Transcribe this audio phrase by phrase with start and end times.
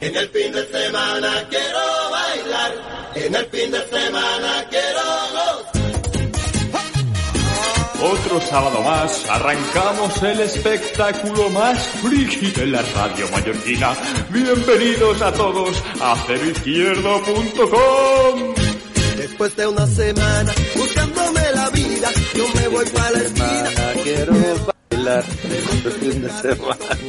[0.00, 1.78] En el fin de semana quiero
[2.10, 2.72] bailar,
[3.16, 5.02] en el fin de semana quiero
[5.32, 5.60] gozar.
[8.02, 13.94] Otro sábado más arrancamos el espectáculo más friki de la radio mallorquina.
[14.30, 18.54] Bienvenidos a todos a ceroizquierdo.com.
[19.18, 23.70] Después de una semana buscándome la vida, yo me voy para la esquina.
[24.02, 24.32] Quiero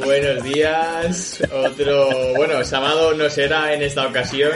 [0.04, 1.44] Buenos días.
[1.52, 4.52] Otro, bueno, sábado no será en esta ocasión.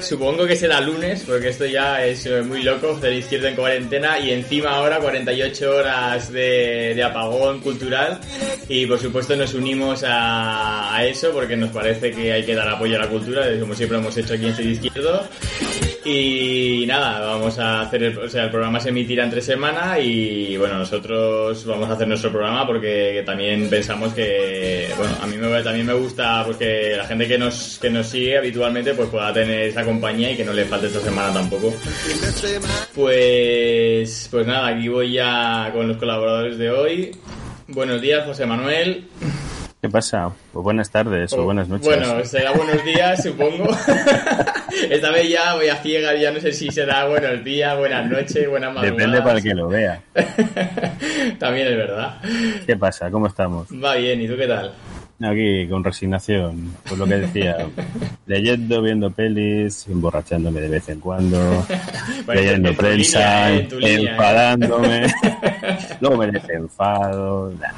[0.00, 4.30] Supongo que será lunes, porque esto ya es eh, muy loco, de en cuarentena y
[4.30, 8.20] encima ahora 48 horas de, apagón cultural.
[8.68, 12.96] Y por supuesto nos unimos a, eso porque nos parece que hay que dar apoyo
[12.96, 15.28] a la cultura, como siempre hemos hecho aquí en Cero Izquierdo.
[16.04, 20.56] Y nada, vamos a hacer el, o sea, el programa se emitirá entre semana y
[20.56, 25.62] bueno, nosotros vamos a hacer nuestro programa porque también pensamos que, bueno, a mí me,
[25.62, 29.30] también me gusta pues que la gente que nos, que nos sigue habitualmente pues pueda
[29.32, 31.74] tener esa compañía y que no le falte esta semana tampoco.
[32.94, 37.10] Pues, pues nada, aquí voy ya con los colaboradores de hoy.
[37.68, 39.04] Buenos días, José Manuel.
[39.80, 40.30] ¿Qué pasa?
[40.52, 41.86] Pues buenas tardes o buenas noches.
[41.86, 43.70] Bueno, será buenos días, supongo.
[44.90, 48.46] Esta vez ya voy a ciegas, ya no sé si será buenos días, buenas noches,
[48.46, 48.98] buenas madrugadas.
[48.98, 50.02] Depende para el que lo vea.
[51.38, 52.20] También es verdad.
[52.66, 53.10] ¿Qué pasa?
[53.10, 53.68] ¿Cómo estamos?
[53.72, 54.74] Va bien, ¿y tú qué tal?
[55.22, 57.58] Aquí con resignación, pues lo que decía,
[58.26, 61.38] leyendo, viendo pelis, emborrachándome de vez en cuando,
[62.24, 63.68] Bueno, leyendo prensa, ¿eh?
[63.82, 64.08] ¿eh?
[64.08, 65.06] enfadándome,
[66.00, 67.68] luego me desenfado, nah.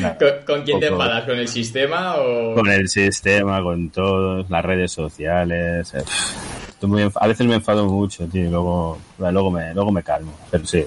[0.00, 1.24] Nada, ¿Con, con quién te enfadas?
[1.24, 2.54] ¿Con el sistema o...?
[2.54, 5.94] Con el sistema, con todos, las redes sociales.
[5.94, 6.02] eh,
[6.68, 10.32] estoy muy a veces me enfado mucho, tío, y luego, luego, me, luego me calmo,
[10.50, 10.84] pero sí.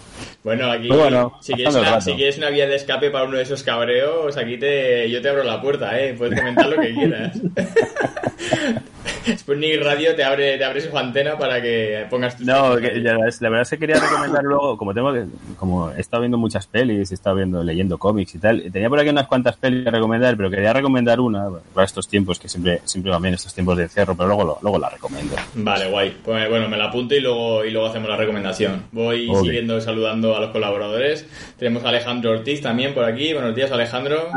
[0.48, 3.44] Bueno, aquí, bueno, si, quieres una, si quieres una vía de escape para uno de
[3.44, 6.16] esos cabreos, aquí te, yo te abro la puerta, ¿eh?
[6.18, 7.38] Puedes comentar lo que quieras.
[9.38, 12.46] Sputnik Radio te abre, te abre su antena para que pongas tus...
[12.46, 15.26] No, que la, verdad es- la verdad es que quería recomendar luego, como tengo que,
[15.58, 18.90] como he estado viendo muchas pelis, he estado viendo, leyendo cómics y tal, y tenía
[18.90, 22.50] por aquí unas cuantas pelis que recomendar, pero quería recomendar una, para estos tiempos, que
[22.50, 25.36] siempre, siempre van bien estos tiempos de encierro, pero luego, lo- luego la recomiendo.
[25.56, 26.16] Vale, guay.
[26.24, 28.84] Pues bueno, me la apunto y luego, y luego hacemos la recomendación.
[28.92, 29.44] Voy Ok.
[29.44, 31.26] siguiendo saludando a los colaboradores.
[31.58, 33.34] Tenemos a Alejandro Ortiz también por aquí.
[33.34, 34.28] Buenos días, Alejandro.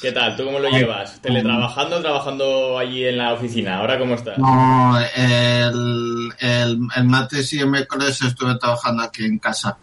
[0.00, 0.36] ¿Qué tal?
[0.36, 1.20] ¿Tú cómo lo llevas?
[1.22, 3.78] ¿Teletrabajando o trabajando allí en la oficina?
[3.78, 4.38] ¿Ahora cómo estás?
[4.38, 9.76] No, el, el, el martes y el miércoles estuve trabajando aquí en casa.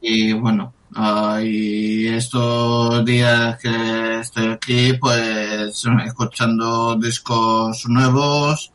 [0.00, 8.72] Y bueno, ah, y estos días que estoy aquí, pues escuchando discos nuevos,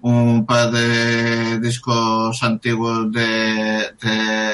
[0.00, 4.52] un par de discos antiguos de, de,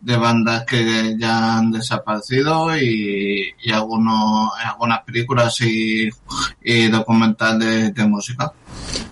[0.00, 6.08] de bandas que ya han desaparecido y, y algunos, algunas películas y,
[6.62, 8.52] y documentales de música.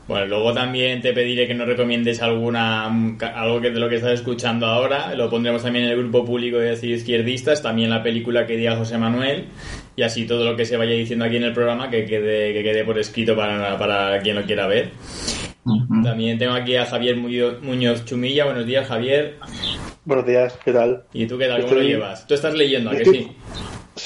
[0.08, 3.96] Bueno, luego también te pediré que nos recomiendes alguna mm, algo que de lo que
[3.96, 5.14] estás escuchando ahora.
[5.14, 8.76] Lo pondremos también en el grupo público de decir izquierdistas, también la película que diga
[8.76, 9.46] José Manuel
[9.96, 12.62] y así todo lo que se vaya diciendo aquí en el programa que quede que
[12.62, 14.90] quede por escrito para, para quien lo quiera ver.
[16.02, 18.44] También tengo aquí a Javier Muñoz, Chumilla.
[18.44, 19.36] Buenos días, Javier.
[20.04, 21.04] Buenos días, ¿qué tal?
[21.12, 21.62] ¿Y tú qué tal?
[21.62, 22.26] ¿Cómo lo llevas?
[22.26, 23.28] ¿Tú estás leyendo, a que sí?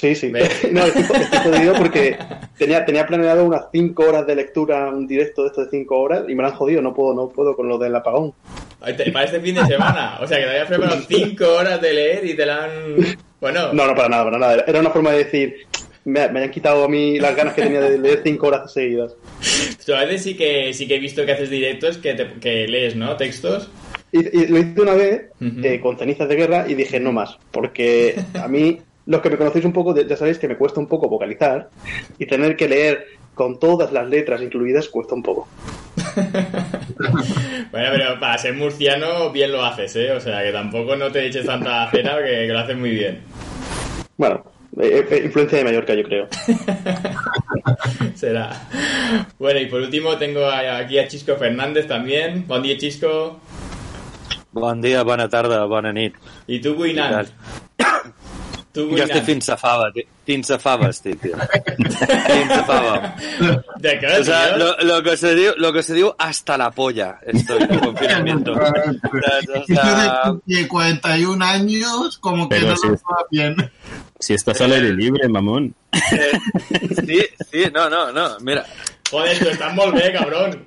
[0.01, 0.31] Sí, sí.
[0.73, 2.17] No, estoy, estoy jodido porque
[2.59, 6.25] tenía, tenía planeado unas 5 horas de lectura, un directo de esto de 5 horas,
[6.29, 8.35] y me lo han jodido, no puedo, no puedo con lo del apagón.
[8.79, 10.19] Para este fin de semana.
[10.21, 12.73] O sea, que te habías preparado cinco horas de leer y te la han...
[13.41, 14.65] Bueno, No, no, para nada, para nada.
[14.67, 15.57] Era una forma de decir,
[16.05, 19.15] me, me han quitado a mí las ganas que tenía de leer 5 horas seguidas.
[19.95, 22.95] a veces sí que, sí que he visto que haces directos que, te- que lees,
[22.97, 23.17] ¿no?
[23.17, 23.71] Textos.
[24.13, 27.37] Y, y lo hice una vez eh, con cenizas de guerra y dije no más,
[27.51, 30.87] porque a mí, los que me conocéis un poco, ya sabéis que me cuesta un
[30.89, 31.71] poco vocalizar
[32.19, 35.49] y tener que leer con todas las letras incluidas cuesta un poco.
[37.71, 40.13] Bueno, pero para ser murciano bien lo haces, ¿eh?
[40.13, 43.21] O sea, que tampoco no te eches tanta cena que, que lo haces muy bien.
[44.17, 44.45] Bueno,
[44.81, 46.29] eh, eh, influencia de Mallorca, yo creo.
[48.15, 48.51] Será.
[49.39, 52.47] Bueno, y por último tengo a- aquí a Chisco Fernández también.
[52.47, 53.41] Buen día, Chisco.
[54.53, 56.15] Bon dia, bona tarda, bona nit.
[56.47, 57.27] Y tú, Guinan.
[58.77, 59.09] Tú, Jo Guinan.
[59.11, 61.37] estic fins a fava, ti- fins a fava estic, tio.
[61.37, 63.17] fins a fava.
[63.81, 66.71] ¿De qué, O sea, lo, lo que se diu, lo que se diu hasta la
[66.71, 68.53] polla estoy en confinamiento.
[69.57, 72.89] O sea, de 41 años, como que Pero no sí.
[72.89, 73.57] nos va bien.
[74.21, 75.75] si estás al aire libre, mamón.
[77.07, 77.21] sí,
[77.51, 78.67] sí, no, no, no, mira.
[79.11, 80.65] Joder, tú estás muy bien, cabrón.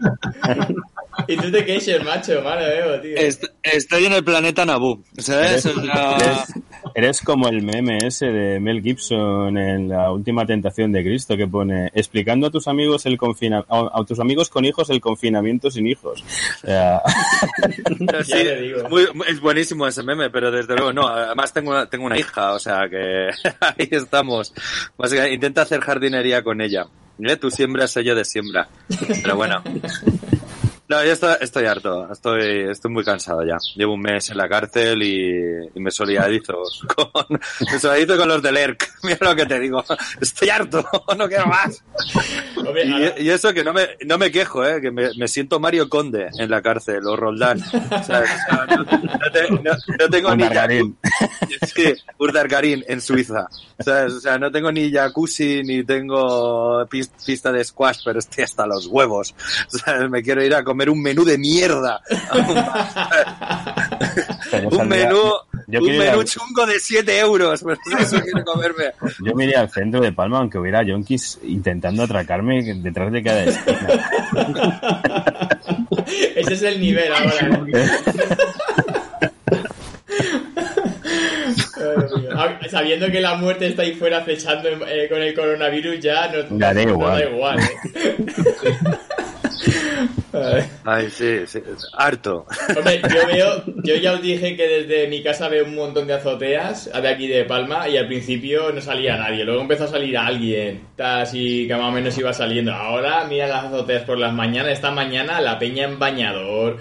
[1.27, 3.17] y tú te queixes, macho, mano, veo, tío.
[3.17, 5.65] Est- estoy en el planeta Naboo, ¿sabes?
[5.65, 6.45] O sea,
[6.95, 11.47] Eres como el meme ese de Mel Gibson en la última tentación de Cristo que
[11.47, 15.69] pone explicando a tus amigos el confina a, a tus amigos con hijos el confinamiento
[15.71, 16.23] sin hijos.
[16.63, 17.01] O sea,
[18.05, 18.89] Pero sí, digo.
[18.89, 21.07] muy- es buenísimo ese meme, pero desde luego no.
[21.07, 24.53] Además tengo una, tengo una hija, o sea que ahí estamos.
[24.97, 26.85] Básicamente, intenta hacer jardinería con ella.
[27.21, 27.35] ¿Eh?
[27.35, 28.69] Tú siembras, yo de siembra.
[29.21, 29.61] Pero bueno.
[30.89, 33.57] No, yo estoy, estoy harto, estoy, estoy muy cansado ya.
[33.75, 36.63] Llevo un mes en la cárcel y, y me solidarizo
[36.95, 37.39] con,
[37.71, 38.89] me solidarizo con los del ERC.
[39.03, 39.83] Mira lo que te digo.
[40.19, 40.83] Estoy harto,
[41.17, 41.83] no quiero más.
[43.17, 44.81] Y, y eso que no me, no me quejo, ¿eh?
[44.81, 47.61] que me, me siento Mario Conde en la cárcel, o Roldán.
[47.61, 48.23] O sea,
[48.67, 50.97] no, no te- no- no tengo ni Urdangarín.
[51.75, 53.47] Sí, Urdargarín en Suiza.
[53.77, 54.13] ¿Sabes?
[54.13, 58.65] O sea, no tengo ni jacuzzi ni tengo pis- pista de squash, pero estoy hasta
[58.65, 59.35] los huevos.
[59.73, 61.99] O sea, me quiero ir a comer un menú de mierda.
[64.71, 65.21] un menú,
[65.67, 67.63] yo un menú chungo de 7 euros.
[67.99, 68.85] Eso quiero comerme.
[69.25, 73.43] Yo me iría al centro de Palma aunque hubiera yonkis intentando atracarme detrás de cada
[73.45, 74.09] esquina.
[76.35, 77.61] Ese es el nivel ahora.
[77.73, 77.87] ¿eh?
[82.35, 86.57] Ah, Sabiendo que la muerte está ahí fuera acechando eh, con el coronavirus, ya no,
[86.57, 87.19] Ya da no igual.
[87.19, 87.59] da igual.
[87.59, 87.77] ¿eh?
[90.85, 91.09] Ay.
[91.09, 91.59] Sí, sí.
[91.93, 92.45] Harto.
[92.77, 96.13] Hombre, yo veo, yo ya os dije que desde mi casa veo un montón de
[96.13, 100.17] azoteas de aquí de Palma y al principio no salía nadie, luego empezó a salir
[100.17, 102.73] alguien, así que más o menos iba saliendo.
[102.73, 106.77] Ahora mira las azoteas por las mañanas, esta mañana la peña en bañador,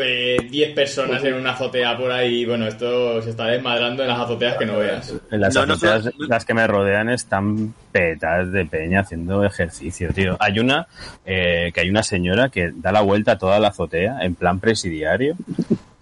[0.00, 4.20] eh, 10 personas en una azotea por ahí, bueno, esto se está desmadrando en las
[4.20, 5.14] azoteas que no veas.
[5.30, 10.36] Las No, no azoteas, las que me rodean están petadas de peña haciendo ejercicio, tío.
[10.40, 10.86] Hay una,
[11.24, 14.60] eh, que hay una señora que da la vuelta a toda la azotea en plan
[14.60, 15.36] presidiario,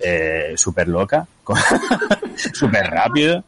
[0.00, 1.28] eh, súper loca,
[2.52, 3.44] súper rápido.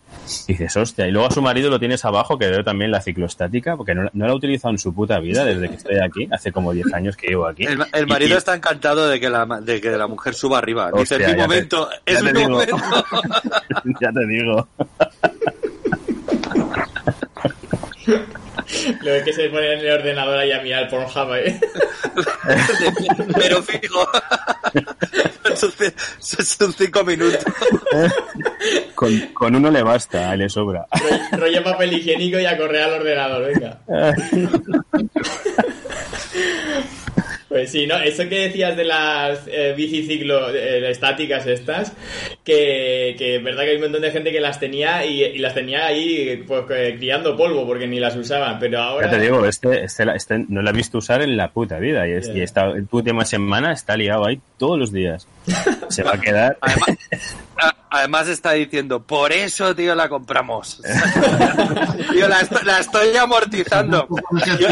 [0.47, 3.01] Y dices, hostia, y luego a su marido lo tienes abajo, que veo también la
[3.01, 6.29] ciclostática, porque no, no la ha utilizado en su puta vida desde que estoy aquí,
[6.31, 7.65] hace como 10 años que llevo aquí.
[7.93, 10.91] El, marido y- está encantado de que la, de que la mujer suba arriba.
[10.97, 12.51] Dice, es mi te- momento, es te mi digo.
[12.51, 12.77] momento.
[14.01, 14.69] ya te digo.
[19.03, 21.61] Luego que se pone en el ordenador ahí a mirar Pornhub, ¿eh?
[23.39, 24.09] Pero fijo.
[25.55, 27.45] son, ci- son cinco minutos.
[28.95, 30.87] Con, con uno le basta, le sobra.
[30.91, 33.79] Rollo- rollo papel higiénico y a correr al ordenador, venga.
[37.55, 37.97] Pues sí, ¿no?
[37.99, 41.93] Eso que decías de las eh, biciciclo eh, estáticas estas,
[42.43, 45.39] que, que es verdad que hay un montón de gente que las tenía y, y
[45.39, 49.07] las tenía ahí pues eh, criando polvo porque ni las usaban, pero ahora...
[49.09, 52.09] Ya te digo, este, este, este no lo he visto usar en la puta vida.
[52.09, 52.35] Y, es, Ya.
[52.39, 55.29] y esta última semana está liado ahí todos los días.
[55.91, 56.59] Se va a quedar.
[57.91, 60.83] Además, está diciendo, por eso, tío, la compramos.
[62.13, 64.09] tío, la, esto- la estoy amortizando.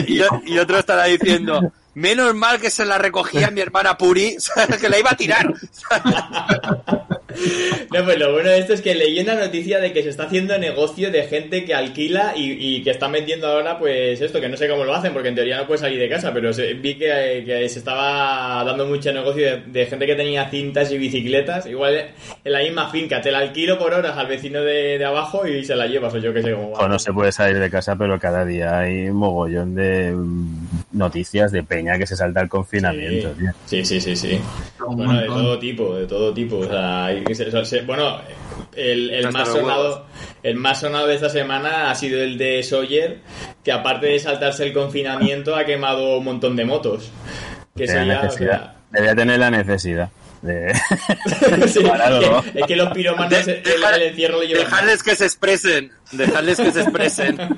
[0.09, 4.37] Y, y- y otro estará diciendo, menos mal que se la recogía mi hermana Puri,
[4.81, 5.53] que la iba a tirar.
[7.93, 10.25] No, pues lo bueno de esto es que leí una noticia de que se está
[10.25, 14.49] haciendo negocio de gente que alquila y, y que están vendiendo ahora, pues esto, que
[14.49, 16.75] no sé cómo lo hacen, porque en teoría no puedes salir de casa, pero se-
[16.75, 20.99] vi que, que se estaba dando mucho negocio de, de gente que tenía cintas y
[20.99, 22.11] bicicletas, igual
[22.45, 25.65] en la misma finca, te la alquilo por horas al vecino de, de abajo y
[25.65, 26.79] se la llevas, o yo que sé cómo va.
[26.81, 30.69] O no se puede salir de casa, pero cada día hay un mogollón de mm,
[30.93, 33.31] noticias de peña que se salta el confinamiento.
[33.33, 33.51] tío.
[33.67, 34.39] Sí, sí, sí, sí.
[34.79, 36.57] Bueno, de todo tipo, de todo tipo.
[36.59, 38.21] O sea, hay que se- se- bueno,
[38.75, 40.07] el, más sonado,
[40.43, 43.19] el más sonado de esta semana ha sido el de Sawyer,
[43.65, 47.11] que aparte de saltarse el confinamiento ha quemado un montón de motos.
[47.77, 48.61] Que o necesidad.
[48.61, 50.11] sea, Debía tener la necesidad
[50.43, 50.75] de.
[51.69, 54.65] sí, que- es que los piromanos De- el, encierro lo llevan.
[54.65, 57.39] Dejadles que se expresen, dejadles que se expresen.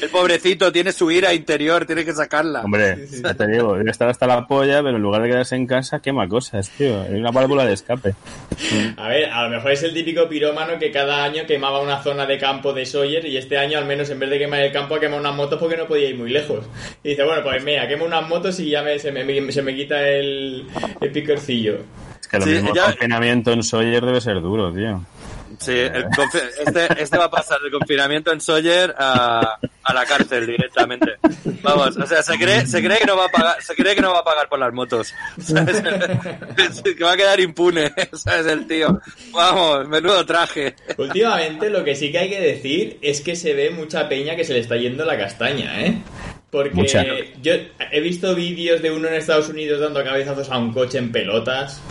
[0.00, 2.62] El pobrecito tiene su ira interior, tiene que sacarla.
[2.62, 5.66] Hombre, ya te digo, debe estar hasta la polla, pero en lugar de quedarse en
[5.66, 7.02] casa, quema cosas, tío.
[7.02, 8.14] Hay una válvula de escape.
[8.96, 12.26] A ver, a lo mejor es el típico pirómano que cada año quemaba una zona
[12.26, 14.94] de campo de Sawyer y este año al menos en vez de quemar el campo
[14.94, 16.64] ha quemado unas motos porque no podía ir muy lejos.
[17.02, 19.74] Y dice, bueno, pues mira, quemo unas motos y ya me- se, me, se me
[19.74, 20.64] quita el,
[21.00, 21.78] el picorcillo.
[22.20, 25.04] Es que lo Sí, mismo ya- el confinamiento en Sawyer debe ser duro, tío.
[25.58, 26.06] Sí, el
[26.64, 31.16] este, este va a pasar del confinamiento en Sawyer a, a la cárcel directamente.
[31.62, 34.00] Vamos, o sea, se cree, se cree que no va a pagar, se cree que
[34.00, 35.12] no va a pagar por las motos.
[35.40, 35.82] ¿sabes?
[36.96, 38.46] que va a quedar impune, ¿sabes?
[38.46, 39.00] El tío.
[39.32, 40.76] Vamos, menudo traje.
[40.96, 44.44] Últimamente lo que sí que hay que decir es que se ve mucha peña que
[44.44, 45.98] se le está yendo la castaña, ¿eh?
[46.50, 47.04] Porque Mucha.
[47.42, 47.52] yo
[47.92, 51.82] he visto vídeos de uno en Estados Unidos dando cabezazos a un coche en pelotas.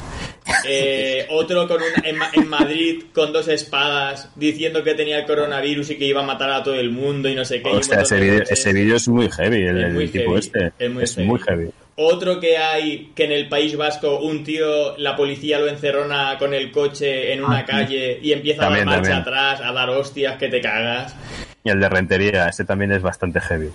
[0.67, 5.91] Eh, otro con una- en, en Madrid con dos espadas diciendo que tenía el coronavirus
[5.91, 7.77] y que iba a matar a todo el mundo y no sé qué.
[7.77, 8.59] ese de vídeo coches.
[8.59, 10.71] ese vídeo es muy heavy, el, Es el muy tipo heavy, este.
[10.79, 11.27] es muy es heavy.
[11.27, 11.69] muy heavy.
[11.99, 16.53] Otro que hay que en el País Vasco un tío, la policía lo encerrona con
[16.53, 19.35] el coche en una Ah, calle y empieza También, a dar marcha también.
[19.35, 21.15] atrás, a dar hostias que te cagas.
[21.63, 23.69] Y el de Rentería, ese también es bastante heavy.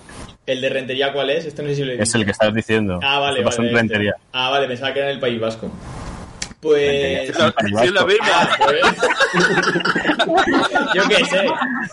[0.45, 1.45] ¿El de Rentería cuál es?
[1.45, 2.99] Este no sé si lo he Es el que estás diciendo.
[3.03, 3.73] Ah, vale, Esto pasó vale.
[3.73, 4.11] Rentería.
[4.15, 4.27] este.
[4.33, 5.71] Ah, vale, pensaba que era en el País Vasco.
[6.63, 7.27] Pues...
[7.35, 8.25] Sí, lo mismo.
[8.33, 8.81] Ah, pues.
[10.95, 11.45] Yo qué sé.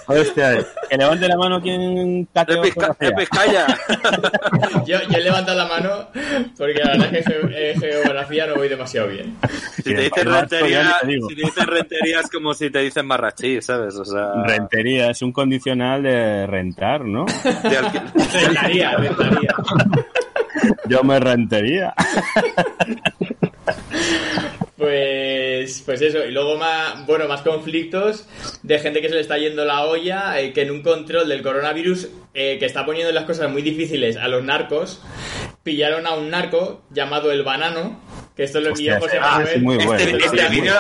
[0.07, 3.11] Hostia, que levante la mano quien de geografía.
[3.17, 3.67] Vizcaya.
[4.87, 6.09] Yo, yo he levantado la mano
[6.57, 9.37] porque la verdad es que ge- en geografía no voy demasiado bien.
[9.77, 13.95] Si te dicen rentería, si te dicen rentería es como si te dicen marrachí, ¿sabes?
[13.97, 17.25] O sea, Rentería es un condicional de rentar, ¿no?
[17.27, 17.81] de
[18.41, 19.55] Rentaría, rentaría.
[20.87, 21.95] Yo me rentería.
[24.81, 28.27] Pues, pues eso, y luego más, bueno, más conflictos
[28.63, 31.43] de gente que se le está yendo la olla, eh, que en un control del
[31.43, 35.03] coronavirus eh, que está poniendo las cosas muy difíciles a los narcos,
[35.63, 38.01] pillaron a un narco llamado el banano,
[38.35, 39.49] que esto lo envió José Manuel.
[39.53, 39.93] sí, muy bueno.
[39.93, 40.51] Este, este sí.
[40.51, 40.75] vídeo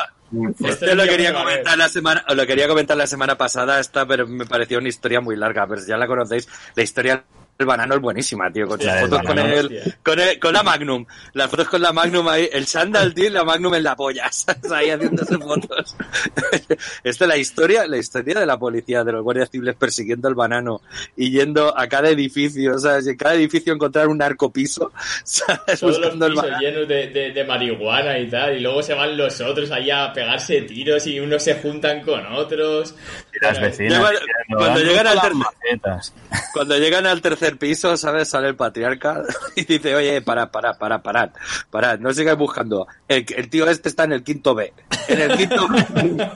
[0.60, 4.26] Esto Este lo quería comentar la semana, lo quería comentar la semana pasada, esta, pero
[4.26, 6.48] me pareció una historia muy larga, pero ya la conocéis.
[6.74, 7.22] La historia
[7.60, 9.98] del banano es buenísima, tío, con del fotos con banano, el, hostia.
[10.02, 11.04] con el- con la Magnum.
[11.34, 14.28] Las fotos con la Magnum ahí, el sandal, tío, y la Magnum en la polla,
[14.32, 14.72] ¿sabes?
[14.72, 15.94] ahí haciéndose fotos.
[17.04, 20.34] Esta es la historia, la historia de la policía, de los guardias civiles persiguiendo al
[20.34, 20.80] banano
[21.16, 23.06] y yendo a cada edificio, ¿sabes?
[23.06, 24.92] Y en cada edificio encontrar un narcopiso,
[25.24, 25.80] ¿sabes?
[25.80, 26.62] Todos los Buscando el pisos banano.
[26.62, 30.12] llenos de, de- de marihuana y tal, y luego se van los otros ahí a
[30.14, 32.94] pegarse tiros y unos se juntan con otros.
[33.34, 33.98] Y las Bueno, vecinas.
[34.00, 36.14] Diciendo, cuando "Dando llegan al las tercer- macetas".
[36.54, 38.28] Cuando llegan al tercer piso, ¿sabes?
[38.28, 39.22] Sale el patriarca
[39.56, 41.30] y dice, oye, para, para, para, parad,
[41.70, 42.86] parad, no sigáis buscando.
[43.08, 44.72] El, el tío este está en el quinto B.
[45.08, 46.28] En el quinto B.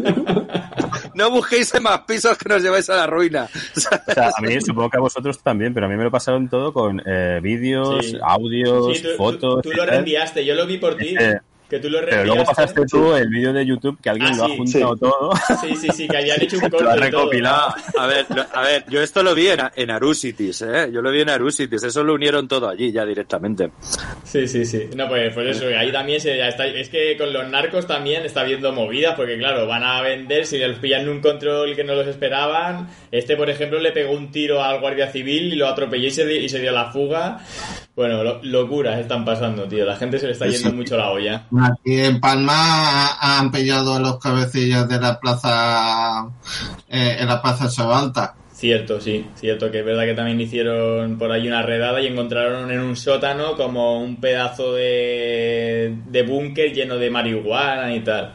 [1.14, 3.48] No busquéis en más pisos que nos lleváis a la ruina.
[3.76, 3.80] O
[4.12, 6.72] sea, a mí supongo que a vosotros también, pero a mí me lo pasaron todo
[6.72, 8.18] con eh, vídeos, Sí.
[8.22, 9.62] audios, Sí, tú, tú- fotos.
[9.62, 11.14] tú lo reenviaste, yo lo vi por ti.
[11.16, 14.36] Ese- Que tú lo Pero luego pasaste tú el vídeo de YouTube que alguien Ah,
[14.36, 15.00] lo ha sí, juntado sí.
[15.00, 15.30] todo.
[15.62, 17.20] Sí, sí, sí, que habían hecho un Lo corte ha y todo.
[17.22, 17.74] recopilado.
[17.98, 20.90] A ver, lo- a ver, yo esto lo vi en, en Arusitis, ¿eh?
[20.92, 23.70] Yo lo vi en Arusitis, eso lo unieron todo allí ya directamente.
[24.24, 24.90] Sí, sí, sí.
[24.94, 26.66] No, pues, pues eso, ahí también se ya está.
[26.66, 30.58] Es que con los narcos también está habiendo movidas, porque claro, van a vender, si
[30.58, 32.88] les pillan un control que no los esperaban.
[33.10, 36.30] Este, por ejemplo, le pegó un tiro al guardia civil y lo atropelló y se,
[36.34, 37.38] y se dio la fuga.
[37.96, 39.84] Bueno, lo- locuras están pasando, tío.
[39.86, 41.46] La gente se le está yendo mucho la olla.
[41.62, 46.26] Aquí en Palma ha- han pillado a los cabecillas de la plaza,
[46.88, 48.34] eh, en la plaza Chavalta.
[48.50, 52.70] Cierto, sí, cierto que es verdad que también hicieron por ahí una redada y encontraron
[52.70, 58.32] en un sótano como un pedazo de, de búnker lleno de marihuana y tal.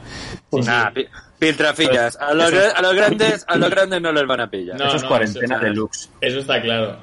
[0.52, 0.60] Sí.
[0.66, 1.08] Nah, pi-
[1.39, 2.17] piltrafillas.
[2.17, 4.77] A los, a los grandes, a los grandes no les van a pillar.
[4.77, 6.10] No, Eso es no, cuarentena eso- deluxe.
[6.22, 6.98] Eso está claro.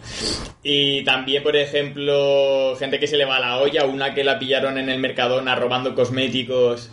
[0.62, 4.38] Y también, por ejemplo, gente que se le va a la olla, una que la
[4.38, 6.90] pillaron en el Mercadona robando cosméticos,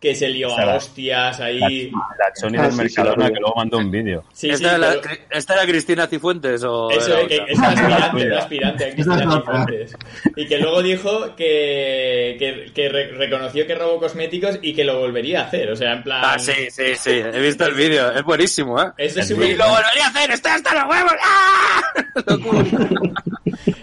[0.00, 1.90] que se lió O sea, a la- hostias ahí.
[1.90, 4.22] la Sony Ah, del sí, sí, Mercadona que luego mandó un vídeo.
[4.32, 7.46] Sí, sí, ¿Esta, era la- pero- ¿Esta era Cristina Cifuentes o Eso era que otra?
[7.52, 9.32] es una aspirante, una aspirante a Cristina.
[9.32, 9.96] Cifuentes.
[10.36, 14.98] Y que luego dijo que, que, que re- reconoció que robó cosméticos y que lo
[14.98, 15.70] volvería a hacer.
[15.70, 16.20] O sea, en plan.
[16.24, 18.90] Ah, sí, sí, sí, he visto el vídeo, es buenísimo, ¿eh?
[18.98, 21.12] Eso es Y lo volvería a hacer, estoy hasta los huevos.
[21.22, 21.82] ¡Ah!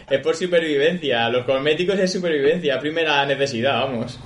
[0.10, 1.28] Es por supervivencia.
[1.30, 2.80] Los cosméticos es supervivencia.
[2.80, 4.20] Primera necesidad, vamos.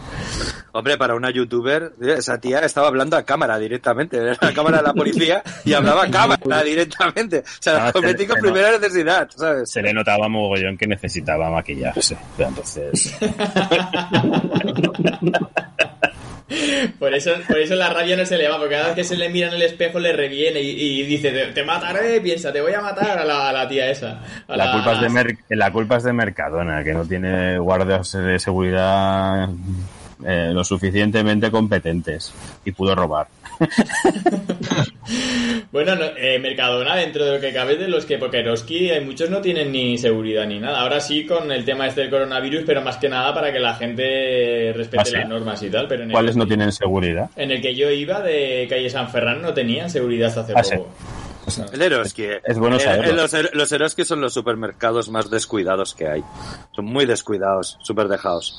[0.71, 4.83] Hombre, para una youtuber, esa tía estaba hablando a cámara directamente, era la cámara de
[4.83, 7.39] la policía y hablaba a cámara directamente.
[7.39, 9.69] O sea, Ah, cosméticos se- se primera necesidad, ¿sabes?
[9.71, 12.17] Se le notaba mogollón que necesitaba maquillarse.
[12.37, 13.15] Pero entonces.
[16.97, 19.15] Por eso, por eso la rabia no se le va, porque cada vez que se
[19.15, 22.59] le mira en el espejo le reviene y, y dice, te, te mataré, piensa, te
[22.59, 24.19] voy a matar a la, a la tía esa.
[24.47, 28.11] A La culpa, es de Mer- la culpa es de Mercadona, que no tiene guardias
[28.13, 29.47] de seguridad
[30.25, 32.33] eh, lo suficientemente competentes
[32.65, 33.27] y pudo robar.
[35.71, 39.03] Bueno, no, eh, Mercadona, dentro de lo que cabe, de los que, porque Eroski, hay
[39.03, 40.81] muchos no tienen ni seguridad ni nada.
[40.81, 43.75] Ahora sí con el tema este del coronavirus, pero más que nada para que la
[43.75, 45.87] gente respete Ah, las normas y tal.
[45.87, 47.29] Pero en el, ¿Cuáles no tienen seguridad?
[47.35, 50.63] En el que yo iba de calle San Ferran no tenían seguridad hace Ah,
[51.57, 52.25] El Eroski.
[52.43, 53.09] Es bueno saberlo.
[53.11, 56.23] el- los, er- los Eroski son los supermercados más descuidados que hay.
[56.75, 58.55] Son muy descuidados, súper dejados.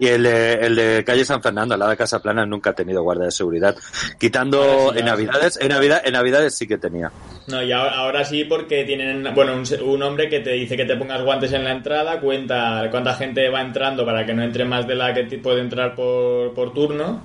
[0.00, 2.72] Y el de, el de calle San Fernando, al lado de Casa Plana, nunca ha
[2.74, 3.74] tenido guardia de seguridad.
[4.18, 4.62] Quitando
[4.92, 5.02] sí, en sí.
[5.04, 7.10] Navidades, en Navidad, en Navidades sí que tenía.
[7.48, 10.76] No, y ahora, ahora sí porque tienen, bueno, un, se- un hombre que te dice
[10.76, 14.42] que te pongas guantes en la entrada, cuenta cuánta gente va entrando para que no
[14.44, 17.22] entre más de la que puede entrar por, por turno.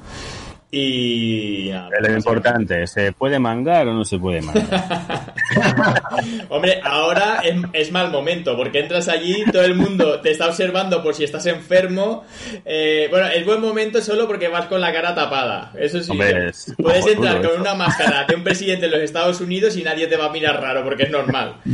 [0.75, 1.69] Y...
[1.69, 5.35] nada, Lo pues, importante, ¿se puede mangar o no se puede mangar?
[6.49, 11.03] Hombre, ahora es, es mal momento, porque entras allí, todo el mundo te está observando
[11.03, 12.25] por si estás enfermo.
[12.65, 15.73] Eh, bueno, es buen momento solo porque vas con la cara tapada.
[15.77, 16.09] Eso sí.
[16.09, 17.61] Hombre, es Puedes entrar con eso.
[17.61, 20.59] una máscara de un presidente de los Estados Unidos y nadie te va a mirar
[20.59, 21.57] raro, porque es normal.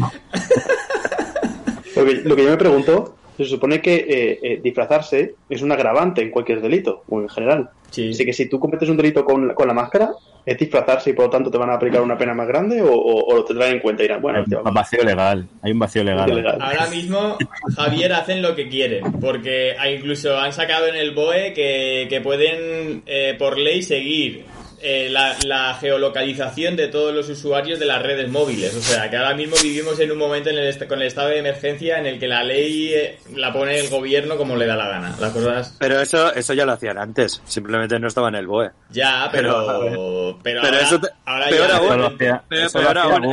[1.96, 5.72] Lo que, lo que yo me pregunto, se supone que eh, eh, disfrazarse es un
[5.72, 7.70] agravante en cualquier delito, o en general.
[7.92, 8.10] Sí.
[8.12, 10.12] Así que si tú cometes un delito con, la- con la máscara,
[10.46, 12.92] es disfrazarse y por lo tanto te van a aplicar una pena más grande o,
[12.94, 15.48] o- o lo tendrán en cuenta y dirán, bueno, Hay un vacío legal.
[15.62, 16.32] Hay un vacío legal.
[16.62, 17.38] Ahora mismo,
[17.76, 23.04] Javier, hacen lo que quieren, porque incluso han sacado en el BOE que, que pueden,
[23.06, 24.44] eh, por ley, seguir
[24.82, 28.76] eh, la, la geolocalización de todos los usuarios de las redes móviles.
[28.76, 31.40] O sea, que ahora mismo vivimos en un momento en el con el estado de
[31.40, 34.88] emergencia en el que la ley eh, la pone el gobierno como le da la
[34.88, 35.16] gana.
[35.20, 35.76] Las cosas...
[35.80, 37.42] Pero eso, eso ya lo hacían antes.
[37.46, 38.72] Simplemente no estaba en el BOE.
[38.92, 39.66] Ya, pero...
[39.66, 41.78] Pero- Pero, pero ahora, eso te- ahora peor ya...
[41.78, 42.70] aún, Pero peor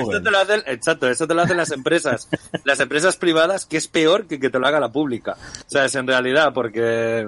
[0.01, 2.29] esto te lo hacen, exacto, eso te lo hacen las empresas.
[2.65, 5.37] las empresas privadas, que es peor que que te lo haga la pública.
[5.67, 7.27] O sea, es en realidad, porque...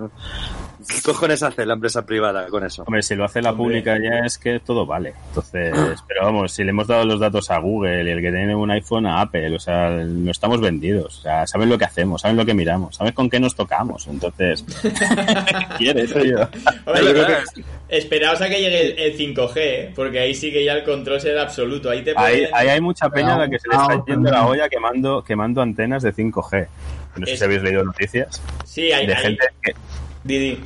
[0.86, 2.84] ¿Qué cojones hace la empresa privada con eso?
[2.86, 3.64] Hombre, si lo hace la Hombre.
[3.64, 5.14] pública ya es que todo vale.
[5.28, 5.72] Entonces,
[6.08, 8.70] pero vamos, si le hemos dado los datos a Google y el que tiene un
[8.70, 11.18] iPhone a Apple, o sea, no estamos vendidos.
[11.18, 14.06] O sea, saben lo que hacemos, saben lo que miramos, saben con qué nos tocamos.
[14.06, 16.48] Entonces, ¿qué quieres, tío?
[16.86, 19.92] Hombre, Yo yo creo creo que- que- Esperaos a que llegue el, el 5G, ¿eh?
[19.96, 21.88] porque ahí sí que ya el control será absoluto.
[21.90, 24.04] Ahí te Ahí, pueden- ahí hay mucha peña a la que se le está Ah,
[24.06, 26.66] yendo la olla quemando, quemando antenas de 5G.
[27.16, 29.72] No sé Es- si habéis leído noticias Sí, hay, de hay- gente que,
[30.28, 30.58] Didi.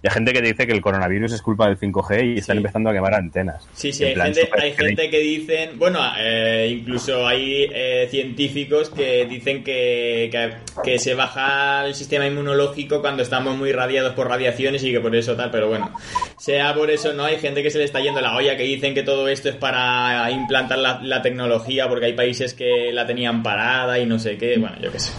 [0.00, 2.58] de gente que dice que el coronavirus es culpa del 5G y están Sí.
[2.58, 3.66] empezando a quemar antenas.
[3.74, 8.90] Sí, sí, hay plan gente, hay gente que dicen, bueno, eh, incluso hay eh, científicos
[8.90, 10.52] que dicen que, que,
[10.84, 15.16] que se baja el sistema inmunológico cuando estamos muy radiados por radiaciones y que por
[15.16, 15.90] eso tal, pero bueno,
[16.38, 18.94] sea por eso no, hay gente que se le está yendo la olla, que dicen
[18.94, 23.42] que todo esto es para implantar la, la tecnología porque hay países que la tenían
[23.42, 25.10] parada y no sé qué, bueno, yo qué sé.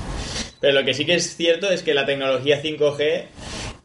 [0.61, 3.23] Pero lo que sí que es cierto es que la tecnología 5G,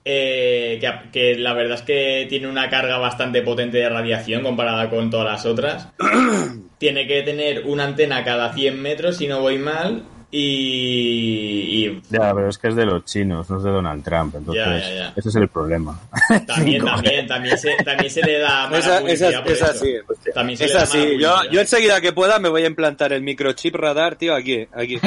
[0.04, 4.90] eh, que, que la verdad es que tiene una carga bastante potente de radiación comparada
[4.90, 5.88] con todas las otras,
[6.78, 10.04] tiene que tener una antena cada 100 metros, si no voy mal,
[10.36, 14.34] y, y Ya, pero es que es de los chinos, no es de Donald Trump.
[14.36, 15.12] Entonces, Ya, ya, ya.
[15.16, 16.00] ese es el problema.
[16.46, 16.84] también, 5G.
[16.94, 19.64] también, también se, también se le da Esa, esa, por es eso.
[19.70, 19.94] así.
[20.34, 20.98] También se Es le da así.
[20.98, 24.66] mala Yo, yo enseguida que pueda me voy a implantar el microchip radar, tío, aquí,
[24.72, 24.98] aquí.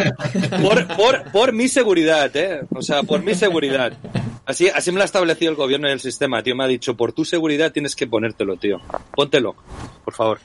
[0.61, 2.61] Por, por, por mi seguridad, eh.
[2.73, 3.93] O sea, por mi seguridad.
[4.45, 6.55] Así, así me lo ha establecido el gobierno y el sistema, tío.
[6.55, 8.79] Me ha dicho, por tu seguridad tienes que ponértelo, tío.
[9.13, 9.55] Póntelo,
[10.05, 10.39] por favor.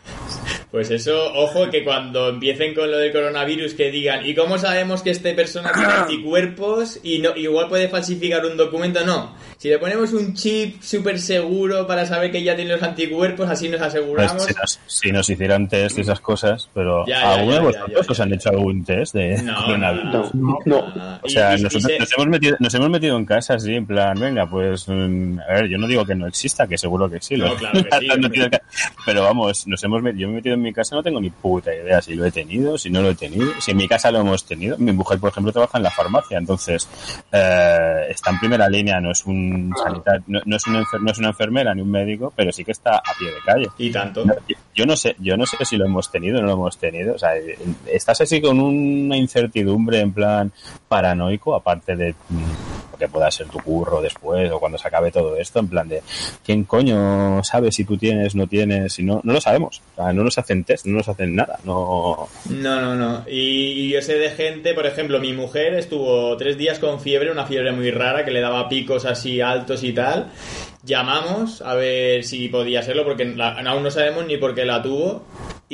[0.72, 5.02] Pues eso, ojo que cuando empiecen con lo del coronavirus que digan, ¿y cómo sabemos
[5.02, 9.04] que esta persona tiene anticuerpos y no igual puede falsificar un documento?
[9.04, 9.34] No.
[9.58, 13.68] Si le ponemos un chip súper seguro para saber que ya tiene los anticuerpos, así
[13.68, 14.44] nos Pues, aseguramos.
[14.44, 18.20] si, nos, si nos hicieran test y esas cosas, pero Ya, ¿alguno de vosotros os
[18.20, 20.34] han hecho algún test de No, coronavirus?
[20.34, 21.18] No, no.
[21.22, 23.74] O sea, y- y nosotros se- nos, hemos metido, nos hemos metido en casa así,
[23.74, 27.10] en plan, venga, pues, mm, a ver, yo no digo que no exista, que seguro
[27.10, 27.36] que sí.
[27.36, 27.90] No, lo- claro que
[28.40, 31.20] sí, pero vamos, nos hemos metido, yo me he metido en mi casa, no tengo
[31.20, 33.88] ni puta idea si lo he tenido, si no lo he tenido, si en mi
[33.88, 34.76] casa lo hemos tenido.
[34.78, 36.88] Mi mujer, por ejemplo, trabaja en la farmacia, entonces
[37.30, 41.18] eh, está en primera línea, no es un sanitario, no, no es una no es
[41.18, 43.66] una enfermera ni un médico, pero sí que está a pie de calle.
[43.78, 44.24] y tanto.
[44.24, 44.34] No,
[44.74, 47.14] yo- no sé, yo no sé si lo hemos tenido o no lo hemos tenido.
[47.14, 47.32] O sea,
[47.86, 50.52] estás así con una incertidumbre en plan
[50.88, 55.10] paranoico, aparte de mm, lo que pueda ser tu curro después o cuando se acabe
[55.10, 56.02] todo esto, en plan de
[56.44, 59.82] quién coño sabe si tú tienes, no tienes, si no, no lo sabemos.
[59.96, 61.58] O sea, no nos hacen test, no nos hacen nada.
[61.64, 63.24] No, No, no, no.
[63.28, 67.46] Y yo sé de gente, por ejemplo, mi mujer estuvo tres días con fiebre, una
[67.46, 70.30] fiebre muy rara que le daba picos así altos y tal.
[70.84, 74.82] Llamamos a ver si podía serlo, porque la- aún no sabemos ni por qué la
[74.82, 75.24] tuvo.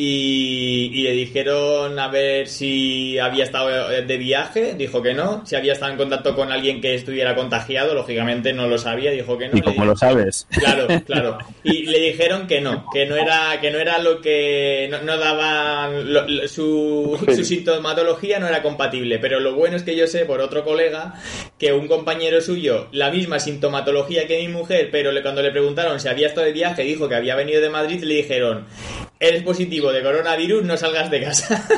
[0.00, 5.44] Y, y le dijeron a ver si había estado de viaje, dijo que no.
[5.44, 9.37] Si había estado en contacto con alguien que estuviera contagiado, lógicamente no lo sabía, dijo
[9.37, 9.58] que no.
[9.58, 11.38] y dijo- lo sabes, Claro, claro.
[11.64, 15.16] Y le dijeron que no, que no era, que no era lo que no, no
[15.18, 19.18] daban lo- lo- su, su sintomatología no era compatible.
[19.18, 21.14] Pero lo bueno es que yo sé por otro colega
[21.58, 25.98] que un compañero suyo, la misma sintomatología que mi mujer, pero le- cuando le preguntaron
[25.98, 28.64] si había estado de viaje, dijo que había venido de Madrid, le dijeron
[29.20, 31.64] eres positivo de coronavirus, no salgas de casa.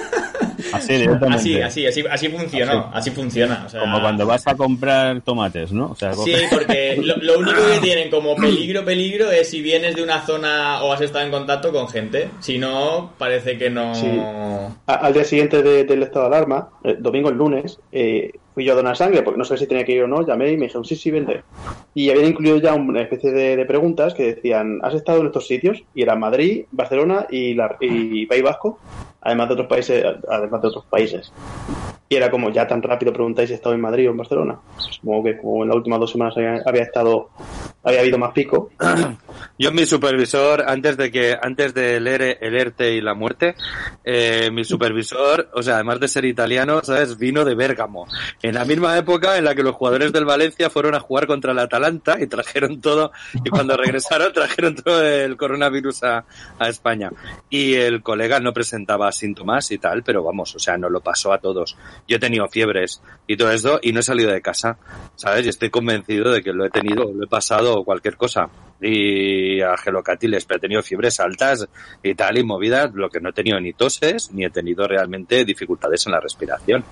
[0.74, 1.37] Así, directamente.
[1.37, 3.64] Así, así, así, así funcionó, así funciona.
[3.66, 5.90] o sea- Como cuando vas a comprar tomates, ¿no?
[5.92, 9.62] O sea, Sí, coges- porque lo, lo único que tienen como peligro, peligro es si
[9.62, 12.29] vienes de una zona o has estado en contacto con gente.
[12.40, 13.94] Si no, parece que no.
[13.94, 14.07] Sí.
[14.87, 18.72] Al día siguiente de- del estado de alarma, eh, domingo el lunes, eh, fui yo
[18.72, 20.66] a donar sangre, porque no sé si tenía que ir o no, llamé y me
[20.66, 21.42] dijeron, sí, sí, vente.
[21.94, 25.46] Y habían incluido ya una especie de, de preguntas que decían, ¿has estado en estos
[25.46, 25.82] sitios?
[25.94, 28.78] Y era Madrid, Barcelona y, la, y País Vasco,
[29.20, 31.32] además de otros países, además de otros países.
[32.08, 34.58] Y era como, ya tan rápido preguntáis si he estado en Madrid o en Barcelona.
[34.78, 37.30] Supongo que como en las últimas dos semanas había, había estado,
[37.84, 38.70] había habido más pico.
[39.61, 43.55] Yo mi supervisor, antes de que, antes del ERE, el ERTE y la muerte,
[44.03, 47.18] eh, mi supervisor, o sea, además de ser italiano, ¿sabes?
[47.18, 48.07] Vino de Bérgamo.
[48.40, 51.53] En la misma época en la que los jugadores del Valencia fueron a jugar contra
[51.53, 56.25] el Atalanta y trajeron todo, y cuando regresaron trajeron todo el coronavirus a,
[56.59, 57.11] a España.
[57.51, 61.35] Y el colega no presentaba síntomas y tal, pero vamos, o sea, nos lo pasó
[61.35, 61.77] a todos.
[62.09, 64.79] Yo he tenido fiebres y todo eso y no he salido de casa,
[65.16, 65.44] ¿sabes?
[65.44, 68.49] Y estoy convencido de que lo he tenido, lo he pasado o cualquier cosa.
[68.82, 71.68] Y a gelocatiles, pero he tenido fiebres altas
[72.02, 75.44] y tal y movidas, lo que no he tenido ni toses, ni he tenido realmente
[75.44, 76.84] dificultades en la respiración.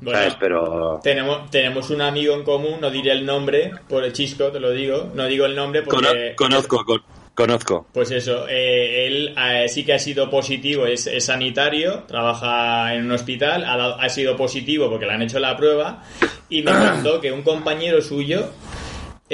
[0.00, 0.36] Bueno, ¿Sabes?
[0.38, 1.00] Pero...
[1.02, 4.70] Tenemos, tenemos un amigo en común, no diré el nombre, por el chisco, te lo
[4.70, 5.10] digo.
[5.14, 6.06] No digo el nombre porque.
[6.06, 7.02] Cono- conozco, con-
[7.34, 7.86] conozco.
[7.92, 13.06] Pues eso, eh, él eh, sí que ha sido positivo, es, es sanitario, trabaja en
[13.06, 16.04] un hospital, ha, ha sido positivo porque le han hecho la prueba
[16.48, 18.50] y me contó que un compañero suyo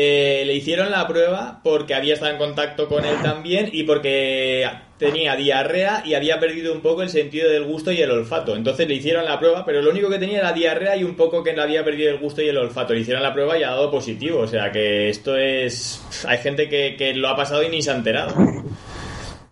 [0.01, 4.65] eh, le hicieron la prueba porque había estado en contacto con él también y porque
[4.97, 8.55] tenía diarrea y había perdido un poco el sentido del gusto y el olfato.
[8.55, 11.43] Entonces le hicieron la prueba, pero lo único que tenía era diarrea y un poco
[11.43, 12.95] que le había perdido el gusto y el olfato.
[12.95, 14.39] Le hicieron la prueba y ha dado positivo.
[14.39, 16.01] O sea que esto es...
[16.29, 18.37] Hay gente que, que lo ha pasado y ni se ha enterado.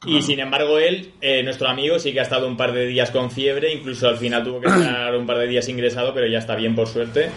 [0.06, 3.10] Y sin embargo él, eh, nuestro amigo, sí que ha estado un par de días
[3.10, 6.38] con fiebre, incluso al final tuvo que estar un par de días ingresado, pero ya
[6.38, 7.30] está bien por suerte.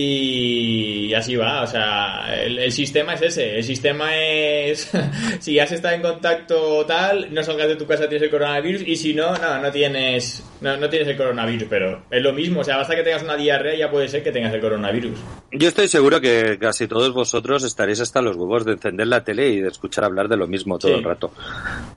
[0.00, 4.90] Y así va, o sea, el, el sistema es ese, el sistema es,
[5.40, 8.94] si has estado en contacto tal, no salgas de tu casa tienes el coronavirus y
[8.96, 12.64] si no, no, no tienes, no, no tienes el coronavirus, pero es lo mismo, o
[12.64, 15.18] sea, basta que tengas una diarrea ya puede ser que tengas el coronavirus.
[15.52, 19.48] Yo estoy seguro que casi todos vosotros estaréis hasta los huevos de encender la tele
[19.48, 20.98] y de escuchar hablar de lo mismo todo Sí.
[20.98, 21.32] el rato.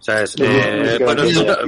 [0.08, 1.34] Eh, sí, pues sí.
[1.34, 1.60] nosotros-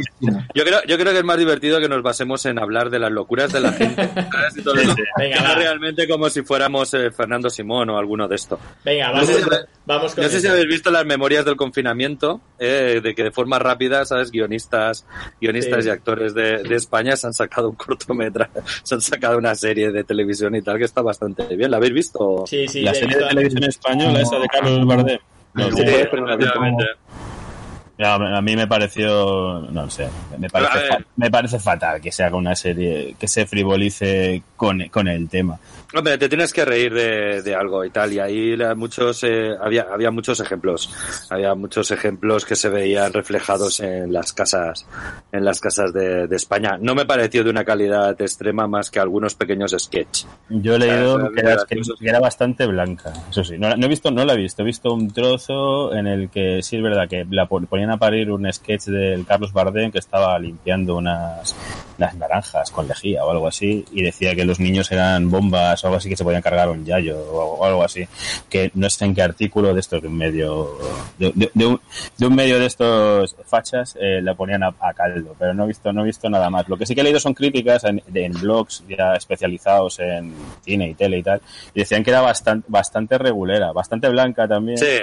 [0.56, 3.12] yo, creo, yo creo que es más divertido que nos basemos en hablar de las
[3.12, 4.02] locuras de la gente.
[5.18, 5.56] Venga, va.
[5.56, 8.60] realmente como si fuéramos eh, Fernando Simón o alguno de esto.
[8.84, 9.50] Venga, No vamos, sé si-
[9.86, 10.54] vamos con No sé si eso.
[10.54, 14.32] habéis visto las memorias del confinamiento, eh, de que de forma rápida, ¿sabes?
[14.32, 15.06] Guionistas,
[15.42, 15.90] guionistas Sí.
[15.90, 19.92] y actores de, de España se han sacado un cortometraje, se han sacado una serie
[19.92, 21.72] de televisión y tal que está bastante bien.
[21.72, 22.44] ¿La habéis visto?
[22.48, 25.20] Sí, sí, la serie de televisión española, esa de Carlos Bardem.
[25.56, 25.94] No, Sí, sí.
[26.10, 26.44] pero la vi.
[26.44, 26.84] Efectivamente.
[26.84, 30.88] Ya, a mí me pareció, no sé, me parece, ver.
[30.90, 35.30] fa- me parece fatal que se haga una serie que se frivolice con, con el
[35.30, 35.60] tema.
[35.96, 39.86] Hombre, te tienes que reír de, de algo y tal, y ahí muchos, eh, había,
[39.94, 40.90] había muchos ejemplos,
[41.30, 44.88] había muchos ejemplos que se veían reflejados en las casas,
[45.32, 46.78] en las casas de, de España.
[46.82, 50.28] No me pareció de una calidad extrema más que algunos pequeños sketches.
[50.50, 53.60] Yo he leído que era, que- que bastante blanca, eso sí.
[53.60, 54.64] No, la- no he visto, no la he visto.
[54.64, 57.98] He visto un trozo en el que sí es verdad que la pon- ponían a
[57.98, 61.54] parir un sketch del Carlos Bardem que estaba limpiando unas,
[61.98, 65.88] unas naranjas con lejía o algo así y decía que los niños eran bombas o
[65.88, 68.08] algo así que se podían cargar un yayo o, algo así.
[68.50, 70.78] Que no sé en qué artículo de estos de un medio
[71.18, 71.82] de, de- de un,
[72.18, 75.68] de un medio de estos fachas eh, la ponían a, a caldo, pero no he
[75.68, 76.70] visto no he visto nada más.
[76.70, 80.90] Lo que sí que he leído son críticas en, en blogs ya especializados en cine
[80.90, 81.42] y tele y tal
[81.74, 84.78] y decían que era bastante bastante regulera, bastante blanca también.
[84.78, 85.00] Sí.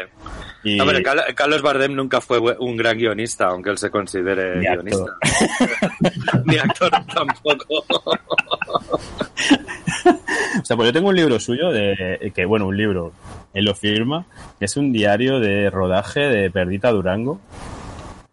[0.63, 4.57] Y, Hombre, Cal- Carlos Bardem nunca fue bu- un gran guionista, aunque él se considere
[4.57, 4.85] Ni actor.
[4.85, 6.43] guionista.
[6.47, 7.85] Ni actor tampoco.
[10.61, 13.13] O sea, pues yo tengo un libro suyo de que bueno, un libro
[13.55, 14.27] él lo firma,
[14.61, 17.41] es un diario de rodaje de Perdita Durango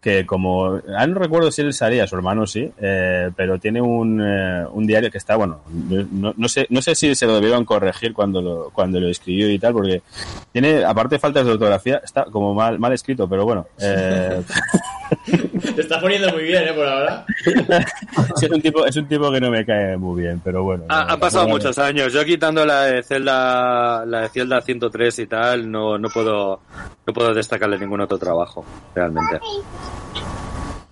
[0.08, 4.20] que como ah, no recuerdo si él salía, su hermano sí, eh, pero tiene un,
[4.22, 7.64] eh, un diario que está bueno, no, no sé no sé si se lo debieron
[7.64, 10.02] corregir cuando lo cuando lo escribió y tal, porque
[10.52, 14.42] tiene aparte de faltas de ortografía está como mal mal escrito, pero bueno, eh,
[15.74, 16.72] Te estás poniendo muy bien, ¿eh?
[16.72, 17.24] Por ahora.
[18.36, 20.84] sí, es un tipo es un tipo que no me cae muy bien, pero bueno.
[20.88, 22.12] Ha, no, han pasado no, muchos años.
[22.12, 26.60] Yo quitando la de Zelda, la de Zelda 103 y tal, no, no puedo,
[27.06, 29.38] no puedo destacarle ningún otro trabajo, realmente.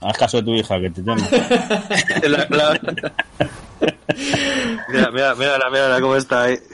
[0.01, 1.23] Haz caso a tu hija que te llama.
[2.29, 3.13] La- la-
[4.89, 6.59] Mira, mira, mira, mira cómo está ahí.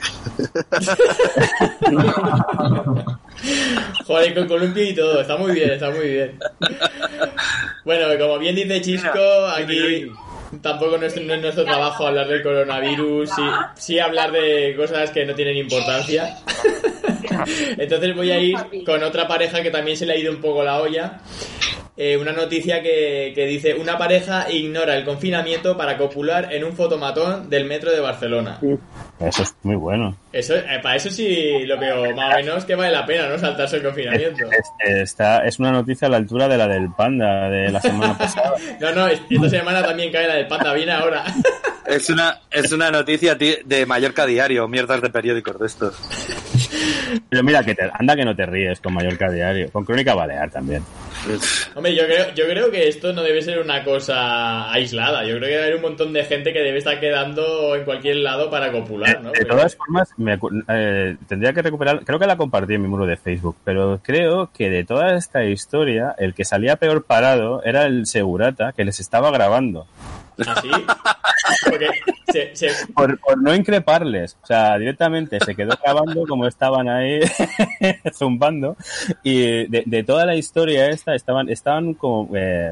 [4.05, 6.39] Joder, con columpio y todo, está muy bien, está muy bien.
[7.83, 10.11] Bueno, como bien dice Chisco, aquí
[10.61, 13.41] tampoco no es, no es nuestro trabajo hablar del coronavirus, sí,
[13.75, 16.37] sí hablar de cosas que no tienen importancia.
[17.77, 20.63] Entonces voy a ir con otra pareja que también se le ha ido un poco
[20.63, 21.19] la olla.
[21.95, 26.73] Eh, una noticia que, que dice, una pareja ignora el confinamiento para copular en un
[26.73, 28.59] fotomatón del metro de Barcelona.
[29.19, 30.17] Eso es muy bueno.
[30.33, 33.37] Eso, eh, para eso sí lo veo más o menos que vale la pena, ¿no?
[33.37, 34.45] Saltarse el confinamiento.
[34.51, 34.71] Es,
[35.11, 38.53] está, es una noticia a la altura de la del panda de la semana pasada.
[38.81, 41.23] No, no, esta semana también cae la del panda, viene ahora.
[41.85, 45.95] Es una, es una noticia ti- de Mallorca Diario, mierdas de periódicos de estos.
[47.29, 49.71] Pero mira, que te, anda que no te ríes con Mallorca Diario.
[49.71, 50.83] Con Crónica Balear también.
[51.75, 55.23] Hombre, yo creo, yo creo que esto no debe ser una cosa aislada.
[55.25, 58.49] Yo creo que haber un montón de gente que debe estar quedando en cualquier lado
[58.49, 59.31] para copular, ¿no?
[59.31, 63.05] De todas formas, me eh, tendría que recuperar, creo que la compartí en mi muro
[63.05, 67.85] de Facebook, pero creo que de toda esta historia, el que salía peor parado era
[67.85, 69.87] el segurata que les estaba grabando.
[72.31, 77.19] Se- Por, no increparles, o sea, directamente se quedó grabando como estaban ahí
[78.13, 78.75] zumbando.
[79.23, 82.71] Y de, toda la historia esta estaban estaban como eh,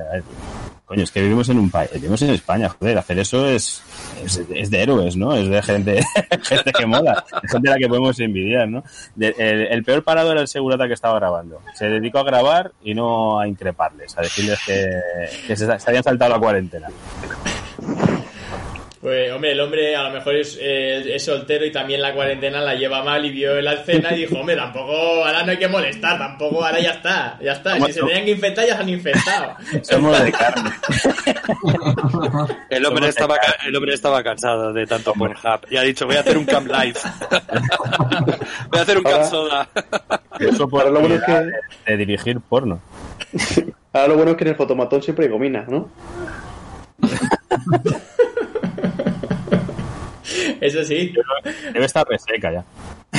[0.86, 3.82] coño es que vivimos en un país vivimos en España joder hacer eso es
[4.26, 6.02] es, de héroes no es de gente
[6.44, 8.84] gente que mola gente a la que podemos envidiar no
[9.18, 11.62] el, peor parado era el segurata que estaba grabando.
[11.76, 16.40] Se dedicó a grabar y no a increparles a decirles que, se habían saltado la
[16.40, 16.88] cuarentena
[19.02, 22.62] pues, hombre, el hombre a lo mejor es, eh, es soltero y también la cuarentena
[22.62, 24.94] la lleva mal y vio la escena y dijo, hombre, tampoco,
[25.26, 27.76] ahora no hay que molestar, tampoco, ahora ya está, ya está.
[27.86, 29.56] Si se tenían que infectar, ya se han infectado.
[29.82, 30.72] somos de carne
[32.70, 33.36] El hombre, Somos estaba,
[33.68, 36.68] el hombre estaba cansado de tanto Pornhub y ha dicho, voy a hacer un Camp
[36.68, 36.94] Live.
[38.70, 39.68] voy a hacer un Camp Soda.
[40.40, 41.52] Eso por Ahora lo bueno es que- de,
[41.88, 42.82] de dirigir porno.
[43.94, 45.90] Ahora lo bueno es que en el fotomatón siempre hay gomina, ¿no?
[50.62, 51.14] Eso sí,
[51.74, 52.66] Debe estar reseca ya.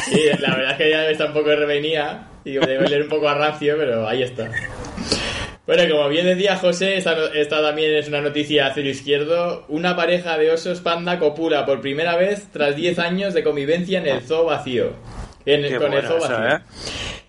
[0.01, 3.09] sí, la verdad es que ya estar un poco de revenía y debe leer un
[3.09, 4.49] poco a rancio, pero ahí está.
[5.67, 9.65] Bueno, como bien decía José, esta, esta también es una noticia hacia el izquierdo.
[9.69, 14.07] Una pareja de osos panda copula por primera vez tras 10 años de convivencia en
[14.07, 14.93] el zoo vacío.
[15.47, 16.49] En- Qué con eso, vacío.
[16.49, 16.61] ¿eh?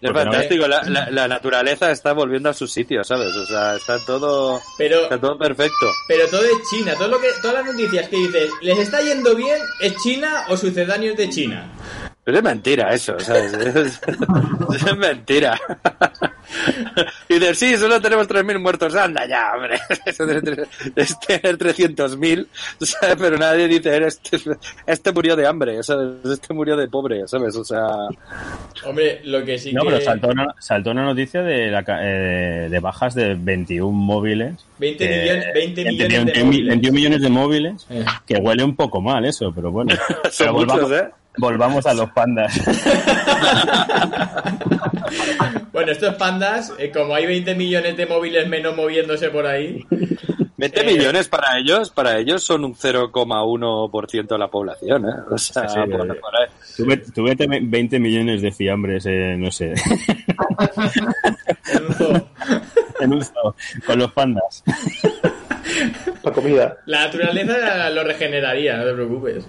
[0.01, 3.33] Es no- fantástico, la, la- la naturaleza está volviendo a su sitio, ¿sabes?
[3.35, 5.91] O sea, está todo, Pero, está todo perfecto.
[6.07, 6.93] pero todo es China.
[6.97, 9.57] Todo lo que, todas las noticias que dices, ¿les está yendo bien?
[9.81, 11.69] ¿Es China o sucedáneos de China?
[12.25, 13.51] Pero es mentira eso, ¿sabes?
[13.53, 14.01] Es,
[14.87, 15.59] es mentira.
[17.27, 18.95] Y dices, sí, solo tenemos 3.000 muertos.
[18.95, 19.77] Anda ya, hombre.
[20.05, 22.47] De Es tener 300.000,
[22.79, 23.15] ¿sabes?
[23.19, 24.37] Pero nadie dice, este,
[24.85, 26.11] este murió de hambre, ¿sabes?
[26.23, 27.55] Este murió de pobre, ¿sabes?
[27.57, 27.87] O sea,
[28.85, 29.89] Hombre, lo que sí No, que...
[29.89, 34.65] pero saltó una, saltó una noticia de, la, ca- eh, de bajas de 21 móviles.
[34.79, 36.67] 20 que- millones, 20 millones de 21 móviles.
[36.69, 38.05] 21 millones de móviles, Eh.
[38.25, 39.93] que huele un poco mal eso, pero bueno.
[40.31, 41.09] son Pero muchos, volvamos, ¿eh?
[41.37, 42.59] Volvamos a los pandas.
[45.71, 49.83] Bueno, estos pandas, eh, como hay 20 millones de móviles menos moviéndose por ahí,
[50.57, 55.13] 20 Eh, millones para ellos, para ellos son un 0,1% de la población, ¿eh?
[55.31, 56.19] O sea, Sí, por- eh.
[56.19, 56.31] por.
[56.77, 59.73] Tú, ve- tú vete 20 millones de fiambres, eh, no sé,
[61.73, 62.27] en un zoo.
[62.99, 64.63] en un zoo, con los pandas.
[66.23, 66.77] Para comida.
[66.85, 69.45] La naturaleza lo regeneraría, no te preocupes.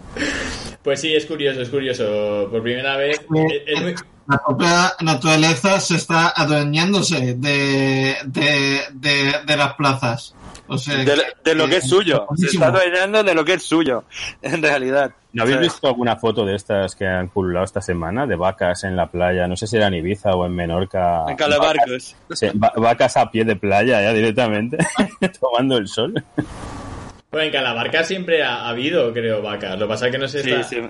[0.83, 2.49] Pues sí, es curioso, es curioso.
[2.51, 3.19] Por primera vez.
[3.21, 3.95] es- es muy-
[4.27, 10.35] La propia naturaleza se está adueñándose de, de, de, de las plazas.
[10.67, 12.27] O sea, De, de lo que es suyo.
[12.37, 14.05] Se está adueñando de lo que es suyo,
[14.43, 15.11] en realidad.
[15.33, 18.27] ¿No habéis O sea, visto alguna foto de estas que han pululado esta semana?
[18.27, 21.25] De vacas en la playa, no sé si era en Ibiza o en Menorca.
[21.29, 22.17] En Calabarcos.
[22.31, 24.79] Sí, va- vacas a pie de playa ya directamente,
[25.41, 26.15] tomando el sol.
[27.33, 29.73] Bueno, en Calabarca siempre ha, ha habido, creo, vacas.
[29.79, 30.43] Lo que pasa es que no sé.
[30.45, 30.81] Sí, está- sí.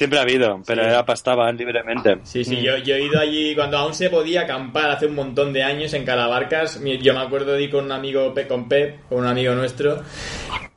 [0.00, 0.88] Siempre ha habido, pero Sí.
[0.88, 2.16] era pastaban libremente.
[2.22, 5.52] Sí, sí, yo, yo he ido allí cuando aún se podía acampar hace un montón
[5.52, 6.80] de años en Calabarcas.
[7.02, 10.02] Yo me acuerdo de ir con un amigo, Pe- con Pep, con un amigo nuestro,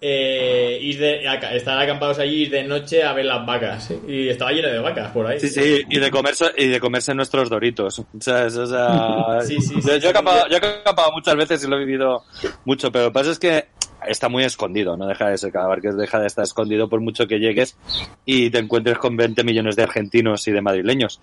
[0.02, 1.22] eh, ir de,
[1.56, 3.86] estar acampados allí ir de noche a ver las vacas.
[3.86, 3.98] ¿sí?
[4.10, 5.40] Y estaba lleno de vacas por ahí.
[5.40, 8.04] Sí, sí, y de comerse, y de comerse nuestros doritos.
[8.20, 8.58] ¿sabes?
[8.58, 10.08] O sea, Sí, sí, sí, yo, yo sí.
[10.08, 12.24] he acampado, yo he acampado muchas veces y lo he vivido
[12.66, 13.68] mucho, pero lo que pasa es que
[14.08, 17.40] está muy escondido, no deja de ser que deja de estar escondido por mucho que
[17.40, 17.78] llegues
[18.26, 21.22] y te encuentres con 20 millones de argentinos y de madrileños.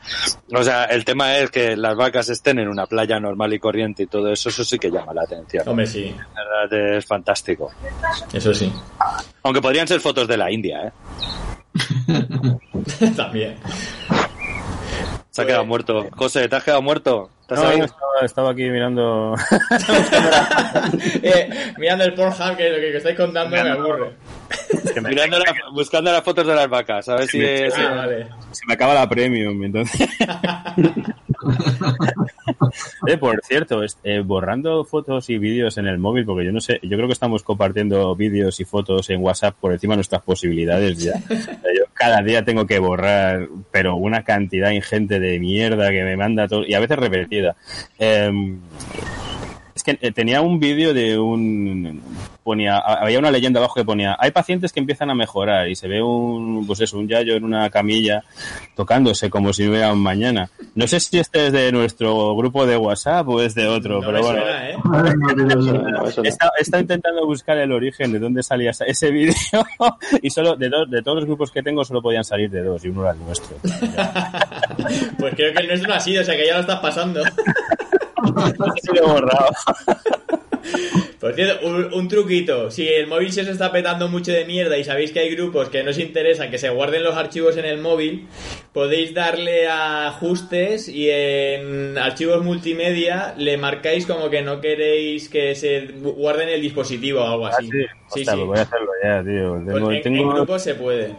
[0.55, 4.05] O sea, el tema es que las vacas estén en una playa normal y corriente
[4.05, 5.69] y todo eso, eso sí que llama la atención.
[5.69, 7.71] Hombre, sí, La verdad es fantástico.
[8.33, 8.73] eso sí.
[9.43, 10.93] Aunque podrían ser fotos de la India, ¿eh?
[13.17, 13.57] También.
[15.41, 16.07] Se ha quedado muerto.
[16.17, 17.31] José, ¿te has quedado muerto?
[17.43, 17.79] ¿Estás No, ahí?
[17.79, 19.35] no, estaba, estaba aquí mirando.
[21.23, 21.49] Eh,
[21.79, 24.13] mirando el Pornhub, que lo que estáis contando me aburre.
[25.09, 27.75] Mirando la- buscando las fotos de las vacas, a ver si es...
[27.77, 28.27] Ah, vale.
[28.51, 30.09] Se me acaba la premium, entonces.
[33.07, 36.79] Eh, por cierto, eh, borrando fotos y vídeos en el móvil, porque yo no sé,
[36.83, 40.99] yo creo que estamos compartiendo vídeos y fotos en WhatsApp por encima de nuestras posibilidades
[40.99, 41.15] ya.
[41.29, 46.49] Yo cada día tengo que borrar, pero una cantidad ingente de mierda que me manda
[46.49, 47.57] todo, y a veces repetida.
[47.99, 48.59] Em,
[49.81, 52.01] es que eh, tenía un vídeo de un
[52.43, 55.89] ponía había una leyenda abajo que ponía hay pacientes que empiezan a mejorar y se
[55.89, 58.23] ve un pues eso un yayo en una camilla
[58.75, 62.67] tocándose como si no hubiera un mañana no sé si este es de nuestro grupo
[62.67, 64.77] de WhatsApp o es de otro No pero bueno suena, ¿eh?
[66.81, 69.35] Intentando buscar el origen de dónde salía ese vídeo
[70.23, 72.85] y solo de, dos- de todos los grupos que tengo solo podían salir de dos
[72.85, 73.57] y uno era el nuestro.
[75.19, 77.23] Pues creo que el nuestro no ha sido, o sea que ya lo estás pasando.
[78.83, 79.47] Sí, lo he borrado.
[81.19, 82.71] Por cierto, un, un truquito.
[82.71, 85.69] Si el móvil se os está petando mucho de mierda y sabéis que hay grupos
[85.69, 88.27] que no os interesa que se guarden los archivos en el móvil,
[88.73, 95.55] podéis darle a ajustes y en archivos multimedia le marcáis como que no queréis que
[95.55, 97.67] se guarden el dispositivo o algo Ah, así.
[97.71, 97.79] sí.
[98.13, 98.39] Sí, Hostia, sí.
[98.39, 99.53] pues voy a hacerlo ya, tío.
[99.65, 101.15] Pues Tengo, en, en tengo- grupos se puede.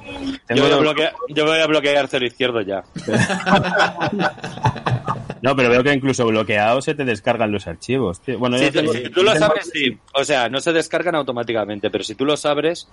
[0.49, 2.83] Yo voy, a bloquear, yo voy a bloquear cero izquierdo ya.
[5.41, 8.19] No, pero veo que incluso bloqueado se te descargan los archivos.
[8.21, 8.37] tío.
[8.37, 9.97] Bueno, tengo- si tú lo sabes, sí.
[10.13, 12.87] O sea, no se descargan automáticamente, pero si tú lo sabes,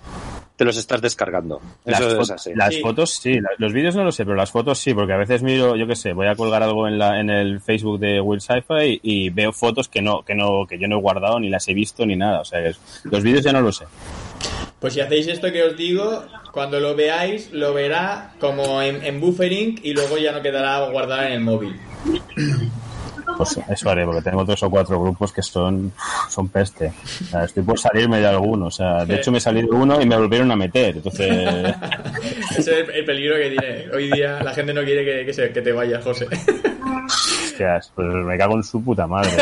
[0.55, 1.61] te los estás descargando.
[1.85, 2.51] Las, Eso fo- es así.
[2.55, 2.81] las Sí.
[2.81, 5.75] fotos sí, los vídeos no lo sé, pero las fotos sí, porque a veces miro,
[5.75, 8.99] yo qué sé, voy a colgar algo en, la, en el Facebook de Will Sci-Fi
[9.03, 11.67] y, y veo fotos que no, que no, que yo no he guardado ni las
[11.67, 12.41] he visto ni nada.
[12.41, 13.85] O sea, es- los vídeos ya no lo sé.
[14.79, 19.19] Pues si hacéis esto que os digo, cuando lo veáis, lo verá como en, en
[19.19, 21.75] buffering y luego ya no quedará guardado en el móvil.
[23.37, 25.93] Pues eso haré, porque tengo tres o cuatro grupos que son,
[26.29, 26.91] son peste.
[27.21, 28.65] O sea, estoy por salirme de alguno.
[28.65, 30.97] O sea, de hecho me salí de uno y me volvieron a meter.
[30.97, 31.29] Entonces,
[32.51, 33.85] Ese es el, el peligro que tiene.
[33.95, 36.27] Hoy día la gente no quiere que, que se- que te vayas, José.
[37.05, 39.31] hostias, pues me cago en su puta madre.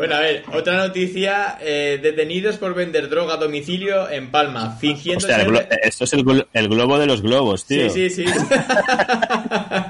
[0.00, 0.06] ¿no?
[0.06, 1.58] Bueno, a ver, otra noticia.
[1.60, 5.68] eh, detenidos por vender droga a domicilio en Palma, fingiendo Hostia, ser...
[5.82, 7.88] esto es el, glo- el globo de los globos, tío.
[7.90, 8.32] Sí, sí, sí.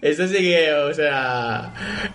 [0.00, 1.72] Esto sí que, o sea...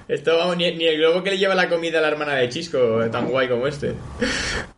[0.08, 2.50] Esto, vamos, ni, ni el globo que le lleva la comida a la hermana de
[2.50, 3.94] Chisco, tan guay como este.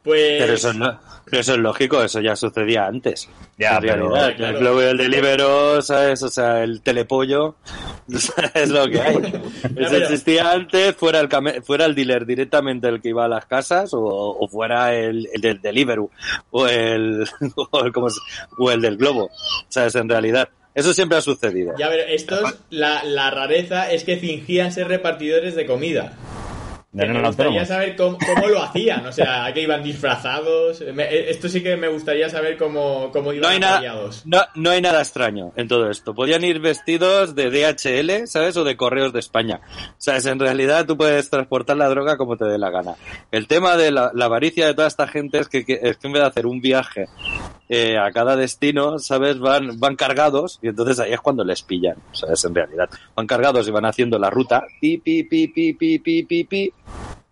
[0.03, 0.41] Pues...
[0.41, 3.29] Pero eso, no, pero eso es lógico, eso ya sucedía antes.
[3.57, 4.57] Ya, en pero- realidad, claro.
[4.57, 6.21] el globo y el delivero, ¿sabes?
[6.23, 7.55] O sea, el telepollo,
[8.53, 9.15] es lo que hay.
[9.77, 13.45] Eso existía antes, fuera el, came- fuera el dealer directamente el que iba a las
[13.45, 16.11] casas, o, o fuera el, el del Deliveroo,
[16.51, 17.27] o el,
[17.71, 18.19] o el, ¿cómo se-
[18.57, 19.29] o el del globo,
[19.69, 19.95] ¿sabes?
[19.95, 21.73] En realidad, eso siempre ha sucedido.
[21.79, 26.13] Ya, pero estos, la, la rareza es que fingían ser repartidores de comida.
[26.97, 30.81] Que me gustaría saber cómo, lo hacían, o sea, que iban disfrazados.
[30.93, 34.81] Me, eh, esto sí que me gustaría saber cómo, cómo iban no no, no, hay
[34.81, 36.15] nada extraño en todo esto.
[36.15, 38.55] Podían ir vestidos de DHL, ¿sabes?
[38.55, 39.59] O de Correos de España.
[39.89, 42.95] O sea, en realidad tú puedes transportar la droga como te dé la gana.
[43.29, 46.21] El tema de la, avaricia de toda esta gente es que, es que en vez
[46.21, 47.07] de hacer un viaje
[47.67, 49.37] eh, a cada destino, ¿sabes?
[49.39, 52.45] Van, van cargados y entonces ahí es cuando les pillan, ¿sabes?
[52.45, 52.89] En realidad.
[53.15, 54.63] Van cargados y van haciendo la ruta.
[54.79, 56.73] Pi, pi, pi, pi, pi, pi, pi, pi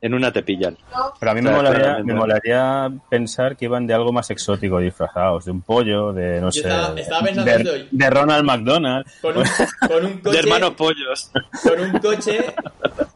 [0.02, 0.78] en una te pillan.
[1.20, 2.14] Pero a mí me Claro, molaría, claramente.
[2.14, 6.48] me molaría pensar que iban de algo más exótico disfrazados, de un pollo, de no
[6.48, 9.06] Yo sé, estaba- estaba pensando de, Ronald McDonald.
[9.22, 9.44] Con un,
[9.88, 11.32] con un De coche, hermanos pollos.
[11.64, 12.54] con un coche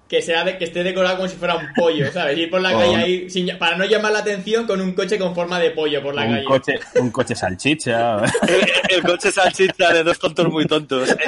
[0.08, 2.38] que sea de, que esté decorado como si fuera un pollo, ¿sabes?
[2.38, 5.36] Ir por la calle ahí, sin- para no llamar la atención, con un coche con
[5.36, 6.46] forma de pollo por la un calle.
[6.46, 8.16] coche, un coche salchicha.
[8.48, 11.14] El, el coche salchicha de dos tontos muy tontos.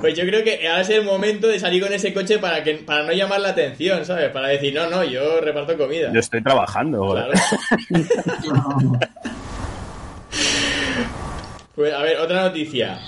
[0.00, 2.74] Pues yo creo que ahora es el momento de salir con ese coche para que
[2.74, 4.30] para no llamar la atención, ¿sabes?
[4.30, 6.10] Para decir, no, no, yo reparto comida.
[6.12, 7.10] Yo estoy trabajando.
[7.10, 7.32] Claro.
[11.74, 12.98] Pues a ver, otra noticia.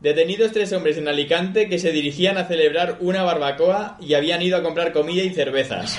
[0.00, 4.56] Detenidos tres hombres en Alicante que se dirigían a celebrar una barbacoa y habían ido
[4.56, 5.96] a comprar comida y cervezas.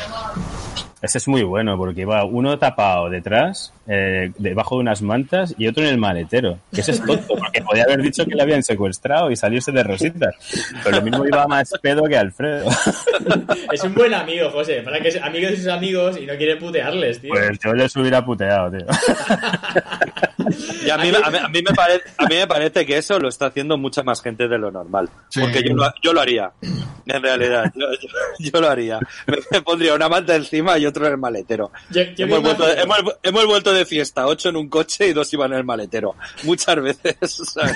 [1.01, 5.67] Ese es muy bueno porque iba uno tapado detrás, eh, debajo de unas mantas y
[5.67, 6.59] otro en el maletero.
[6.73, 9.83] Que ese es tonto porque podía haber dicho que le habían secuestrado y salirse de
[9.83, 10.35] rositas.
[10.83, 12.69] Pero lo mismo iba más pedo que Alfredo.
[13.71, 16.55] Es un buen amigo, José, para que es amigo de sus amigos y no quiere
[16.55, 17.31] putearles, tío.
[17.33, 18.85] Pues yo les hubiera puteado, tío.
[20.85, 23.19] Y a mí, a, mí, a mí me parece, a mí me parece que eso
[23.19, 25.09] lo está haciendo mucha más gente de lo normal.
[25.29, 25.41] Sí.
[25.41, 26.51] Porque yo lo, yo lo haría.
[27.05, 28.09] En realidad, yo, yo-
[28.51, 28.99] yo lo haría.
[29.27, 31.71] Me, me pondría una manta encima y otro en el maletero.
[31.89, 35.13] Yo- yo me hemos, vuelto hemos, hemos vuelto de fiesta, ocho en un coche y
[35.13, 36.15] dos iban en el maletero.
[36.43, 37.17] Muchas veces,
[37.53, 37.75] ¿sabes?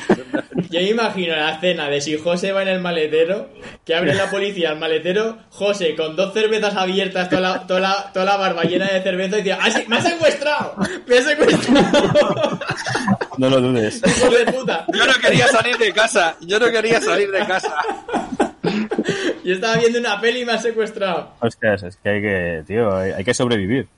[0.70, 3.50] Yo me imagino la escena de si José va en el maletero,
[3.86, 8.12] que abre la policía al maletero, José con dos cervezas abiertas, toda la, toda la,
[8.14, 10.76] toda la barba llena de cerveza y dice, ¡Ah, sí, ¡me ha secuestrado!
[11.08, 12.60] ¡Me ha secuestrado!
[13.38, 14.02] No lo dudes.
[14.06, 14.86] ¡Hijo de puta!
[14.94, 17.76] Yo no quería salir de casa, yo no quería salir de casa.
[19.44, 21.34] Yo estaba viendo una peli y me ha secuestrado.
[21.40, 23.88] Ostras, es que hay que, tío, hay, hay que sobrevivir.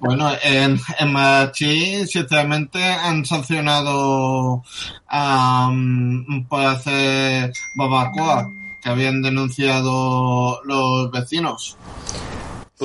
[0.00, 4.62] Bueno, en, en Madrid, sinceramente, han sancionado
[5.06, 8.52] am, por hacer barbacoa
[8.82, 11.76] que habían denunciado los vecinos.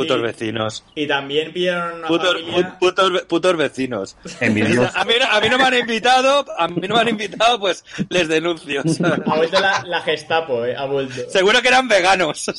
[0.02, 0.24] Putos Sí.
[0.24, 0.84] vecinos.
[0.96, 2.58] Y también pillaron una Putos, familia...
[2.58, 4.18] pu- putos, putos vecinos.
[4.40, 4.92] Envidioso.
[4.96, 7.60] A mí, no- a mí no me han invitado, a mí no me han invitado,
[7.60, 8.84] pues les denuncio.
[8.84, 9.20] ¿sabes?
[9.28, 11.16] Ha vuelto la, la Gestapo, eh, ha vuelto.
[11.30, 12.46] Seguro que eran veganos.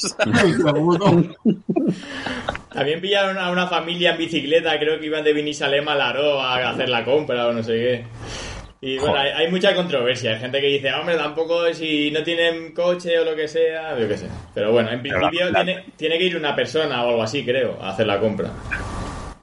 [2.72, 6.70] También pillaron a una familia en bicicleta, creo que iban de Vinisalem a Laró a
[6.70, 8.04] hacer la compra o no sé qué.
[8.80, 10.32] Y bueno, hay, hay mucha controversia.
[10.32, 14.06] Hay gente que dice, hombre, tampoco si no tienen coche o lo que sea, yo
[14.06, 14.28] qué sé.
[14.54, 17.76] Pero bueno, en principio la- tiene, tiene que ir una persona o algo así, creo,
[17.82, 18.50] a hacer la compra.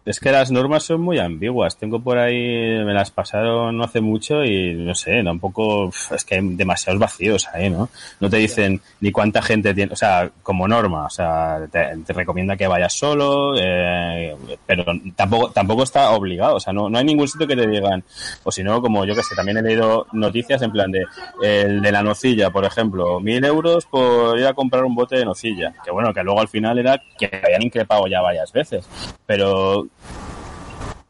[0.06, 1.78] Es que las normas son muy ambiguas.
[1.78, 6.36] Tengo por ahí, me las pasaron no hace mucho y no sé, tampoco, es que
[6.36, 7.90] hay demasiados vacíos ahí, ¿no?
[8.20, 12.14] No te dicen ni cuánta gente tiene, o sea, como norma, o sea, te, te
[12.14, 14.36] recomienda que vayas solo, eh,
[14.66, 14.86] pero
[15.16, 18.04] tampoco, tampoco está obligado, o sea, no, no hay ningún sitio que te digan,
[18.44, 21.04] o si no, como yo que sé, también he leído noticias en plan de,
[21.42, 25.26] el de la nocilla, por ejemplo, mil euros por ir a comprar un bote de
[25.26, 28.88] nocilla, que bueno, que luego al final era que habían increpado ya varias veces,
[29.26, 29.88] pero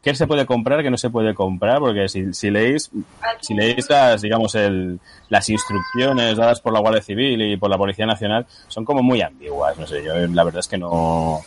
[0.06, 1.80] ¿Qué se puede comprar, qué no se puede comprar?
[1.80, 2.92] Porque si, si leéis,
[3.40, 7.76] si leéis las, digamos, el, las instrucciones dadas por la Guardia Civil y por la
[7.76, 9.76] Policía Nacional, son como muy ambiguas.
[9.76, 11.40] No sé, yo la verdad es que no,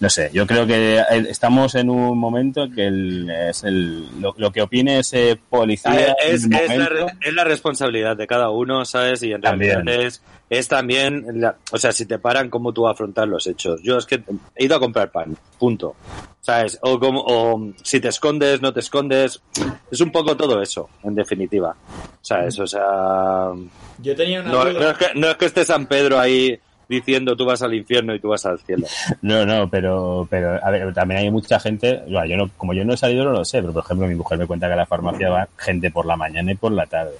[0.00, 0.30] no sé.
[0.32, 4.62] Yo creo que estamos en un momento en que el, es el, lo, lo que
[4.62, 6.14] opine ese policía.
[6.24, 9.22] es, en el es la, es la responsabilidad de cada uno, ¿sabes?
[9.22, 9.84] Y en También.
[9.84, 13.80] realidad es, es también, la- o sea, si te paran, cómo tú afrontar los hechos.
[13.82, 14.22] Yo es que
[14.56, 15.96] he ido a comprar pan, punto.
[16.40, 16.78] ¿Sabes?
[16.80, 19.42] O, como, o si te escondes, no te escondes.
[19.90, 21.76] Es un poco todo eso, en definitiva.
[22.22, 22.58] ¿Sabes?
[22.58, 23.50] O sea,
[23.98, 24.80] Yo tenía una no, duda.
[24.80, 26.58] no es, que, no es que esté San Pedro ahí
[26.88, 28.86] diciendo tú vas al infierno y tú vas al cielo.
[29.22, 32.94] No, no, pero, pero a ver, también hay mucha gente, yo no, como yo no
[32.94, 34.86] he salido no lo sé, pero por ejemplo mi mujer me cuenta que a la
[34.86, 37.12] farmacia va gente por la mañana y por la tarde.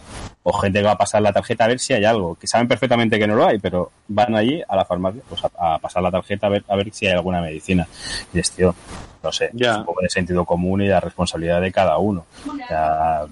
[0.43, 2.69] O gente que va a pasar la tarjeta a ver si hay algo, que saben
[2.69, 6.03] perfectamente que no lo hay, pero van allí a la farmacia pues a, a pasar
[6.03, 7.87] la tarjeta a ver, a ver si hay alguna medicina.
[8.33, 8.75] Y dices, tío,
[9.23, 9.73] no sé, Ya.
[9.73, 12.25] es un poco de sentido común y de la responsabilidad de cada uno.
[12.69, 13.27] Sea,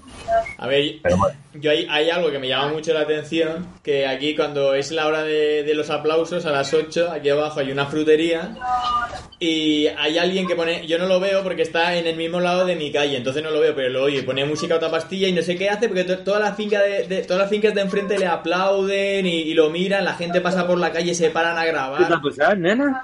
[0.57, 1.35] A ver, Pero bueno.
[1.53, 5.07] yo hay, hay algo que me llama mucho la atención, que aquí cuando es la
[5.07, 8.55] hora de, de los aplausos, a las 8, aquí abajo hay una frutería
[9.39, 12.65] y hay alguien que pone, yo no lo veo porque está en el mismo lado
[12.65, 15.27] de mi calle, entonces no lo veo, pero lo oye, pone música a otra pastilla
[15.27, 17.73] y no sé qué hace porque to- toda la finca de, de- todas las fincas
[17.75, 21.29] de enfrente le aplauden y, y lo miran, la gente pasa por la calle, se
[21.29, 22.01] paran a grabar.
[22.57, 23.03] nena?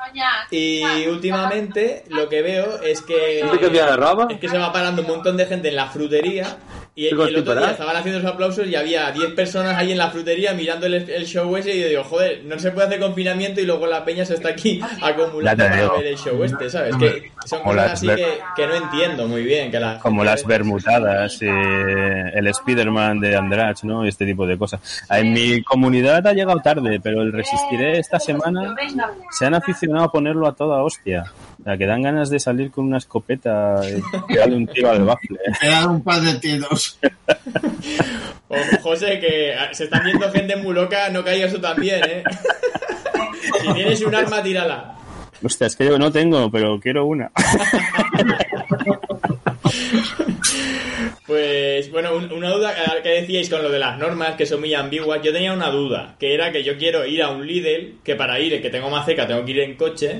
[0.49, 5.45] Y últimamente lo que veo es que es que se va parando un montón de
[5.45, 6.57] gente en la frutería
[6.95, 9.97] y el, otro ¿tú día estaban haciendo los aplausos y había 10 personas ahí en
[9.97, 12.99] la frutería mirando el, el show ese y yo digo, joder, no se puede hacer
[12.99, 15.97] confinamiento y luego la peña se está aquí acumulando Ya te para digo.
[15.97, 16.95] ver el show este, ¿sabes?
[16.97, 19.71] Que son Como cosas las así ver- que, que no entiendo muy bien.
[19.71, 24.05] Que la como las bermutadas, eh, el Spider-Man de Andrach, ¿no?
[24.05, 24.79] Este tipo de cosas.
[25.09, 28.75] En mi comunidad ha llegado tarde, pero el Resistiré esta semana
[29.31, 31.25] se han aficionado a ponerlo a toda hostia.
[31.63, 33.81] Sea, que dan ganas de salir con una escopeta
[34.29, 35.39] y darle un tiro al bafle.
[35.59, 36.99] Pegar un par de tiros.
[38.49, 42.23] O, José, que se están viendo gente muy loca, no caigas tú también, ¿eh?
[43.61, 44.95] si tienes un arma, tírala.
[45.43, 47.31] Hostia, es que yo no tengo, pero quiero una.
[51.25, 54.59] Pues bueno, un- una duda eh, que decíais con lo de las normas que son
[54.59, 55.21] muy ambiguas.
[55.23, 58.39] Yo tenía una duda, que era que yo quiero ir a un Lidl, que para
[58.39, 60.19] ir, el que tengo más cerca, tengo que ir en coche,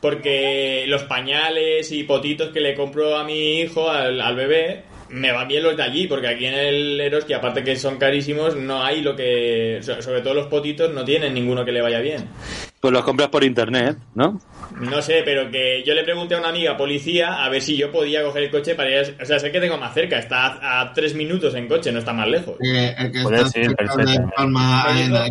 [0.00, 4.82] porque los pañales y potitos que le compro a mi hijo, al, al bebé,
[5.14, 8.56] me van bien los de allí, porque aquí en el Eroski, aparte que son carísimos,
[8.56, 9.78] no hay lo que...
[9.80, 12.26] so- Sobre todo los potitos no tienen ninguno que le vaya bien.
[12.80, 14.40] Pues los compras por internet, ¿no?
[14.80, 17.92] No sé, pero que yo le pregunté a una amiga policía a ver si yo
[17.92, 19.16] podía coger el coche para ir.
[19.18, 21.92] a- O sea, sé que tengo más cerca, está a, a tres minutos en coche,
[21.92, 22.56] no está más lejos.
[22.60, 24.18] Eh, el que está cerca de.
[24.84, 25.26] Palma.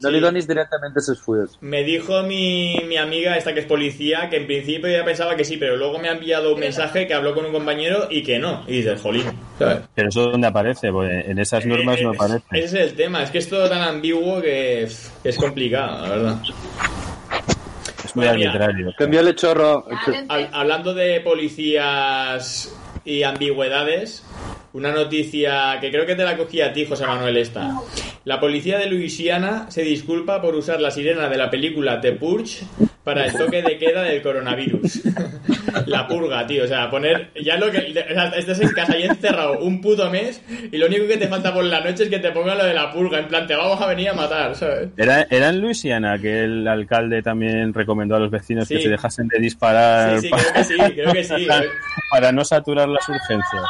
[0.00, 1.58] Eh, No le donis, directamente sus fuegos.
[1.60, 5.44] Me dijo mi, mi amiga, esta que es policía, que en principio ya pensaba que
[5.44, 8.38] sí, pero luego me ha enviado un mensaje que habló con un compañero y que
[8.38, 8.64] no.
[8.66, 9.24] Y dices, jolín,
[9.58, 9.80] ¿sabes?
[9.94, 12.44] Pero eso donde aparece, Pues en esas normas no Eh, aparece.
[12.52, 16.42] Ese es el tema, es que es todo tan ambiguo que es complicado, la verdad.
[18.02, 18.94] Es muy Bueno, arbitrario.
[19.28, 19.84] El chorro.
[20.28, 22.74] Hab- hablando de policías
[23.04, 24.24] y ambigüedades,
[24.72, 27.72] una noticia que creo que te la cogí a ti, José Manuel, esta.
[28.24, 32.64] La policía de Luisiana se disculpa por usar la sirena de la película The Purge
[33.02, 35.00] para el toque de queda del coronavirus.
[35.86, 36.64] la purga, tío.
[36.64, 37.30] O sea, poner...
[37.42, 37.78] Ya lo que...
[37.78, 41.26] O sea, estás en casa y encerrado un puto mes y lo único que te
[41.28, 43.18] falta por la noche es que te pongan lo de la purga.
[43.18, 44.90] En plan, te vamos a venir a matar, ¿sabes?
[44.98, 48.76] Era, era en Luisiana que el alcalde también recomendó a los vecinos Sí.
[48.76, 51.46] que se dejasen de disparar Sí, sí, pa- creo que sí, creo que sí.
[52.10, 53.62] para no saturar las urgencias.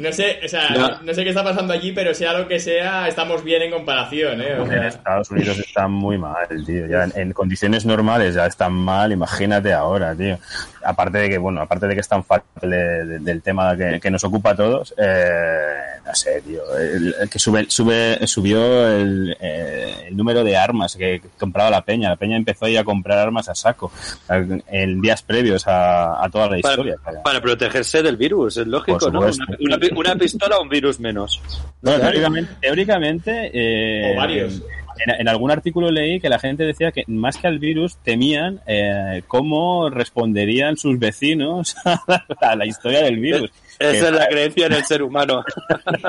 [0.00, 3.06] No sé, o sea, no sé qué está pasando allí, pero sea lo que sea,
[3.08, 4.54] estamos bien en comparación, ¿eh?
[4.58, 6.86] O En sea, Estados Unidos está muy mal, tío.
[6.86, 10.38] Ya en, en condiciones normales ya están mal, imagínate ahora, tío.
[10.82, 14.00] Aparte de que, bueno, aparte de que es tan fácil de- de- del tema que,
[14.00, 15.66] que nos ocupa a todos, eh,
[16.06, 16.62] no sé, tío.
[16.78, 21.82] el- el que sube, sube, subió el, eh, el número de armas que compraba la
[21.82, 22.08] peña.
[22.08, 23.92] La peña empezó a ir a comprar armas a saco
[24.28, 26.94] en días previos a, a toda la historia.
[27.04, 29.20] Para, para protegerse del virus, es lógico, ¿no?
[29.20, 31.40] Una, una pistola o un virus menos.
[31.82, 34.62] Bueno, teóricamente, teóricamente, eh, O varios.
[35.06, 38.60] En, en algún artículo leí que la gente decía que más que al virus temían
[38.66, 41.74] eh, cómo responderían sus vecinos
[42.40, 43.50] a la historia del virus.
[43.78, 45.42] Esa Que es la creencia en el ser humano.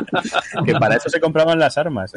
[0.65, 2.11] que para eso se compraban las armas.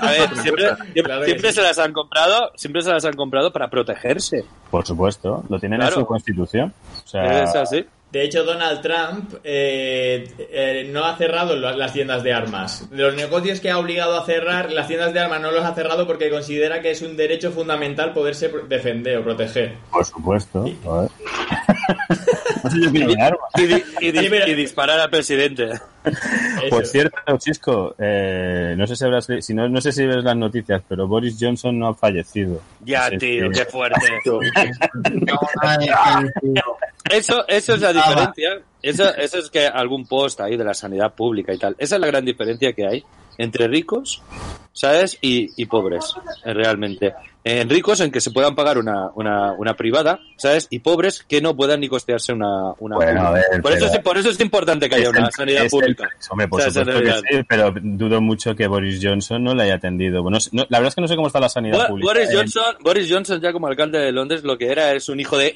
[0.00, 4.44] A ver, siempre, se las han comprado, siempre se las han comprado para protegerse.
[4.70, 5.94] Por supuesto, lo tienen Claro.
[5.96, 6.72] en su constitución.
[7.04, 7.84] O sea, Es así.
[8.12, 12.88] De hecho, Donald Trump eh, eh, no ha cerrado la- las tiendas de armas.
[12.90, 15.74] De los negocios que ha obligado a cerrar, las tiendas de armas no los ha
[15.74, 19.74] cerrado porque considera que es un derecho fundamental poderse defender o proteger.
[19.90, 20.64] por supuesto.
[22.74, 23.38] yo.
[23.56, 25.68] Y, di- y di- Sí, pero- y disparar al presidente.
[26.70, 26.92] Por Eso.
[26.92, 30.82] cierto, Chisco, eh, no sé si habrás si no, no sé si ves las noticias,
[30.88, 32.60] pero Boris Johnson no ha fallecido.
[32.84, 34.00] Ya, tío, qué fuerte.
[37.10, 38.60] Eso, eso es la diferencia.
[38.82, 41.74] Eso, eso es que algún post ahí de la sanidad pública y tal.
[41.78, 43.04] Esa es la gran diferencia que hay
[43.38, 44.22] entre ricos,
[44.72, 45.18] ¿sabes?
[45.20, 46.14] Y, y pobres,
[46.44, 47.14] eh, realmente.
[47.42, 50.66] En ricos en que se puedan pagar una, una, una privada, ¿sabes?
[50.68, 53.48] Y pobres que no puedan ni costearse una, una Bueno, a pública.
[53.52, 56.06] ver, por, eso es, por eso es importante que haya una sanidad el- pública.
[56.28, 59.54] hombre, por O sea, supuesto la que sí, pero dudo mucho que Boris Johnson no
[59.54, 60.22] le haya atendido.
[60.22, 62.08] Bueno, no- la verdad es que no sé cómo está la sanidad Bo- pública.
[62.12, 65.18] Boris en- Johnson, Boris Johnson ya como alcalde de Londres lo que era es un
[65.18, 65.54] hijo de...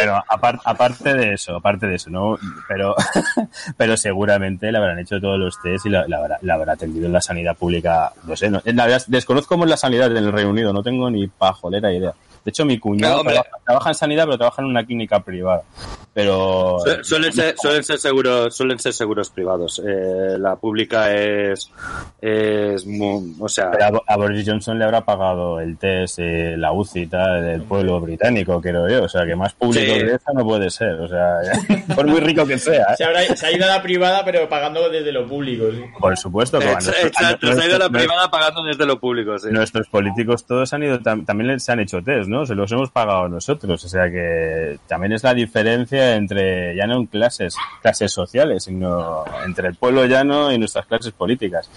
[0.00, 2.36] Bueno, apar- aparte de eso, aparte de eso, ¿no?
[2.66, 2.94] Pero,
[3.76, 7.12] pero seguramente le habrán hecho todos los test y la, la la habrá atendido en
[7.12, 8.12] la sanidad pública.
[8.24, 10.82] No sé, no, la verdad, desconozco cómo es la sanidad en el Reino Unido, no
[10.82, 12.14] tengo ni pajolera idea.
[12.48, 15.64] De hecho, mi cuñado No, trabaja, trabaja en sanidad, pero trabaja en una clínica privada.
[16.14, 16.78] Pero.
[16.82, 19.82] Su- Suelen ser, suelen ser seguros, suelen ser seguros privados.
[19.86, 21.70] Eh, la pública es,
[22.22, 22.86] es,
[23.38, 26.72] o sea, Pero a, Bo- a Boris Johnson le habrá pagado el test, eh, la
[26.72, 29.04] UCI tal, del pueblo británico, creo yo.
[29.04, 30.00] O sea, que más público Sí.
[30.00, 30.92] que eso no puede ser.
[31.00, 31.36] O sea,
[31.94, 32.84] por muy rico que sea.
[32.92, 32.96] ¿eh?
[32.96, 35.70] Se, habrá- se ha ido a la privada, pero pagando desde lo público.
[35.70, 35.82] sí.
[36.00, 36.58] Por supuesto.
[36.58, 39.48] como nuestros- exacto, se ha ido a la privada pagando desde lo público, sí.
[39.50, 42.37] Nuestros políticos todos han ido, tam- también les han hecho test, ¿no?
[42.46, 43.84] Se los hemos pagado nosotros.
[43.84, 49.24] O sea que también es la diferencia entre, ya no en clases, clases sociales, sino
[49.44, 51.70] entre el pueblo llano y nuestras clases políticas.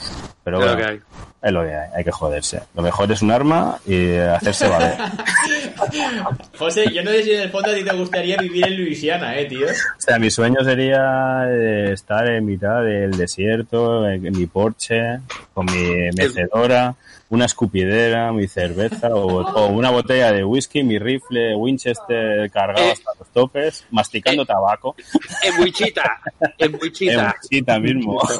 [0.43, 0.99] Pero bueno, que hay.
[1.41, 2.61] es lo que hay, hay que joderse.
[2.75, 4.97] Lo mejor es un arma y hacerse valer.
[6.57, 9.37] José, yo no sé si en el fondo a ti te gustaría vivir en Luisiana,
[9.37, 9.67] eh, tío.
[9.67, 15.19] O sea, mi sueño sería eh, estar en mitad del desierto, en, en mi porche,
[15.53, 16.95] con mi mecedora,
[17.31, 22.91] una escupidera, mi cerveza o, o una botella de whisky, mi rifle Winchester cargado Eh.
[22.91, 24.45] hasta los topes, masticando Eh.
[24.45, 24.95] tabaco,
[25.43, 26.19] En Wichita,
[26.57, 27.35] en en Wichita.
[27.41, 28.21] Wichita mismo.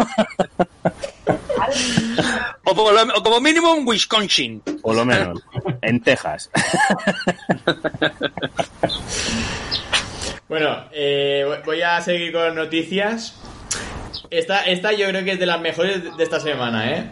[2.66, 4.62] O, por lo- o como mínimo en Wisconsin.
[4.82, 5.42] Por lo menos,
[5.82, 6.50] en Texas.
[10.50, 13.40] Bueno, eh, voy- a seguir con noticias.
[14.30, 17.10] Esta, esta yo creo que es de las mejores de esta semana, ¿eh?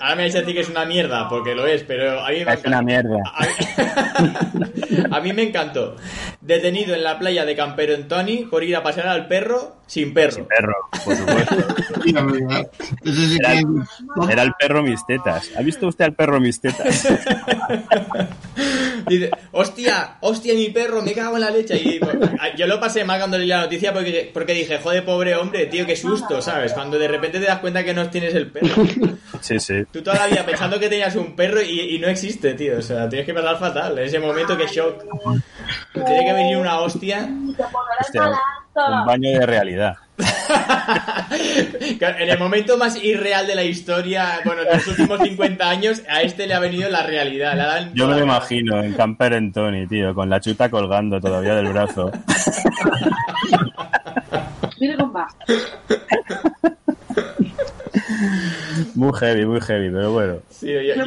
[0.00, 2.44] Ahora me vais a decir que es una mierda, porque lo es, pero a mí
[2.44, 3.18] me Es una mierda.
[3.32, 5.96] A mí, a mí me encantó.
[6.40, 10.14] Detenido en la playa de Campero en Tony por ir a pasear al perro sin
[10.14, 10.46] perro.
[10.46, 10.74] Perro,
[11.04, 11.56] por supuesto.
[14.30, 15.50] Era, el perro mis tetas.
[15.56, 17.06] ¿Ha visto usted al perro mis tetas?
[19.06, 21.76] Dice, hostia, hostia, mi perro, me cago en la leche.
[21.76, 22.16] Y pues,
[22.56, 25.84] yo lo pasé mal cuando leí la noticia porque, porque dije, joder, pobre hombre, tío,
[25.84, 26.72] qué susto, ¿sabes?
[26.72, 28.86] Cuando de repente te das cuenta que no tienes el perro.
[29.40, 29.84] Sí, sí.
[29.92, 32.78] Tú toda la vida pensando que tenías un perro y, y no existe, tío.
[32.78, 33.98] O sea, tienes que pasar fatal.
[33.98, 35.04] En ese momento, que shock.
[35.92, 37.28] Tiene que venir una hostia.
[38.00, 38.30] Hostia,
[38.74, 39.94] un baño de realidad.
[41.28, 46.22] en el momento más irreal de la historia, bueno, de los últimos 50 años, a
[46.22, 47.90] este le ha venido la realidad.
[47.94, 51.72] Yo me lo imagino en Camper en Tony, tío, con la chuta colgando todavía del
[51.72, 52.10] brazo.
[54.80, 55.28] Mira cómo va.
[58.94, 60.38] Muy heavy, muy heavy, pero bueno.
[60.50, 61.04] Sí, yo-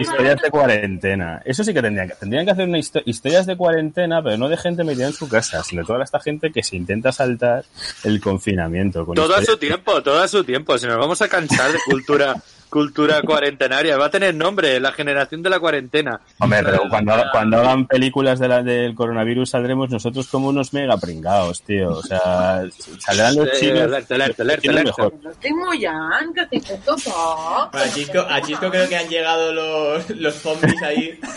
[0.00, 1.42] Historias de cuarentena.
[1.44, 4.48] Eso sí que tendrían que, tendrían que hacer una histo- historias de cuarentena, pero no
[4.48, 7.64] de gente metida en su casa, sino toda esta gente que se intenta saltar
[8.04, 9.04] el confinamiento.
[9.06, 10.78] Con Todo a su tiempo, todo a su tiempo.
[10.78, 12.36] Si nos vamos a cansar de cultura,
[12.70, 16.20] cultura cuarentenaria, va a tener nombre, la generación de la cuarentena.
[16.38, 20.96] Hombre, pero cuando, cuando hagan películas de la, del coronavirus saldremos nosotros como unos mega
[20.96, 21.90] pringados, tío.
[21.90, 22.62] O sea,
[22.98, 23.82] saldrán los Sí, chinos.
[23.82, 24.90] alerta, alerta, alerta, alerta.
[24.90, 25.14] mejor.
[25.22, 27.70] No estoy muy yan, que te cuento todo.
[27.72, 31.18] A Chisco, a Chisco creo que han llegado los, los zombies ahí.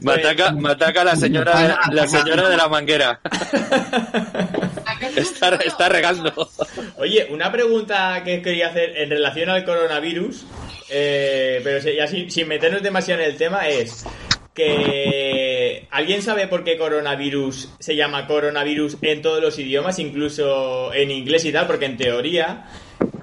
[0.00, 3.20] Me ataca, me ataca la señora, la señora de la manguera.
[5.16, 6.32] Está, está regando.
[6.98, 10.44] Oye, una pregunta que quería hacer en relación al coronavirus,
[10.90, 14.04] eh, pero ya sin, sin meternos demasiado en el tema, es
[14.54, 21.10] que ¿alguien sabe por qué coronavirus se llama coronavirus en todos los idiomas, incluso en
[21.10, 21.66] inglés y tal?
[21.66, 22.66] Porque en teoría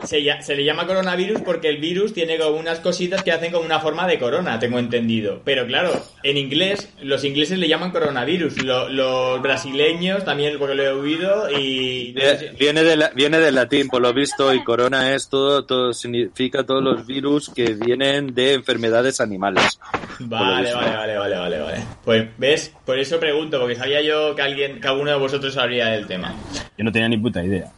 [0.06, 3.66] se, se le llama coronavirus porque el virus tiene como unas cositas que hacen como
[3.66, 5.42] una forma de corona, tengo entendido.
[5.44, 5.92] Pero claro,
[6.24, 11.50] en inglés, los ingleses le llaman coronavirus, lo- los brasileños también, porque lo he oído,
[11.52, 12.14] y...
[12.16, 15.30] no sé si- Viene, de la- viene del latín, por lo visto, y corona es
[15.30, 19.80] todo, todo significa todos los virus que vienen de enfermedades animales.
[20.30, 21.84] Vale, vale, vale, vale, vale, vale.
[22.04, 22.74] Pues, ¿ves?
[22.86, 26.34] Por eso pregunto, porque sabía yo que alguien, que alguno de vosotros sabría del tema.
[26.78, 27.72] Yo no tenía ni puta idea.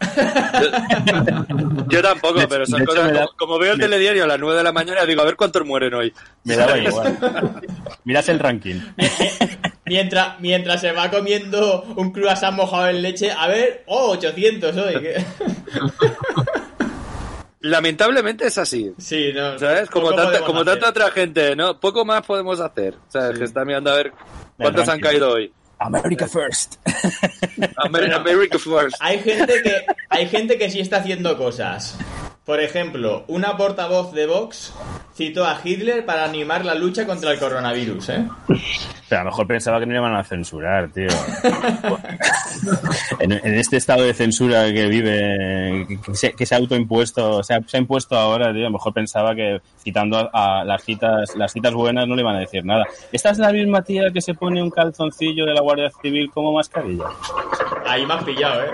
[1.89, 4.39] Yo tampoco, pero son hecho, cosas me da- como, como veo el telediario a las
[4.39, 6.13] 9 de la mañana, digo, a ver cuántos mueren hoy.
[6.45, 7.17] Me daba igual.
[8.05, 8.79] Mirad el ranking.
[9.85, 14.95] Mientras, mientras se va comiendo un croissant mojado en leche, a ver, oh, 800 hoy.
[17.61, 18.93] Lamentablemente es así.
[18.97, 19.59] Sí, no.
[19.59, 19.89] ¿Sabes?
[19.89, 20.73] Como, tanta, como hacer.
[20.73, 21.79] tanta otra gente, ¿no?
[21.79, 22.95] Poco más podemos hacer.
[23.09, 23.37] ¿Sabes?
[23.37, 24.13] Que está mirando a ver
[24.57, 25.51] cuántos han caído hoy.
[25.77, 26.75] America first.
[27.77, 28.95] Amer- America first.
[28.99, 31.97] Hay gente que hay gente que sí está haciendo cosas.
[32.49, 34.73] Por ejemplo, una portavoz de Vox
[35.15, 38.27] citó a Hitler para animar la lucha contra el coronavirus, ¿eh?
[39.07, 41.09] Pero a lo mejor pensaba que no le iban a censurar, tío.
[43.19, 47.53] en, en este estado de censura que vive, que se, que se ha autoimpuesto, se
[47.53, 50.83] ha, se ha impuesto ahora, tío, a lo mejor pensaba que citando a, a las
[50.83, 52.85] citas, las citas buenas no le iban a decir nada.
[53.11, 56.53] Esta es la misma tía que se pone un calzoncillo de la Guardia Civil como
[56.53, 57.05] mascarilla.
[57.85, 58.69] Ahí me has pillado, ¿eh?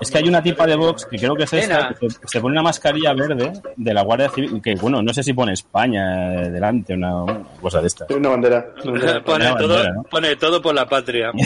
[0.00, 2.40] Es que hay una tipa de Vox que creo que es esta, que se- se
[2.40, 6.34] pone una mascarilla verde de la Guardia Civil, que bueno, no sé si pone España
[6.34, 8.10] eh, delante, una, una cosa de estas.
[8.10, 8.66] Una bandera.
[8.84, 9.22] una bandera.
[9.24, 10.02] Pone Una todo, bandera, ¿no?
[10.04, 11.30] pone todo por la patria.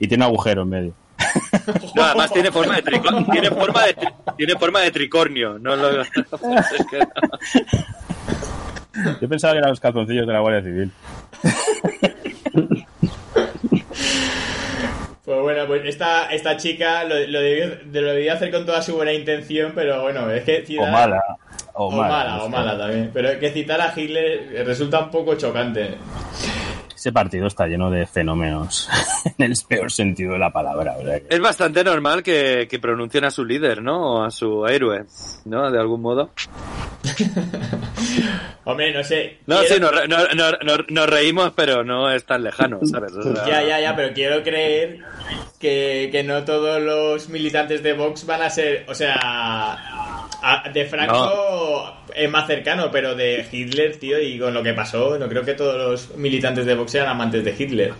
[0.00, 0.92] Y tiene un agujero en medio.
[1.94, 3.26] No, además tiene forma de tricornio.
[3.32, 5.58] Tiene forma de, tri- tiene forma de tricornio.
[5.58, 6.98] No lo- es que
[8.94, 9.18] no.
[9.20, 10.92] Yo pensaba que eran los calzoncillos de la Guardia Civil.
[15.28, 18.96] Pues bueno, pues esta, esta chica lo, lo, debió, lo debió hacer con toda su
[18.96, 21.22] buena intención, pero bueno, es que O citar- mala.
[21.74, 22.08] O, O mala.
[22.08, 23.10] mala, o mala también.
[23.12, 25.96] Pero es que citar a Hitler resulta un poco chocante.
[26.98, 28.88] Ese partido está lleno de fenómenos.
[29.38, 30.96] en el peor sentido de la palabra.
[30.98, 34.14] que- Es bastante normal que, que pronuncien a su líder, ¿no?
[34.16, 35.04] O a su héroe,
[35.44, 35.70] ¿no?
[35.70, 36.30] De algún modo.
[38.64, 39.38] Hombre, no sé.
[39.46, 43.12] No, quiero- sí, nos, re- no- no- reímos, pero no es tan lejano, ¿sabes?
[43.14, 44.98] O sea, Ya, ya, ya, pero quiero creer
[45.60, 49.78] que, que no todos los militantes de Vox van a ser, o sea,
[50.42, 55.18] a- de Franco es más cercano, pero de Hitler, tío, y con lo que pasó,
[55.18, 55.76] no creo que todos
[56.10, 57.92] los militantes de Vox sean amantes de Hitler.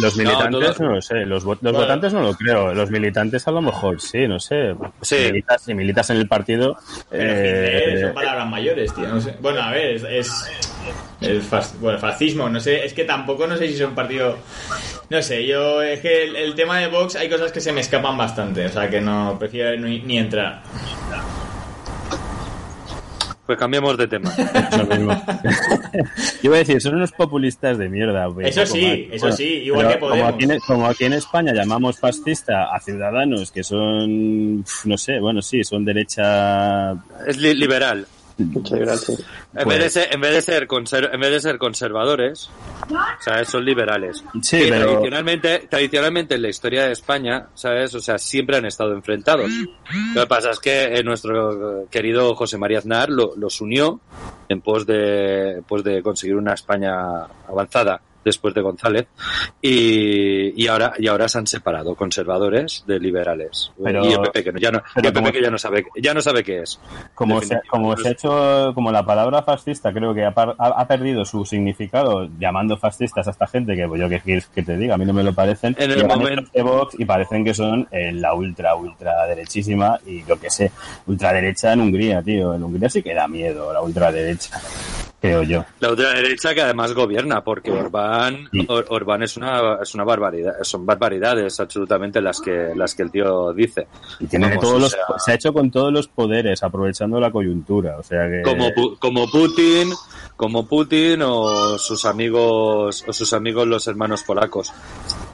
[0.00, 1.24] Los No, militantes todo- no, lo sé.
[1.24, 1.78] Los, vo- los Bueno.
[1.78, 2.74] votantes no lo creo.
[2.74, 4.74] Los militantes a lo mejor sí, no sé.
[5.00, 5.16] Sí.
[5.16, 6.76] Si, militas, si militas en el partido.
[7.10, 9.34] Pero eh, Hitler son palabras mayores, tío, no sé.
[9.40, 10.02] Bueno, a ver, es...
[10.04, 10.50] es
[11.22, 14.36] el fas- bueno, fascismo, no sé, es que tampoco no sé si es un partido...
[15.08, 15.80] No sé, yo...
[15.82, 18.68] Es que el, el tema de Vox hay cosas que se me escapan bastante, o
[18.68, 20.60] sea que no, prefiero ni, ni entrar.
[23.46, 24.32] Pues cambiemos de tema.
[24.70, 25.12] es lo mismo.
[25.14, 26.00] Yo
[26.42, 28.26] iba a decir, son unos populistas de mierda.
[28.26, 30.34] güey, Eso sí, eso sí, igual que como Podemos.
[30.34, 35.40] aquí, en, como aquí en España llamamos fascista a ciudadanos que son, no sé, bueno,
[35.42, 36.92] sí, son derecha.
[37.26, 38.06] Es li- liberal.
[38.38, 39.20] Muchas gracias.
[39.20, 42.50] En, Pues- vez de ser, en, vez de ser conser- en vez de ser conservadores,
[43.20, 43.48] ¿sabes?
[43.48, 44.22] Son liberales.
[44.42, 47.94] Sí, Que pero- tradicionalmente, tradicionalmente en la historia de España, ¿sabes?
[47.94, 49.50] O sea, siempre han estado enfrentados.
[50.14, 54.00] Lo que pasa es que eh, nuestro eh, querido José María Aznar lo- los unió
[54.48, 58.00] en pos de, de conseguir una España avanzada.
[58.26, 59.06] Después de González,
[59.62, 63.72] y, y ahora y ahora se han separado conservadores de liberales.
[63.82, 66.12] Pero- y el PP que no, ya no, el PP que ya no sabe ya
[66.12, 66.78] no sabe qué es.
[67.14, 70.88] Como se, como se ha hecho, como la palabra fascista creo que ha, ha- ha
[70.88, 74.20] perdido su significado llamando fascistas a esta gente que pues yo que
[74.54, 77.04] que te diga, a mí no me lo parecen, En el momento- de Vox y
[77.04, 80.72] parecen que son eh, la ultra, ultra derechísima y lo que sé,
[81.06, 84.60] ultraderecha en Hungría, tío, en Hungría sí que da miedo la ultraderecha,
[85.20, 85.64] creo yo.
[85.80, 88.64] La ultraderecha que además gobierna, porque Orbán, Sí.
[88.68, 93.10] Or- Orbán es una, es una barbaridad, son barbaridades absolutamente las que, las que el
[93.10, 93.86] tío dice.
[94.20, 97.30] Y tiene Vamos, todos los, sea, se ha hecho con todos los poderes, aprovechando la
[97.30, 98.42] coyuntura, o sea que...
[98.42, 99.90] como, como Putin,
[100.36, 104.72] como Putin o sus amigos, o sus amigos los hermanos polacos.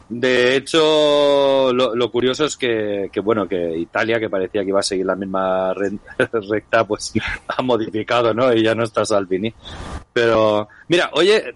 [0.09, 4.81] De hecho, lo, lo curioso es que, que, bueno, que Italia, que parecía que iba
[4.81, 5.93] a seguir la misma re-
[6.51, 7.13] recta, pues
[7.49, 8.53] ha modificado, ¿no?
[8.53, 9.55] Y ya no está Salvini.
[10.13, 11.55] Pero, mira, oye,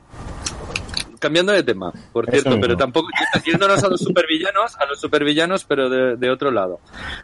[1.18, 3.08] cambiando de tema, por cierto, pero tampoco
[3.44, 6.80] yéndonos a los supervillanos, a los supervillanos, pero de, de otro lado.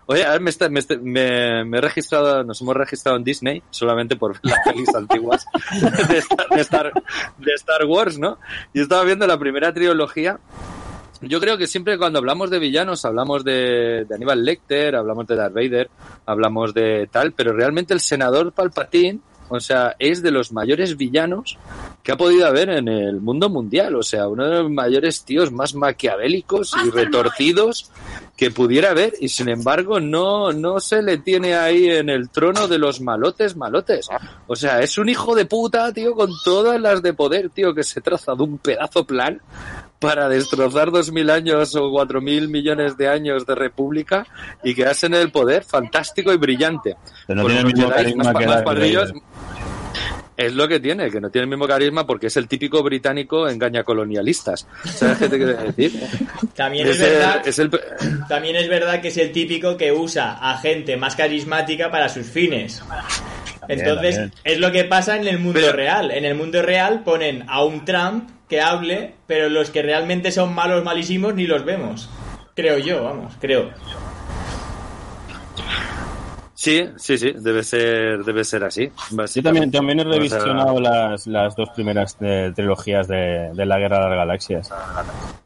[0.07, 3.25] Oye, a ver, me, está- me, está- me- me he registrado, nos hemos registrado en
[3.25, 5.47] Disney solamente por las pelis antiguas
[6.09, 6.93] de Star, de, Star,
[7.39, 8.39] de Star Wars, ¿no?
[8.73, 10.39] Y estaba viendo la primera trilogía.
[11.21, 15.37] Yo creo que siempre cuando hablamos de villanos hablamos de, de Aníbal Lecter, hablamos de
[15.37, 15.89] Darth Vader,
[16.27, 21.59] hablamos de tal, pero realmente el senador Palpatine, o sea, es de los mayores villanos
[22.03, 23.95] que ha podido haber en el mundo mundial.
[23.97, 27.91] O sea, uno de los mayores tíos más maquiavélicos y retorcidos
[28.37, 29.15] que pudiera haber.
[29.21, 33.57] Y sin embargo, no, no se le tiene ahí en el trono de los malotes,
[33.57, 34.09] malotes.
[34.47, 37.85] O sea, es un hijo de puta, tío, con todas las de poder, tío, que
[37.85, 39.41] se traza de un pedazo plan
[40.03, 44.27] para destrozar dos mil años o cuatro mil millones de años de república
[44.63, 46.97] y quedarse en el poder fantástico y brillante.
[47.27, 49.13] Pero no Con tiene el mismo carisma más, que más padrillos.
[50.35, 53.47] Es lo que tiene, que no tiene el mismo carisma porque es el típico británico
[53.49, 54.67] engaña colonialistas.
[54.85, 55.93] ¿Sabes qué te quiero decir?
[56.57, 57.71] También es, verdad, es el-
[58.29, 62.27] también es verdad que es el típico que usa a gente más carismática para sus
[62.27, 62.83] fines.
[63.69, 66.11] Entonces, es lo que pasa en el mundo Pero- real.
[66.11, 70.55] En el mundo real ponen a un Trump que hable, pero los que realmente son
[70.55, 72.11] malos, malísimos, ni los vemos.
[72.55, 73.71] Creo yo, vamos, creo.
[76.53, 78.93] Sí, sí, sí, debe ser, debe ser así.
[79.11, 84.05] Yo también, también he revisionado las, las dos primeras eh, trilogías de, de la Guerra
[84.05, 84.71] de las Galaxias.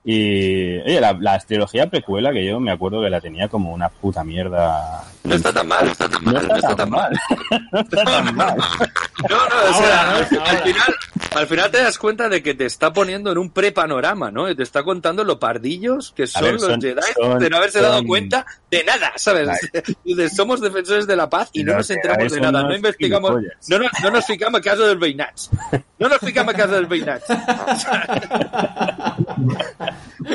[0.05, 3.89] Y, oye, la, la trilogía precuela que yo me acuerdo que la tenía como una
[3.89, 5.05] puta mierda.
[5.23, 7.13] No está tan mal, no está tan No mal, está tan mal.
[7.73, 8.57] No está tan mal.
[9.31, 10.27] No, no, o sea, Ahora, al,
[10.63, 10.95] final,
[11.35, 14.49] al final te das cuenta de que te está poniendo en un prepanorama, ¿no?
[14.51, 17.57] Y te está contando lo pardillos que son ver, los son- Jedi son- de no
[17.57, 19.49] haberse son- dado cuenta de nada, ¿sabes?
[20.37, 23.33] Somos defensores de la paz y no nos enteramos de nada, no investigamos,
[23.69, 25.51] no nos, no nos fijamos caso del Beinats.
[25.99, 27.25] No nos fijamos caso del Beinats.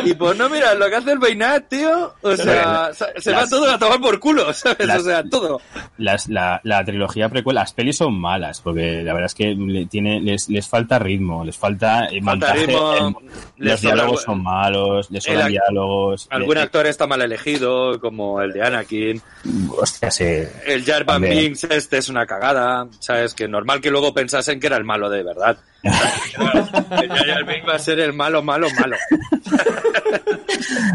[0.05, 3.47] Y pues no, mira, lo que hace el Beinat, tío, o sea, se se va
[3.47, 4.87] todo a tomar por culo, ¿sabes?
[4.87, 5.61] las- O sea, todo.
[5.97, 9.85] Las, la, la trilogía precuela, las pelis son malas, porque la verdad es que le
[9.85, 13.25] tiene, les, les falta ritmo, les falta eh, Falta montaje, ritmo, el-
[13.57, 16.27] les los diálogos son malos, les sobran diálogos.
[16.31, 19.21] Algún le- actor está mal elegido, como el de Anakin.
[19.77, 21.37] hostia, se- El Jar Van También.
[21.45, 23.33] Binks este es una cagada, ¿sabes?
[23.33, 25.57] Que normal que luego pensasen que era el malo de verdad.
[25.83, 28.95] Binks va a ser el malo, malo, malo.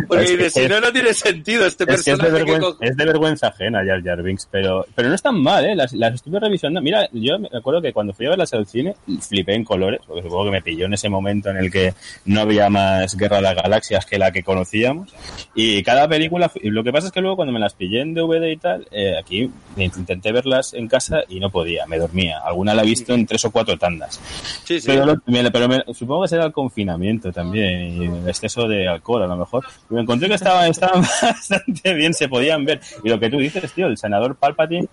[0.08, 2.76] Porque Es que- dices, si no, no tiene sentido este Es que es de, personaje
[2.78, 5.74] que es de vergüenza ajena Jar Jar Binks, pero, pero no es tan mal, ¿eh?
[5.74, 6.80] Las, las estuve revisando.
[6.80, 10.22] Mira, yo me acuerdo que cuando fui a verlas al cine, flipé en colores, porque
[10.22, 11.94] supongo que me pilló en ese momento en el que
[12.26, 15.12] no había más Guerra de las Galaxias que la que conocíamos.
[15.54, 18.14] Y cada película, y lo que pasa es que luego cuando me las pillé en
[18.14, 22.38] DVD y tal, eh, aquí intenté verlas en casa y no podía, me dormía.
[22.44, 24.20] Alguna la he visto en tres o cuatro tandas.
[24.64, 24.86] Sí, sí.
[24.88, 25.20] Pero, lo-
[25.52, 29.36] pero me- supongo que será el confinamiento también y el exceso de alcohol a lo
[29.36, 29.64] mejor.
[29.88, 32.80] Me encontré que estaban, estaban bastante bien, se podían ver.
[33.04, 34.86] Y lo que tú dices, tío, el senador Palpatine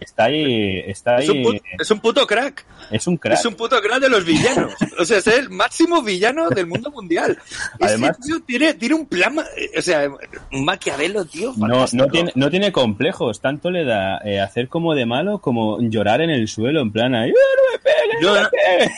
[0.00, 2.64] está ahí, está Es un, ahí, puto, es un puto crack.
[2.90, 3.38] es un crack.
[3.38, 4.72] Es un puto crack de los villanos.
[4.98, 7.36] O sea, es el máximo villano del mundo mundial.
[7.80, 9.44] Además- Ese tío tiene, tiene un plan, ma-
[9.76, 10.08] o sea,
[10.52, 11.52] un maquiavelo, tío.
[11.56, 15.78] No, no, tiene, no tiene complejos, tanto le da eh, hacer como de malo como
[15.80, 18.48] llorar en el suelo, en plan ahí, "¡Ah, no me pegues, no No, me no.
[18.50, 18.90] pegues".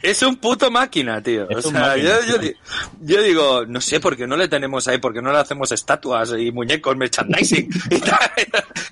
[0.00, 1.50] Es un puto máquina, tío.
[1.50, 2.12] Es o sea, máquina,
[3.02, 5.72] yo, digo, no sé por qué no le tenemos ahí, por qué no le hacemos
[5.72, 8.18] estatuas y muñecos, merchandising y tal,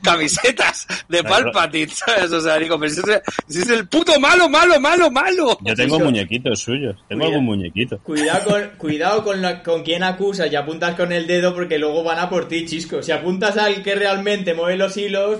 [0.02, 1.22] camisetas de.
[1.22, 2.32] Palpatine, ¿sabes?
[2.32, 5.56] O sea, digo, pero si es, si es el puto malo, malo, malo, malo.
[5.62, 7.98] Yo tengo muñequitos suyos, tengo Cuida- algún muñequito.
[7.98, 12.02] Cuidado con, cuidado con, la- con quién acusas y apuntas con el dedo porque luego
[12.02, 13.02] van a por ti, chisco.
[13.02, 15.38] Si apuntas al que realmente mueve los hilos,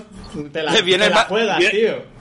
[0.51, 2.16] te la, Viene te la juegas, viene- tío.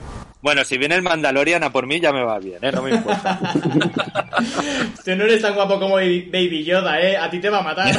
[0.47, 2.71] Bueno, si viene el Mandalorian a por mí ya me va bien, ¿eh?
[2.71, 3.41] No me importa.
[5.05, 7.17] Tú no eres tan guapo como Baby Yoda, ¿eh?
[7.17, 7.93] A ti te va a matar.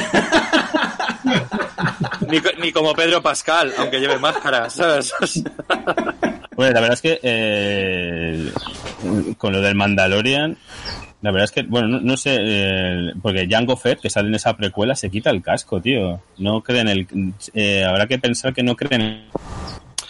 [2.29, 5.13] Ni, co- ni como Pedro Pascal, aunque lleve máscara, ¿sabes?
[6.55, 8.49] Bueno, la verdad es que eh,
[9.37, 10.57] con lo del Mandalorian,
[11.21, 14.35] la verdad es que, bueno, no, no sé, eh, porque Jango Fett, que sale en
[14.35, 16.21] esa precuela, se quita el casco, tío.
[16.37, 17.07] No creen el...
[17.53, 19.25] eh, habrá que pensar que no creen en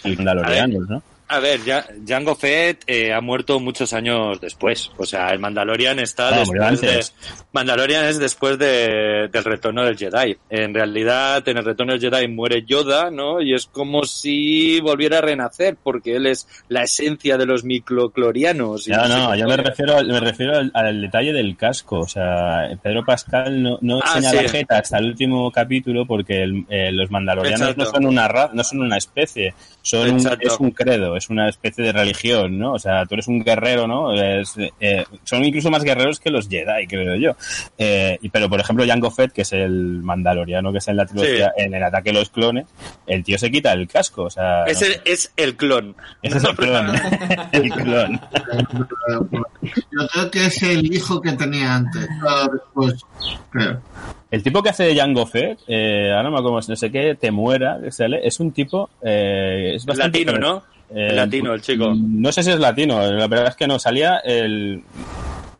[0.04, 1.02] el Mandaloriano, ¿no?
[1.30, 4.90] A ver, ya, Jango Fett eh, ha muerto muchos años después.
[4.96, 7.04] O sea, el Mandalorian está Ah, después de...
[7.52, 10.36] Mandalorian es después de, del retorno del Jedi.
[10.48, 13.42] En realidad, en el retorno del Jedi muere Yoda, ¿no?
[13.42, 18.88] Y es como si volviera a renacer, porque él es la esencia de los microclorianos.
[18.88, 22.00] y No, no, qué yo me refiero, al- me refiero al, al detalle del casco.
[22.00, 24.36] O sea, Pedro Pascal no, no Ah, enseña sí.
[24.36, 27.84] la jeta hasta el último capítulo porque el- eh, los mandalorianos Exacto.
[27.84, 29.52] no son una ra- no son una especie,
[29.82, 32.72] son un, es un credo, es una especie de religión, ¿no?
[32.72, 34.12] O sea, tú eres un guerrero, ¿no?
[34.12, 37.36] Es, eh, son incluso más guerreros que los Jedi, creo yo.
[37.76, 41.52] Eh, pero, por ejemplo, Jango Fett, que es el mandaloriano que está en la trilogía,
[41.56, 42.66] en el ataque de los clones,
[43.06, 44.64] el tío se quita el casco, o sea...
[44.64, 45.02] Es no el, sé.
[45.04, 45.94] es el clon.
[46.22, 46.92] Ese es el clon.
[47.52, 48.20] el clon.
[49.62, 52.08] Yo creo que es el hijo que tenía antes.
[52.52, 53.04] Después,
[53.50, 53.80] creo.
[54.30, 57.14] El tipo que hace de Jango Fett, eh, ahora no me acuerdo, no sé qué,
[57.14, 60.62] te muera, que sale, es un tipo, eh, es bastante Latino, ¿no?
[60.90, 61.94] Eh, Latino, el chico.
[61.94, 64.82] No sé si es latino, la verdad es que no, salía el...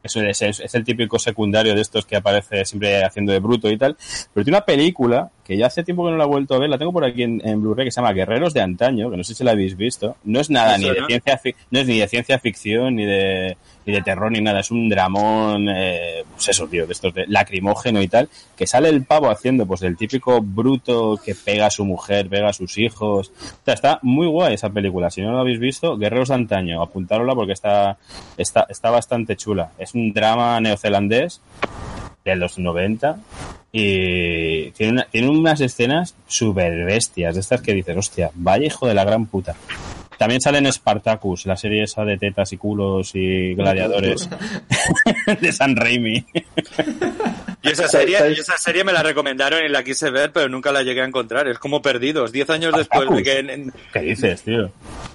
[0.02, 3.68] Eso es, es, es el típico secundario de estos que aparece siempre haciendo de bruto
[3.68, 3.96] y tal.
[4.32, 6.68] Pero tiene una película que ya hace tiempo que no la he vuelto a ver,
[6.68, 9.24] la tengo por aquí en, en Blu-ray que se llama Guerreros de Antaño, que no
[9.24, 10.14] sé si la habéis visto.
[10.24, 11.40] No es nada ni de ciencia
[11.70, 14.90] no es ni de ciencia ficción ni de ni de terror ni nada, es un
[14.90, 19.30] dramón, eh, pues eso, tío, de estos de lacrimógeno y tal, que sale el pavo
[19.30, 23.30] haciendo pues el típico bruto que pega a su mujer, pega a sus hijos.
[23.30, 25.08] O sea, está muy guay esa película.
[25.10, 27.96] Si no lo habéis visto, Guerreros de Antaño, apuntárosla porque está,
[28.36, 29.70] está, está bastante chula.
[29.78, 31.40] Es un drama neozelandés
[32.22, 33.16] de los 90
[33.72, 38.86] y tiene, una- tiene unas escenas super bestias, de estas que dices, hostia, vaya hijo
[38.88, 39.54] de la gran puta.
[40.18, 44.28] También sale en Spartacus, la serie esa de tetas y culos y gladiadores
[45.40, 46.24] de San Raimi.
[47.62, 50.70] Y esa serie, y esa serie me la recomendaron y la quise ver, pero nunca
[50.70, 51.48] la llegué a encontrar.
[51.48, 53.38] Es como Perdidos, 10 años después de que...
[53.40, 54.70] en- en- ¿Qué dices, tío?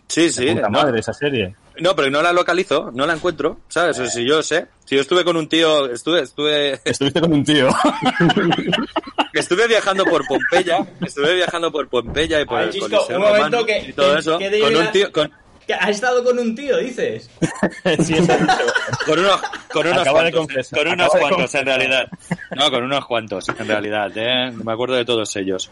[0.08, 0.48] Sí, sí.
[0.48, 1.56] Puta no, madre esa serie.
[1.80, 3.98] no, pero no la localizo, no la encuentro, ¿sabes?
[4.00, 4.68] O si yo sé.
[4.86, 7.70] Si yo estuve con un tío, estuve, estuve, Estuviste con un tío.
[9.34, 13.22] estuve viajando por Pompeya, estuve viajando por Pompeya y por Ay, el Chisco, Coliseo un
[13.24, 15.32] momento Romano que- y todo que- eso, que de con un verdad- tío, con,
[15.68, 17.30] ¿Que ¿Has estado con un tío, dices?
[18.04, 19.42] sí, eso ha con unos,
[19.72, 22.08] con unos Acaba cuantos, confesar, con unos acaba cuantos en realidad.
[22.56, 24.52] No, con unos cuantos en realidad, ¿eh?
[24.52, 25.72] Me acuerdo de todos ellos.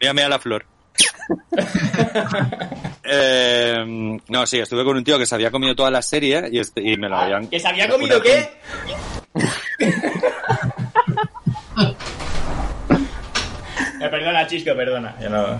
[0.00, 0.64] Mira, mira la flor.
[3.10, 6.58] Eh, no, sí, estuve con un tío que se había comido toda la serie y,
[6.58, 7.46] este- y me la habían...
[7.48, 8.50] ¿Que se había comido qué?
[14.00, 15.16] Eh, perdona, Chisco, perdona.
[15.20, 15.58] Ya no...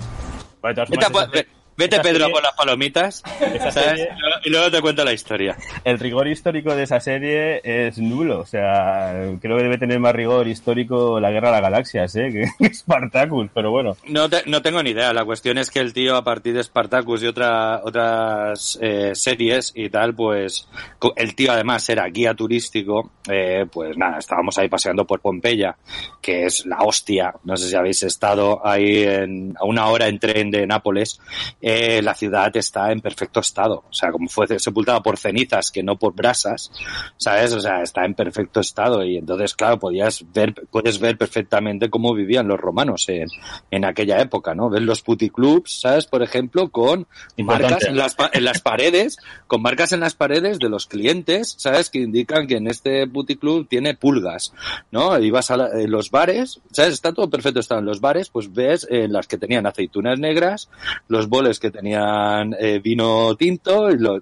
[1.78, 3.90] Vete, Pedro, serie- por las palomitas, esa ¿sabes?
[4.00, 4.08] serie-
[4.44, 5.56] Y luego- te cuento la historia.
[5.84, 8.40] el rigor histórico de esa serie es nulo.
[8.40, 12.28] O sea, creo que debe tener más rigor histórico la Guerra de las Galaxias, ¿eh?
[12.58, 13.96] Que, que Spartacus, pero bueno.
[14.08, 15.12] No, te- no tengo ni idea.
[15.12, 19.72] La cuestión es que el tío, a partir de Spartacus y otra, otras eh, series
[19.74, 20.68] y tal, pues
[21.16, 23.12] el tío además era guía turístico.
[23.30, 25.76] eh, pues nada, estábamos ahí paseando por Pompeya,
[26.22, 27.34] que es la hostia.
[27.44, 31.20] No sé si habéis estado ahí en, a una hora en tren de Nápoles.
[31.60, 31.67] Eh,
[32.02, 33.84] la ciudad está en perfecto estado.
[33.88, 36.70] O sea, como fue sepultada por cenizas que no por brasas,
[37.16, 37.52] ¿sabes?
[37.52, 39.04] O sea, está en perfecto estado.
[39.04, 43.26] Y entonces, claro, podías ver, puedes ver perfectamente cómo vivían los romanos en,
[43.70, 44.70] en aquella época, ¿no?
[44.70, 46.06] Ves los puticlubs, ¿sabes?
[46.06, 47.06] Por ejemplo, con
[47.36, 47.72] Importante.
[47.74, 49.16] marcas en las, en las paredes,
[49.46, 51.90] con marcas en las paredes de los clientes, ¿sabes?
[51.90, 54.52] Que indican que en este puticlub tiene pulgas,
[54.90, 55.18] ¿no?
[55.18, 56.94] Y vas a la- en los bares, ¿sabes?
[56.94, 60.68] Está todo perfecto estado en los bares, pues ves eh, las que tenían aceitunas negras,
[61.08, 64.16] los boles que tenían eh, vino tinto y lo,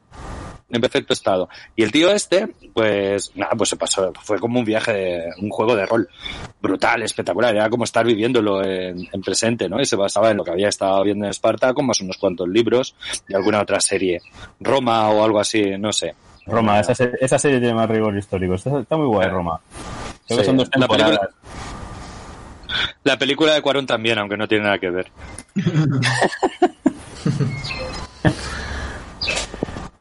[0.68, 1.48] en perfecto estado.
[1.76, 5.76] Y el tío este, pues nada, pues se pasó, fue como un viaje, un juego
[5.76, 6.08] de rol
[6.60, 9.80] brutal, espectacular, era como estar viviéndolo en, en presente, ¿no?
[9.80, 12.48] Y se basaba en lo que había estado viendo en Esparta, con más unos cuantos
[12.48, 12.94] libros
[13.28, 14.20] y alguna otra serie,
[14.60, 16.14] Roma o algo así, no sé.
[16.46, 18.54] Roma, esa, se- esa serie tiene más rigor histórico.
[18.54, 19.60] Está, está muy guay, Roma.
[20.26, 21.28] Creo que Sí, son dos la película-.
[23.04, 25.10] La película de Cuarón también, aunque no tiene nada que ver.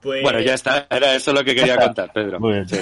[0.02, 0.22] Pues...
[0.22, 2.40] Bueno, ya está, era eso lo que quería contar, Pedro.
[2.40, 2.70] Muy bien.
[2.70, 2.78] Sí.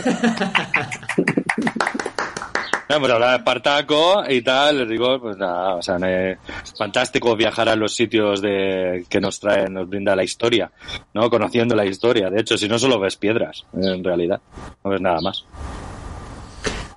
[2.89, 6.37] No, pues habla de Espartaco y tal, les digo, pues nada, o sea, es
[6.77, 10.69] fantástico viajar a los sitios de que nos trae, nos brinda la historia,
[11.13, 11.29] ¿no?
[11.29, 14.41] Conociendo la historia, de hecho, si no solo ves piedras, en realidad,
[14.83, 15.45] no ves nada más.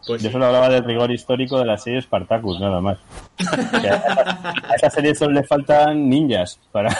[0.06, 2.98] Pues Yo solo hablaba del rigor histórico de la serie Spartacus, nada más.
[3.50, 3.54] A,
[4.70, 6.90] a esta serie solo le faltan ninjas para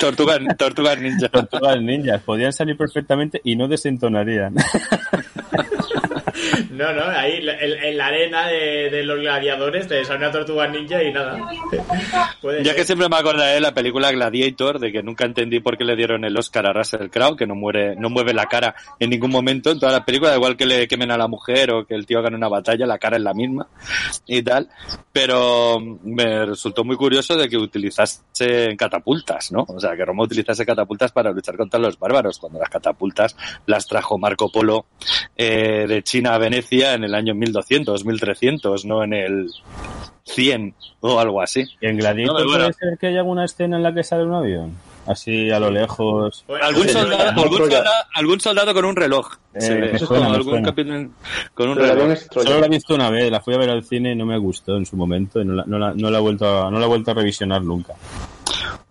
[0.00, 1.28] Tortugas, tortugas ninja.
[1.28, 2.22] tortugas ninjas.
[2.22, 4.54] Podían salir perfectamente y no desentonarían.
[6.70, 11.02] No, no, ahí en, la arena de, de los gladiadores te sale una tortuga ninja
[11.02, 11.38] y nada.
[12.62, 15.84] Ya que siempre me acordaré de la película Gladiator, de que nunca entendí por qué
[15.84, 19.10] le dieron el Oscar a Russell Crowe, que no muere, no mueve la cara en
[19.10, 21.94] ningún momento en toda la película, igual que le quemen a la mujer o que
[21.94, 23.68] el tío gane una batalla, la cara es la misma
[24.26, 24.68] y tal.
[25.12, 29.64] Pero me resultó muy curioso de que utilizase catapultas, ¿no?
[29.68, 33.36] O sea, que Roma utilizase catapultas para luchar contra los bárbaros, cuando las catapultas
[33.66, 34.86] las trajo Marco Polo
[35.36, 39.50] eh, de China a Venecia en el año 1200, 1300, no en el
[40.24, 41.64] 100 o algo así.
[41.80, 42.64] Y en Gladiator No, bueno.
[42.64, 44.72] puede ser que haya alguna escena en la que sale un avión.
[45.04, 46.44] Así a lo lejos.
[46.62, 49.32] Algún soldado, algún, soldado, algún soldado con un reloj.
[49.54, 50.68] Eh, ve, me suena, como me algún suena.
[50.68, 51.12] capitán
[51.54, 52.18] con un Pero reloj.
[52.30, 54.38] Solo la he visto una vez, la fui a ver al cine y no me
[54.38, 56.78] gustó en su momento y no la, no la, no la he vuelto a, no
[56.78, 57.94] la he vuelto a revisionar nunca.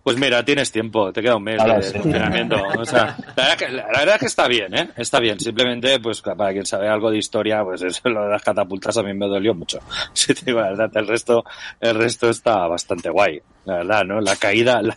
[0.02, 1.98] Pues mira, tienes tiempo, te queda un mes Ahora de sí.
[1.98, 2.56] funcionamiento.
[2.78, 4.90] O sea, la verdad, que, la verdad que está bien, ¿eh?
[4.96, 5.38] Está bien.
[5.38, 9.02] Simplemente, pues para quien sabe algo de historia, pues eso, lo de las catapultas a
[9.02, 9.78] mí me dolió mucho.
[10.14, 11.44] Si te digo la verdad, el resto,
[11.80, 13.40] el resto está bastante guay.
[13.64, 14.20] La verdad, ¿no?
[14.20, 14.96] La caída, la,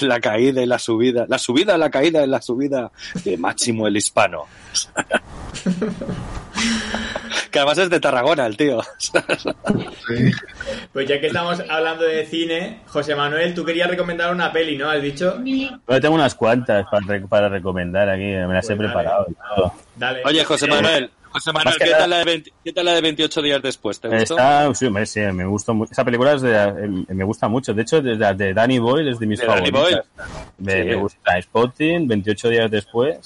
[0.00, 1.26] la caída y la subida.
[1.28, 2.90] La subida, la caída y la subida
[3.24, 4.46] de Máximo el Hispano.
[7.54, 8.80] Que además es de Tarragona el tío.
[10.92, 14.90] Pues ya que estamos hablando de cine, José Manuel, tú querías recomendar una peli, ¿no?
[14.90, 15.38] ¿Has dicho?
[15.86, 19.02] Pero tengo unas cuantas para, re- para recomendar aquí, me las he Pues dale.
[19.02, 19.26] preparado.
[19.96, 20.22] Dale.
[20.24, 22.84] Oye, José Manuel, José Manuel, Más que ¿qué nada- tal, la de 20 ¿qué tal
[22.86, 24.00] la de 28 días después?
[24.00, 24.34] ¿Te gustó?
[24.34, 25.90] Está, sí, hombre, sí, me gustó mucho.
[25.92, 27.74] Esa película es de, eh, me gusta mucho.
[27.74, 30.06] De hecho, de, de- de Danny Boyle es de mis De Danny favoritas.
[30.58, 30.88] Me, Sí.
[30.90, 33.18] me gusta Spotting, 28 días después.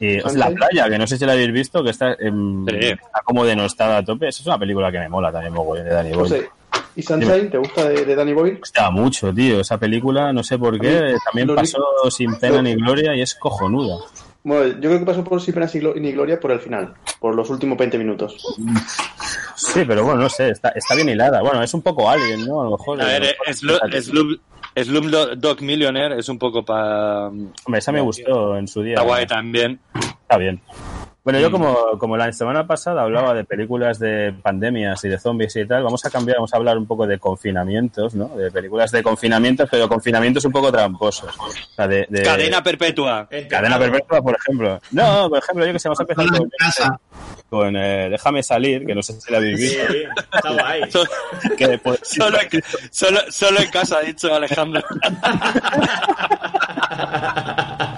[0.00, 2.26] Y o sea, La Playa, que no sé si la habéis visto, que está, Sí.
[2.80, 4.26] está como denostada a tope.
[4.26, 6.22] Esa es una película que me mola también, mogollón, de Danny Boyle.
[6.28, 6.50] José,
[6.96, 8.58] ¿y Sunshine te gusta de, de Danny Boyle?
[8.58, 9.60] Gusta mucho, tío.
[9.60, 11.78] Esa película, no sé por qué, también pasó
[12.10, 13.98] sin pena ni gloria y es cojonuda.
[14.42, 17.50] Bueno, yo creo que pasó por Sin Glo- ni Gloria por el final, por los
[17.50, 18.36] últimos 20 minutos.
[19.54, 21.42] Sí, pero bueno, no sé, está, está bien hilada.
[21.42, 22.62] Bueno, es un poco alien, ¿no?
[22.62, 23.02] A lo mejor.
[23.02, 24.40] A ver, eh, Slu- Slum-
[24.74, 27.26] Slumdog Millionaire es un poco para...
[27.26, 28.94] Hombre, esa me gustó en su día.
[28.94, 29.78] Está guay también.
[30.22, 30.60] Está bien.
[31.22, 31.42] Bueno, Mm.
[31.42, 35.66] yo como, como la semana pasada hablaba de películas de pandemias y de zombies y
[35.66, 38.28] tal, vamos a cambiar, vamos a hablar un poco de confinamientos, ¿no?
[38.28, 41.36] De películas de confinamientos, pero confinamientos un poco tramposos.
[41.38, 43.28] O sea, de, de- Cadena perpetua.
[43.50, 44.80] Cadena perpetua, por ejemplo.
[44.92, 47.00] No, por ejemplo, yo que sé, vamos a empezar con, casa.
[47.50, 49.92] con, eh, Déjame salir, que no sé si la habéis Sí, visto.
[50.34, 50.90] está guay.
[50.90, 51.04] So-
[51.58, 54.82] que después- Solo, en- solo, solo en casa, ha dicho Alejandro.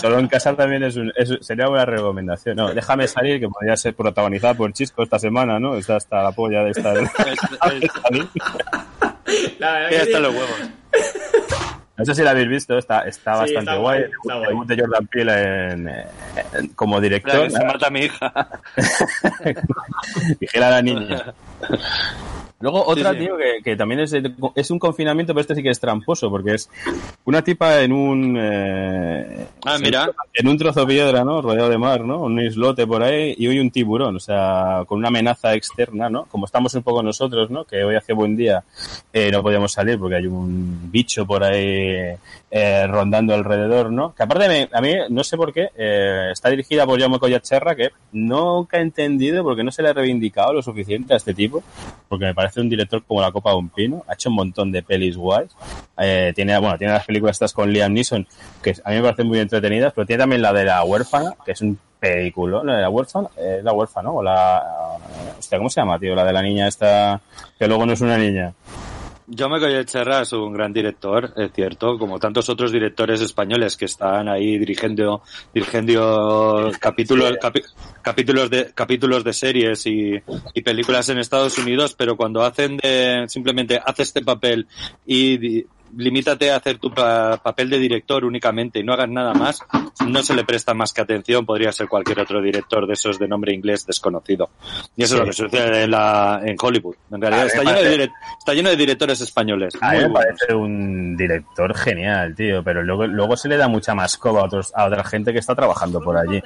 [0.00, 2.56] Solo en casa también es, un, es- sería una recomendación.
[2.56, 5.74] No, déjame salir, que podría ser protagonizada por Chisco esta semana, ¿no?
[5.76, 6.92] Está hasta la polla de esta.
[7.00, 7.10] Es-
[7.72, 8.30] es-
[9.60, 10.08] La verdad ya que sí.
[10.10, 10.70] están los huevos.
[11.96, 14.00] No sé si la habéis visto, está, está Sí, bastante está guay.
[14.00, 14.10] guay,
[14.44, 14.78] está guay.
[14.80, 17.50] Jordan Peele en, en- como director.
[17.50, 18.32] se mata a mi hija.
[20.40, 21.34] Vigila a la niña.
[22.60, 23.20] Luego otra, sí.
[23.20, 24.14] tío, que, que también es,
[24.54, 26.68] es un confinamiento, pero este sí que es tramposo, porque es
[27.24, 28.36] una tipa en un...
[28.38, 30.10] eh, Ah, mira.
[30.34, 31.40] En un trozo de piedra, ¿no?
[31.40, 32.20] Rodeado de mar, ¿no?
[32.20, 36.26] Un islote por ahí y hoy un tiburón, o sea, con una amenaza externa, ¿no?
[36.26, 37.64] Como estamos un poco nosotros, ¿no?
[37.64, 38.62] Que hoy hace buen día
[39.12, 42.14] eh, no podíamos salir porque hay un bicho por ahí
[42.50, 44.14] eh, rondando alrededor, ¿no?
[44.14, 47.74] Que aparte me- a mí, no sé por qué, eh, está dirigida por Jaume Collacherra,
[47.74, 51.62] que nunca he entendido porque no se le ha reivindicado lo suficiente a este tipo,
[52.10, 54.72] porque me parece un director como la copa de un pino, ha hecho un montón
[54.72, 55.56] de pelis guays,
[55.96, 58.26] eh, tiene, bueno, tiene las películas estas con Liam Neeson,
[58.60, 61.52] que a mí me parecen muy entretenidas, pero tiene también la de la huérfana, que
[61.52, 64.10] es un película, de la huérfana, eh, la huérfana.
[64.10, 64.98] O la,
[65.38, 66.16] hostia, ¿cómo se llama, tío?
[66.16, 67.20] La de la niña esta,
[67.58, 68.52] que luego no es una niña.
[69.36, 74.28] Jaume Colletserra es un gran director, es cierto, como tantos otros directores españoles que están
[74.28, 75.22] ahí dirigiendo,
[75.54, 77.64] dirigiendo capítulos, capi-
[78.02, 80.14] capítulos de, capítulos de series y,
[80.54, 84.66] y películas en Estados Unidos, pero cuando hacen de, simplemente haz este papel
[85.06, 85.64] y
[85.96, 89.60] limítate a hacer tu pa- papel de director únicamente y no hagas nada más,
[90.06, 93.28] no se le presta más que atención, podría ser cualquier otro director de esos de
[93.28, 94.50] nombre inglés desconocido.
[94.96, 96.96] Y eso es lo que sucede en, la, en Hollywood.
[97.10, 99.74] En realidad está lleno, de está lleno de directores españoles.
[99.80, 100.24] A mí me buenos.
[100.24, 104.44] parece un director genial, tío, pero luego, luego se le da mucha más coba a,
[104.44, 106.40] otros, a otra gente que está trabajando por allí.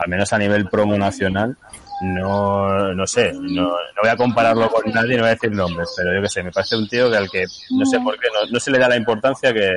[0.00, 1.56] Al menos a nivel promo nacional.
[2.00, 5.92] No, no sé, no, no voy a compararlo con nadie, no voy a decir nombres,
[5.96, 8.28] pero yo que sé, me parece un tío que al que no sé por qué
[8.32, 9.70] no, no se le da la importancia que,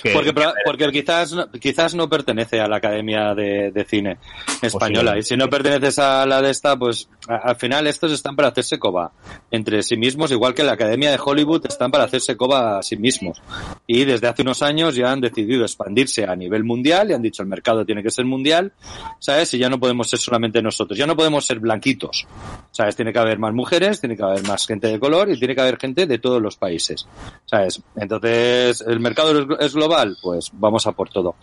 [0.00, 4.18] que- Porque, que- porque quizás, quizás no pertenece a la Academia de, de Cine
[4.60, 5.12] Española.
[5.12, 5.18] Posible.
[5.20, 8.48] Y si no perteneces a la de esta, pues a- al final estos están para
[8.48, 9.12] hacerse coba
[9.50, 12.96] entre sí mismos, igual que la Academia de Hollywood están para hacerse coba a sí
[12.96, 13.42] mismos.
[13.86, 17.42] Y desde hace unos años ya han decidido expandirse a nivel mundial y han dicho
[17.42, 18.72] el mercado tiene que ser mundial,
[19.18, 19.52] ¿sabes?
[19.54, 22.26] Y ya no podemos ser solamente nosotros, ya no podemos ser blanquitos,
[22.70, 22.96] ¿sabes?
[22.96, 25.60] Tiene que haber más mujeres, tiene que haber más gente de color y tiene que
[25.60, 27.06] haber gente de todos los países,
[27.46, 27.80] ¿sabes?
[27.96, 30.16] Entonces, ¿el mercado es- es global?
[30.22, 31.34] Pues vamos a por todo.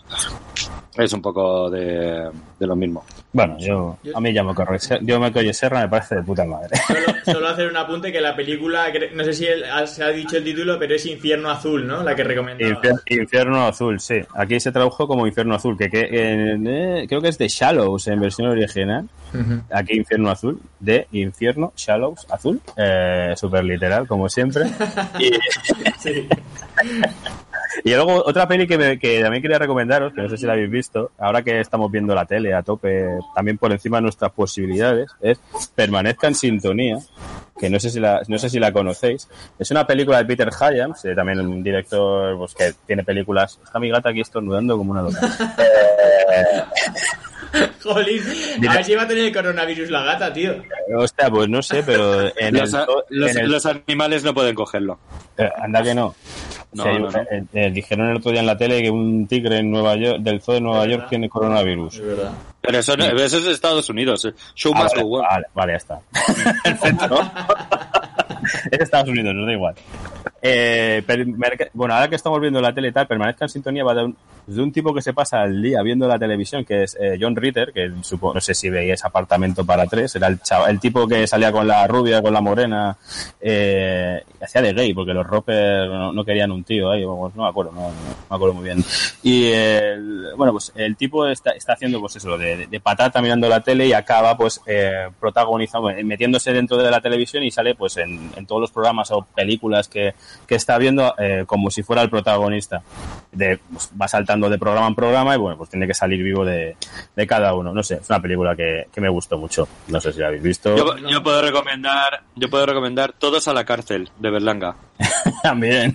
[0.96, 2.28] Es un poco de,
[2.58, 3.04] de lo mismo.
[3.32, 4.76] Bueno, yo, a mí ya me corre.
[5.02, 6.70] Yo me coye Serra, me parece de puta madre.
[6.86, 10.36] Solo, solo hacer un apunte que la película, no sé si el- se ha dicho
[10.36, 12.02] el título, pero es Infierno Azul, ¿no?
[12.02, 12.72] La que recomendaba.
[12.82, 14.16] Infier- Infierno Azul, sí.
[14.34, 18.08] Aquí se tradujo como Infierno Azul, que, que en- eh, creo que es de Shallows
[18.08, 19.08] en versión original.
[19.72, 22.60] Aquí Infierno Azul, de Infierno, Shallows Azul.
[22.76, 24.64] Eh, Súper literal, como siempre.
[25.20, 25.30] Y,
[26.00, 26.26] Sí.
[27.84, 30.52] Y luego otra peli que, me- que también quería recomendaros, que no sé si la
[30.54, 34.32] habéis visto, ahora que estamos viendo la tele a tope, también por encima de nuestras
[34.32, 35.38] posibilidades, es
[35.74, 36.98] Permanezca en Sintonía,
[37.58, 39.28] que no sé si la, no sé si la conocéis.
[39.58, 43.58] Es una película de Peter Hyams, eh, también un director pues, que tiene películas.
[43.62, 45.20] Está mi gata aquí estornudando como una loca.
[47.82, 48.22] Jolín,
[48.68, 50.54] a ver si va a tener el coronavirus la gata, tío.
[50.96, 54.32] Hostia, pues no sé, pero en Los, el, to- los- en el- los animales no
[54.34, 54.98] pueden cogerlo.
[55.36, 56.14] eh, anda que no.
[56.72, 57.18] No, Sí, no, no.
[57.22, 60.18] eh, eh, dijeron el otro día en la tele que un tigre en Nueva York,
[60.20, 61.94] del zoo de Nueva York tiene coronavirus.
[61.96, 62.32] Es verdad.
[62.60, 64.24] Pero eso, no- eso es Estados Unidos.
[64.26, 64.34] eh.
[64.54, 65.22] Show Ah, must vale, go on.
[65.24, 66.00] vale, vale, ya está.
[66.62, 67.20] Perfecto.
[68.70, 69.74] es Estados Unidos, nos da igual.
[70.42, 71.02] Eh,
[71.74, 74.16] bueno, ahora que estamos viendo la tele y tal, permanezca en sintonía va de un,
[74.46, 77.36] de un tipo que se pasa el día viendo la televisión, que es eh, John
[77.36, 81.06] Ritter, que supo, no sé si veíais apartamento para tres, era el, chava- el tipo
[81.06, 82.96] que salía con la rubia, con la morena,
[83.40, 87.72] eh, hacía de gay, porque los Roper no, querían un tío ahí, no me acuerdo,
[87.72, 87.92] no, no
[88.30, 88.82] me acuerdo muy bien.
[89.22, 93.60] Y el, bueno, pues el tipo está, haciendo pues eso, de, de patata mirando la
[93.60, 98.30] tele y acaba pues eh, protagonizando, metiéndose dentro de la televisión y sale pues en,
[98.36, 100.14] en todos los programas o películas que,
[100.46, 102.82] que está viendo eh, como si fuera el protagonista.
[103.32, 106.44] De, pues, va saltando de programa en programa y bueno, pues tiene que salir vivo
[106.44, 106.76] de,
[107.14, 107.72] de cada uno.
[107.72, 109.68] No sé, es una película que, que me gustó mucho.
[109.88, 110.76] No sé si la habéis visto.
[110.76, 114.76] Yo, yo puedo recomendar, yo puedo recomendar todos a la cárcel de Berlanga.
[115.42, 115.94] También.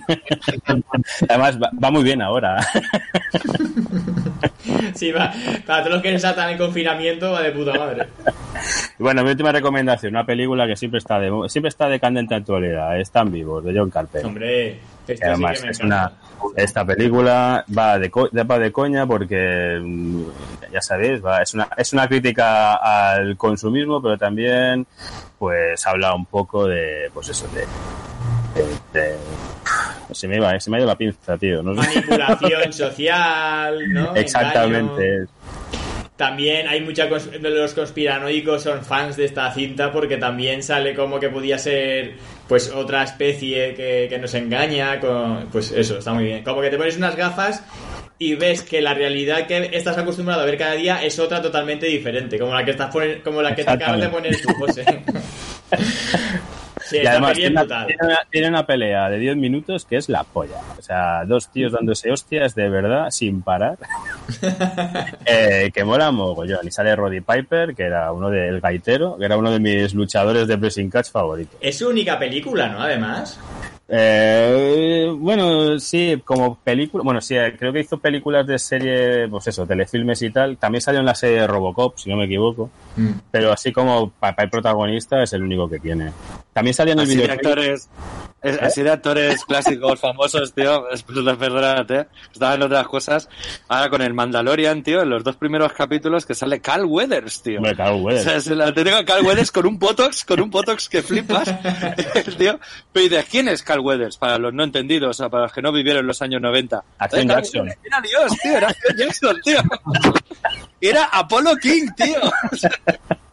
[1.28, 2.56] Además, va, va muy bien ahora.
[4.94, 5.32] Sí, va.
[5.66, 8.06] Para todos los que saltan en confinamiento, va de puta madre.
[8.98, 12.98] Bueno, mi última recomendación, una película que siempre está de siempre está de candente actualidad,
[12.98, 14.26] Están vivos, de John Carpenter.
[14.26, 16.12] Hombre, esto además sí es una
[16.56, 20.22] esta película va de co- va de coña porque mm,
[20.72, 24.86] ya sabéis va, es una es una crítica al consumismo pero también
[25.38, 27.64] pues habla un poco de pues eso de,
[28.96, 31.88] de- se me iba se me ha ido la pinza tío no sé.
[31.88, 34.00] Manipulación social, ¿no?
[34.00, 34.16] Engaño.
[34.20, 35.24] exactamente
[36.16, 41.20] También hay mucha cons- los conspiranoicos son fans de esta cinta porque también sale como
[41.20, 42.14] que podía ser
[42.48, 46.70] pues otra especie que, que nos engaña con pues eso está muy bien como que
[46.70, 47.62] te pones unas gafas
[48.18, 51.84] y ves que la realidad que estás acostumbrado a ver cada día es otra totalmente
[51.84, 52.90] diferente como la que estás
[53.22, 54.84] como la que te acabas de poner tú José
[56.88, 60.08] sí y además tiene una, tiene una- tiene una pelea de 10 minutos que es
[60.08, 60.60] la polla.
[60.78, 63.78] O sea, dos tíos dándose hostias de verdad sin parar.
[65.26, 66.66] eh, que mola mogollón.
[66.66, 70.46] Y sale Roddy Piper, que era uno del gaitero, que era uno de mis luchadores
[70.48, 71.56] de pressing catch favoritos.
[71.60, 73.38] es su única película no además
[73.88, 79.46] Eh, bueno, sí, como película, bueno, sí, eh, creo que hizo películas de serie, pues
[79.46, 80.56] eso, telefilmes y tal.
[80.56, 82.70] También salió en la serie de Robocop, si no me equivoco.
[83.30, 86.12] Pero así como papel protagonista es el único que tiene.
[86.52, 87.46] También salió en el Así de videoclip.
[87.46, 87.88] actores,
[88.42, 90.84] es- así de actores clásicos famosos, tío.
[90.90, 93.28] Después de perdonarte, estaban otras cosas.
[93.68, 97.56] Ahora con el Mandalorian, tío, en los dos primeros capítulos que sale Carl Weathers, tío.
[97.58, 98.26] Hombre, Carl Weathers.
[98.26, 101.02] O sea, se la tengo a Carl Weathers con un potox, con un potox que
[101.02, 101.44] flipas,
[102.38, 102.58] tío.
[102.92, 104.16] Pero dices, ¿quién es Carl Weathers?
[104.16, 106.84] Para los no entendidos, o sea, para los que no vivieron los años 90.
[106.98, 107.68] Action Eh, Carl Jackson.
[107.84, 109.58] Era Dios, tío, era Jackson, tío.
[110.80, 112.20] Era Apollo King, tío.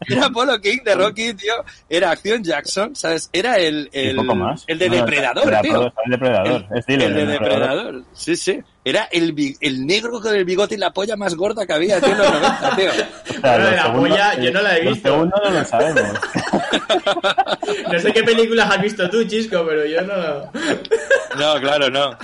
[0.08, 1.54] Era Apollo King de Rocky, tío.
[1.88, 3.30] Era Acción Jackson, ¿sabes?
[3.32, 4.64] Era el, el, poco más.
[4.66, 5.92] el de No, Depredador, el tío.
[6.04, 6.66] El depredador.
[6.70, 8.02] El, es Dylan, el de Depredador.
[8.12, 8.60] Sí, sí.
[8.86, 12.12] Era el, el negro con el bigote y la polla más gorda que había, tío,
[12.12, 12.90] en los 90, tío.
[13.34, 15.08] O sea, Bueno, la segundos- polla yo no la he visto.
[15.08, 16.02] segundos no lo sabemos.
[17.92, 20.14] no sé qué películas has visto tú Chisco pero yo no
[21.38, 22.16] No, claro, no.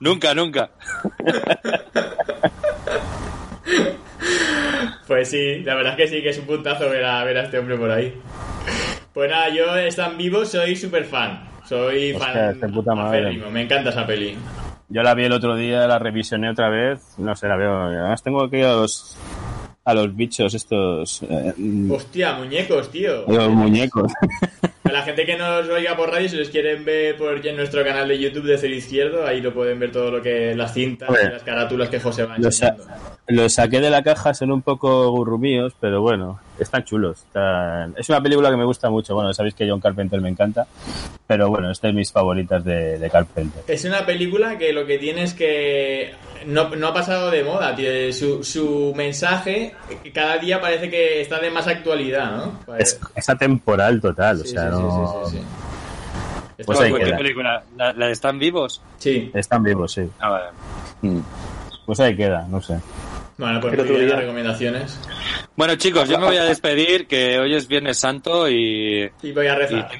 [0.00, 0.70] nunca, nunca.
[5.06, 7.42] Pues sí, la verdad es que sí, que es un puntazo ver a, ver a
[7.44, 8.14] este hombre por ahí.
[9.12, 11.48] Pues nada, yo están vivos, soy súper fan.
[11.68, 12.60] Soy Hostia, fan.
[12.60, 13.32] de puta madre.
[13.50, 14.36] Me encanta esa peli.
[14.88, 17.00] Yo la vi el otro día, la revisioné otra vez.
[17.18, 17.72] No sé, la veo.
[17.82, 19.16] Además tengo que ir a los,
[19.84, 21.22] a los bichos estos.
[21.22, 21.52] eh,
[21.90, 23.24] Hostia, muñecos, tío.
[23.28, 24.12] los muñecos.
[24.90, 27.84] A la gente que nos oiga por radio, si los quieren ver por en nuestro
[27.84, 31.08] canal de YouTube de Cero Izquierdo, ahí lo pueden ver todo lo que las cintas
[31.10, 32.94] y las carátulas que José va Los, sa- enseñando.
[33.28, 37.18] los saqué de la caja, son un poco gurrumíos, pero bueno, están chulos.
[37.18, 39.14] están- Es una película que me gusta mucho.
[39.14, 40.66] Bueno, sabéis que John Carpenter me encanta,
[41.26, 43.62] pero bueno, esta es mis favoritas de, de Carpenter.
[43.66, 46.12] Es una película que lo que tiene es que
[46.46, 48.12] no, no ha pasado de moda, tío.
[48.12, 49.74] Su, su mensaje
[50.14, 52.76] cada día parece que está de más actualidad, ¿no?
[52.76, 55.22] Es, es atemporal total, Sí, o sea, sí, sí, no...
[55.26, 56.64] sí, sí, sí.
[56.66, 56.78] Pues.
[56.78, 57.16] ¿Qué queda.
[57.16, 57.62] película?
[57.76, 58.82] ¿La, la de Están vivos?
[58.98, 59.30] Sí.
[59.32, 60.02] Están vivos, sí.
[60.18, 60.44] Ah, vale.
[61.00, 61.20] Mm.
[61.86, 62.78] Pues ahí queda, no sé.
[63.40, 65.00] Bueno, pues otro muy bien día- recomendaciones.
[65.56, 69.46] Bueno, chicos, yo me voy a despedir, que hoy es Viernes Santo y Y voy
[69.46, 69.90] a rezar.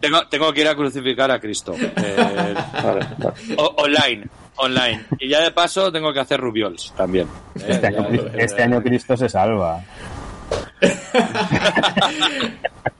[0.00, 1.74] tengo, tengo que ir a crucificar a Cristo.
[1.78, 2.16] Eh,
[2.72, 3.34] Vale, vale.
[3.56, 5.04] o- online, online.
[5.18, 7.26] Y ya de paso tengo que hacer rubiols también.
[7.56, 9.80] Eh, Este año, ya- este año Cristo se salva.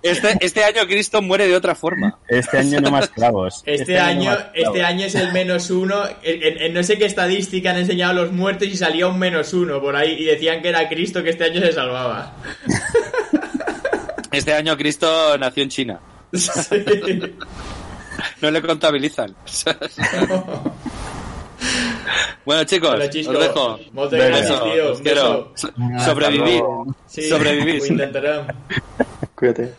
[0.02, 2.18] Este, este año Cristo muere de otra forma.
[2.28, 3.62] Este año no más clavos.
[3.66, 4.52] Este, año, no más clavos.
[4.68, 6.05] este año es el menos uno.
[6.22, 9.52] En, en- en no sé qué estadística han enseñado los muertos y salía un menos
[9.52, 12.34] uno por ahí y decían que era Cristo que este año se salvaba.
[14.30, 16.00] Este año Cristo nació en China.
[16.32, 16.84] Sí.
[18.40, 19.34] No le contabilizan.
[22.44, 23.32] bueno, chicos, Chisco.
[23.32, 23.78] os dejo.
[23.93, 24.90] Moltes Venga, gràcies, Beso, tío.
[24.93, 25.51] os Un quiero.
[25.52, 25.68] beso.
[26.05, 26.62] Sobrevivir.
[27.06, 27.82] Sí, Sobrevivir.
[29.35, 29.72] Cuídate.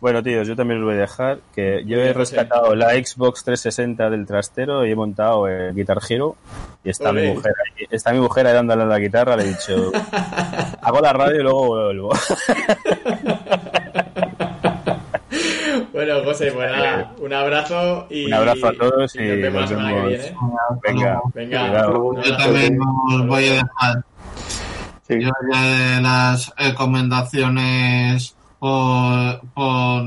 [0.00, 4.08] Bueno, tíos, yo también os voy a dejar que yo he rescatado la Xbox 360
[4.10, 6.36] del trastero y he montado el Guitar Hero
[6.84, 9.48] y está mi mujer ahí, está mi mujer ahí dándole a la guitarra, le he
[9.48, 9.90] dicho
[10.82, 12.10] hago la radio y luego vuelvo.
[15.98, 18.26] Bueno, José, pues nada, un abrazo y.
[18.26, 20.34] Un abrazo a todos y nos vemos la semana que viene.
[20.84, 21.86] Venga, Venga,
[22.24, 22.78] Yo también
[23.10, 24.04] os voy a dejar.
[25.08, 25.14] Sí.
[25.20, 25.60] Yo ya
[25.96, 30.04] de las recomendaciones por, por,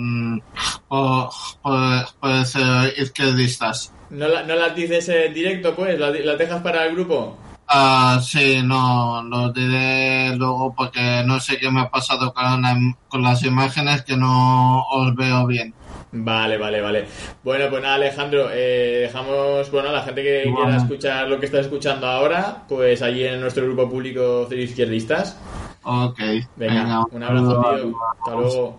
[0.87, 1.29] por,
[1.61, 3.91] por, por ser izquierdistas.
[4.11, 5.99] ¿No, la- ¿No las dices en directo, pues?
[5.99, 7.37] ¿Las, las dejas para el grupo?
[7.67, 12.77] Ah, sí, no, lo diré luego porque no sé qué me ha pasado con, la-
[13.09, 15.73] con las imágenes que no os veo bien.
[16.13, 17.05] Vale, vale, vale.
[17.43, 21.45] Bueno, pues nada, Alejandro, eh, dejamos, bueno, a la gente que quiera escuchar lo que
[21.45, 25.39] estás escuchando ahora, pues allí en nuestro grupo público Cero Izquierdistas.
[25.83, 26.19] Ok.
[26.57, 27.97] Venga, un abrazo, tío.
[28.19, 28.77] Hasta luego.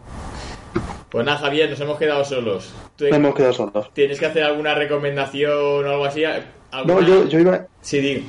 [1.10, 2.72] Pues nada, Javier, nos hemos quedado solos.
[2.96, 3.90] ¿Tú Nos hemos quedado solos.
[3.92, 6.24] ¿Tienes que hacer alguna recomendación o algo así?
[6.24, 6.94] ¿Alguna?
[6.94, 8.26] No, yo, yo iba, Sí, di.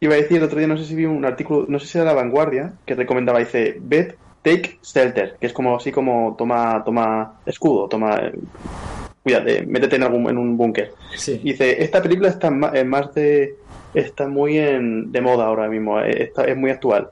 [0.00, 1.98] iba a decir el otro día, no sé si vi un artículo, no sé si
[1.98, 6.82] era La Vanguardia, que recomendaba, dice, Bed Take Shelter, que es como así como toma,
[6.84, 8.16] toma escudo, toma...
[8.16, 8.32] eh,
[9.22, 10.92] Cuídate, métete en, algún, en un búnker.
[11.16, 11.40] Sí.
[11.44, 13.54] Dice, esta película está en en más de...
[13.94, 17.10] Está muy en, de moda ahora mismo, eh, está, es muy actual.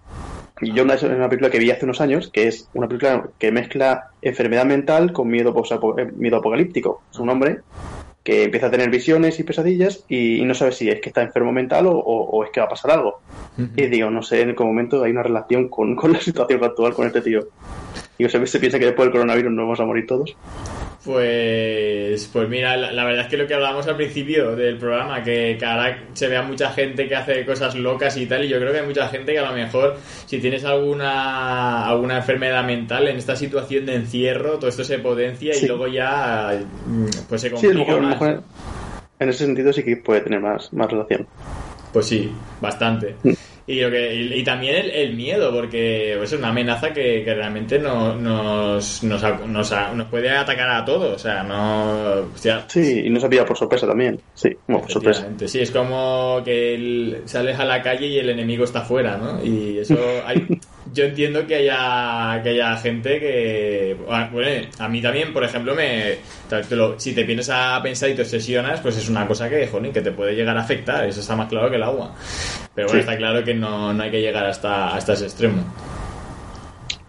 [0.62, 3.28] Y yo una, es una película que vi hace unos años, que es una película
[3.38, 5.54] que mezcla enfermedad mental con miedo,
[5.98, 7.02] eh, miedo apocalíptico.
[7.12, 7.60] Es un hombre
[8.22, 11.22] que empieza a tener visiones y pesadillas y, y no sabe si es que está
[11.22, 13.20] enfermo mental o, o- o es que va a pasar algo.
[13.76, 16.92] Y digo, no sé en qué momento hay una relación con, con la situación actual
[16.94, 17.40] con este tío.
[18.18, 20.36] Digo, ¿se, se piensa que después del coronavirus nos vamos a morir todos?
[21.04, 25.22] Pues, pues mira, la, la verdad es que lo que hablábamos al principio del programa,
[25.22, 28.58] que, que ahora se vea mucha gente que hace cosas locas y tal, y yo
[28.58, 29.96] creo que hay mucha gente que a lo mejor,
[30.26, 35.52] si tienes alguna, alguna enfermedad mental en esta situación de encierro, todo esto se potencia
[35.52, 35.66] y Sí.
[35.68, 38.20] luego ya mm, pues se Sí, a lo complica mejor, lo más.
[38.20, 38.42] mejor
[39.18, 41.26] en ese sentido sí que puede tener más, más relación.
[41.92, 43.16] Pues sí, bastante.
[43.22, 43.32] Mm.
[43.70, 47.22] Y, lo que, y, y también el, el miedo, porque pues, es una amenaza que,
[47.24, 51.14] que realmente no, nos, nos, nos, nos puede atacar a todos.
[51.14, 52.22] O sea, no.
[52.32, 54.18] o sea, Sí, y no se pilla por sorpresa también.
[54.34, 55.28] Sí, como por sorpresa.
[55.46, 59.44] Sí, es como que el- sales a la calle y el enemigo está fuera, ¿no?
[59.44, 60.46] Y eso hay,
[60.92, 63.96] yo entiendo que haya que haya gente que
[64.32, 66.16] bueno, a mí también, por ejemplo, me
[66.48, 69.66] te lo- si te vienes a pensar y te obsesionas, pues es una cosa que,
[69.66, 72.14] joder, que te puede llegar a afectar, eso está más claro que el agua.
[72.74, 73.08] Pero bueno, Sí.
[73.08, 75.62] está claro que no, no hay que llegar hasta, hasta ese extremo.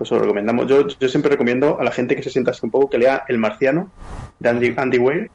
[0.01, 0.65] Pues lo recomendamos.
[0.67, 3.23] Yo, yo siempre recomiendo a la gente que se sienta así un poco que lea
[3.27, 3.91] El Marciano
[4.39, 5.29] de Andy, Andy Weir,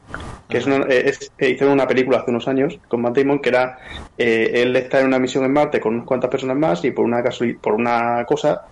[0.49, 3.39] que es una, eh, es- eh, hicieron una película hace unos años con Matt Damon
[3.39, 3.77] que era
[4.17, 7.05] eh, él está en una misión en Marte con unas cuantas personas más y por
[7.05, 7.23] una
[7.61, 8.63] por una cosa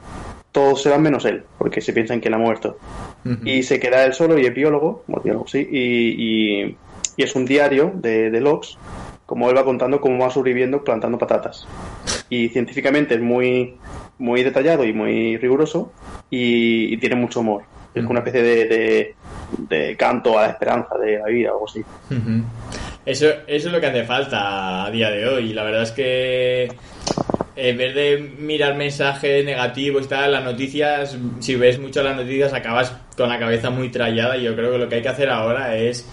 [0.52, 2.78] todos se van menos él, porque se piensan que él ha muerto.
[3.48, 6.78] Y se queda él solo y es biólogo, bueno, biólogo sí, y, y-
[7.18, 8.78] y es un diario de, de logs,
[9.26, 11.68] como él va contando cómo va sobreviviendo plantando patatas.
[12.30, 13.76] Y científicamente es muy
[14.18, 15.92] muy detallado y muy riguroso
[16.30, 17.64] y, y tiene mucho humor.
[17.94, 19.16] Es una especie de, de,
[19.58, 21.82] de canto a la esperanza de la vida o algo así.
[23.06, 25.54] Eso, eso es lo que hace falta a día de hoy.
[25.54, 26.68] La verdad es que
[27.56, 32.52] en vez de mirar mensajes negativos y tal, las noticias, si ves mucho las noticias,
[32.54, 34.36] acabas con la cabeza muy trallada.
[34.36, 36.06] Y yo creo que lo que hay que hacer ahora es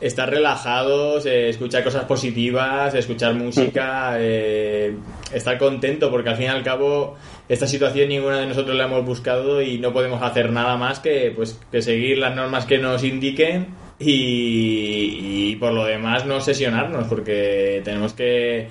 [0.00, 4.94] estar relajados, eh, escuchar cosas positivas, escuchar música, eh,
[5.32, 7.16] estar contento, porque al fin y al cabo
[7.48, 11.32] esta situación ninguna de nosotros la hemos buscado y no podemos hacer nada más que
[11.34, 13.68] pues que seguir las normas que nos indiquen
[13.98, 18.68] y, y por lo demás no sesionarnos, porque tenemos que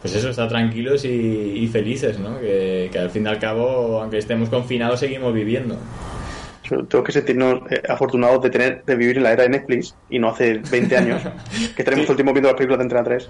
[0.00, 2.40] pues eso, estar tranquilos y, y felices, ¿no?
[2.40, 5.76] Que, que al fin y al cabo, aunque estemos confinados, seguimos viviendo.
[6.88, 10.18] Tengo que sentirnos eh, afortunados de tener de vivir en la era de Netflix y
[10.18, 11.22] no hace 20 años
[11.76, 13.28] que tenemos todo el tiempo viendo las películas de Antena 3.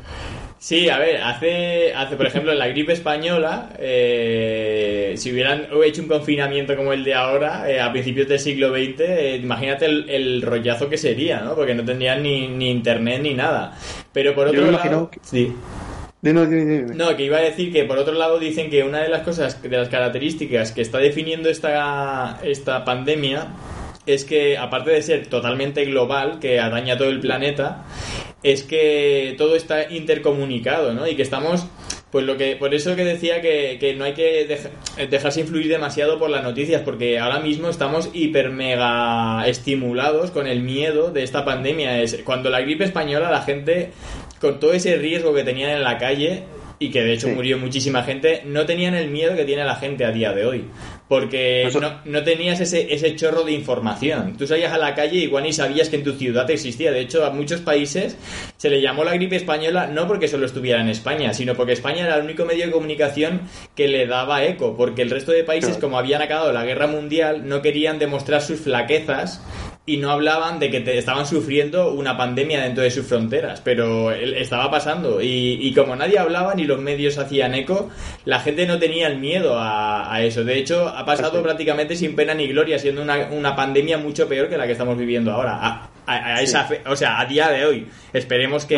[0.59, 6.03] Sí, a ver, hace, hace por ejemplo, en la gripe española, eh, si hubieran hecho
[6.03, 10.11] un confinamiento como el de ahora, eh, a principios del siglo XX, eh, imagínate el,
[10.11, 11.55] el rollazo que sería, ¿no?
[11.55, 13.75] Porque no tendrían ni, ni internet ni nada.
[14.13, 14.85] Pero por Yo otro me lado...
[14.85, 15.53] imagino que- Sí.
[16.23, 19.63] No, que iba a decir que por otro lado dicen que una de las cosas,
[19.63, 23.49] de las características que está definiendo esta, esta pandemia
[24.07, 27.85] es que, aparte de ser totalmente global, que atañe todo el planeta,
[28.43, 31.07] es que todo está intercomunicado, ¿no?
[31.07, 31.67] Y que estamos,
[32.11, 35.69] pues lo que, por eso que decía que, que no hay que dej- dejarse influir
[35.69, 41.23] demasiado por las noticias, porque ahora mismo estamos hiper mega estimulados con el miedo de
[41.23, 42.01] esta pandemia.
[42.03, 43.91] Es cuando la gripe española la gente
[44.41, 46.43] con todo ese riesgo que tenían en la calle
[46.81, 47.35] y que de hecho Sí.
[47.35, 50.65] murió muchísima gente, no tenían el miedo que tiene la gente a día de hoy.
[51.09, 54.37] Porque Eso- no, no tenías ese, ese chorro de información.
[54.39, 56.93] Tú salías a la calle y igual ni sabías que en tu ciudad existía.
[56.93, 58.17] De hecho, a muchos países
[58.57, 62.05] se le llamó la gripe española no porque solo estuviera en España, sino porque España
[62.07, 63.43] era el único medio de comunicación
[63.75, 64.77] que le daba eco.
[64.77, 65.81] Porque el resto de países, Claro.
[65.83, 69.45] como habían acabado la guerra mundial, no querían demostrar sus flaquezas
[69.95, 74.11] y no hablaban de que te- estaban sufriendo una pandemia dentro de sus fronteras, pero
[74.13, 77.91] estaba pasando y, y como nadie hablaba ni los medios hacían eco,
[78.25, 80.45] la gente no tenía el miedo a, a eso.
[80.45, 81.43] De hecho, ha pasado Sí.
[81.43, 84.97] prácticamente sin pena ni gloria, siendo una, una pandemia mucho peor que la que estamos
[84.99, 85.55] viviendo ahora.
[85.61, 87.87] A, a- a esa fe- o sea, a día de hoy.
[88.13, 88.69] Esperemos No,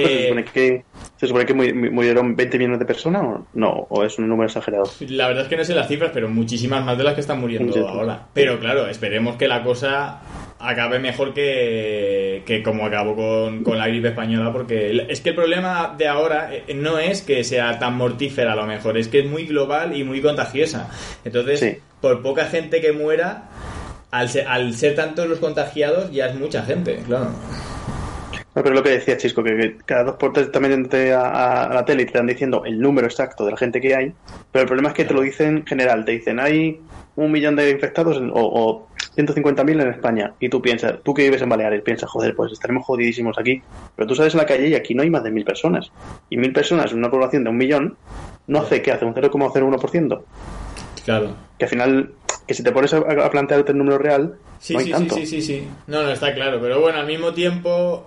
[0.53, 0.92] pero
[1.23, 1.55] se supone que...
[1.55, 4.83] murieron 20 millones de personas o no, o es un número exagerado.
[5.09, 7.39] La verdad es que no sé las cifras, pero muchísimas más de las que están
[7.41, 8.27] muriendo ahora.
[8.35, 10.19] Pero claro, esperemos que la cosa
[10.59, 15.37] acabe mejor que, que como acabó con, con la gripe española, porque es que el
[15.37, 19.21] problema de ahora eh, no es que sea tan mortífera a lo mejor, es que
[19.21, 20.91] es muy global y muy contagiosa.
[21.25, 21.77] Entonces, Sí.
[22.01, 23.45] por poca gente que muera,
[24.11, 27.31] al ser, al ser tantos los contagiados, ya es mucha gente, claro.
[28.55, 31.71] No, pero lo que decía Chisco, que, que cada dos por tres también te a,
[31.73, 34.13] la tele y te están diciendo el número exacto de la gente que hay,
[34.51, 36.81] pero el problema es que te lo dicen general, te dicen hay
[37.17, 41.23] un millón de infectados en- o, o 150.000 en España y tú piensas, tú que
[41.23, 43.63] vives en Baleares, piensas, joder, pues estaremos jodidísimos aquí,
[43.97, 45.91] pero tú sales en la calle y aquí no hay más de mil personas
[46.29, 47.97] y mil personas en una población de un millón
[48.47, 50.23] no hace que hace un 0,01%,
[51.05, 51.35] Claro.
[51.59, 52.11] que al final,
[52.47, 55.15] que si te pones a, a plantearte el número real, Sí, no hay sí, tanto.
[55.17, 55.69] sí, sí, sí, sí.
[55.89, 56.59] No, no, está claro.
[56.63, 58.07] Pero bueno, al mismo tiempo,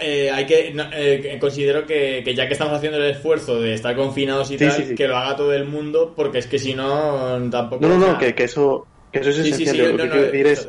[0.00, 3.74] eh, hay que no, eh, considero que, que ya que estamos haciendo el esfuerzo de
[3.74, 4.94] estar confinados y Sí, tal, sí, sí.
[4.94, 7.86] que lo haga todo el mundo, porque es que si no, tampoco...
[7.86, 9.76] No, no, no, que, que eso, que eso es esencial.
[9.76, 10.68] Yo no, lo que no, quiero decir es...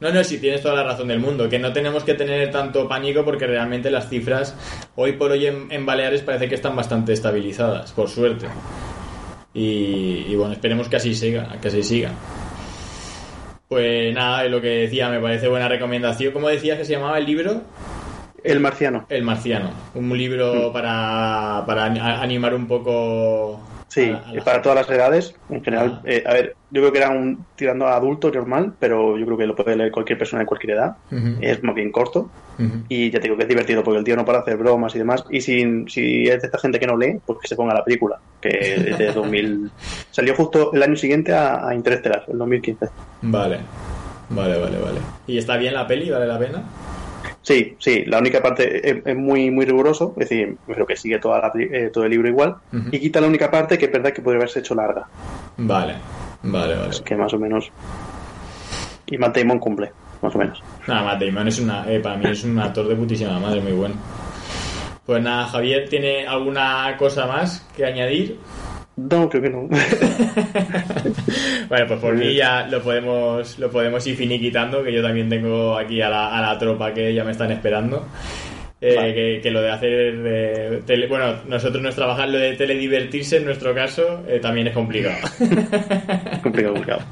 [0.00, 2.88] no, no, sí, tienes toda la razón del mundo, que no tenemos que tener tanto
[2.88, 4.56] pánico porque realmente las cifras
[4.96, 8.46] hoy por hoy en, en Baleares parece que están bastante estabilizadas, por suerte.
[9.54, 12.12] Y, y bueno, esperemos que así siga, que así siga.
[13.68, 16.32] Pues nada, es lo que decía, me parece buena recomendación.
[16.32, 17.62] ¿Cómo decías que se llamaba el libro?
[18.44, 19.06] El marciano.
[19.08, 19.70] El Marciano.
[19.94, 23.60] Un libro para, para a- animar un poco.
[23.88, 24.60] Sí, a- a la para gente.
[24.62, 25.98] todas las edades, en general.
[25.98, 26.02] Ah.
[26.06, 29.36] eh, a ver, yo creo que era un tirando a adulto normal, pero yo creo
[29.38, 30.96] que lo puede leer cualquier persona de cualquier edad.
[31.40, 32.30] Es más bien corto
[32.88, 34.98] y ya te digo que es divertido porque el tío no para hacer bromas y
[34.98, 35.24] demás.
[35.30, 37.84] Y si, si es de esta gente que no lee, pues que se ponga la
[37.84, 38.48] película, que
[38.90, 39.70] es de 2000.
[40.10, 42.86] Salió justo el año siguiente a, a Interestelar, el 2015.
[43.22, 43.58] Vale.
[44.30, 45.00] Vale, vale, vale.
[45.26, 46.08] ¿Y está bien la peli?
[46.10, 46.62] ¿Vale la pena?
[47.42, 51.18] Sí, sí, la única parte es, es muy muy riguroso, es decir, creo que sigue
[51.18, 52.56] toda la, eh, todo el libro igual,
[52.92, 55.08] y quita la única parte que es verdad que podría haberse hecho larga,
[55.56, 55.96] Vale.
[56.44, 56.90] Vale, vale.
[57.04, 57.70] que más o menos.
[59.06, 59.92] Y Matt Damon cumple,
[60.22, 60.62] más o menos.
[60.86, 63.72] Nada, Matt Damon es una, eh, para mí es un actor de putísima madre, muy
[63.72, 63.94] bueno.
[65.04, 68.38] Pues nada, Javier, ¿tiene alguna cosa más que añadir?
[68.96, 69.68] No, creo que no.
[71.68, 75.76] Bueno, pues por mí ya lo podemos, lo podemos ir finiquitando, que yo también tengo
[75.78, 78.06] aquí a la, a la tropa que ya me están esperando.
[78.84, 79.14] Eh, Vale.
[79.14, 79.90] que, que lo de hacer
[80.26, 84.66] eh, tele- bueno nosotros no es trabajar lo de teledivertirse en nuestro caso eh, también
[84.66, 85.14] es complicado
[86.42, 87.02] Complicado, complicado.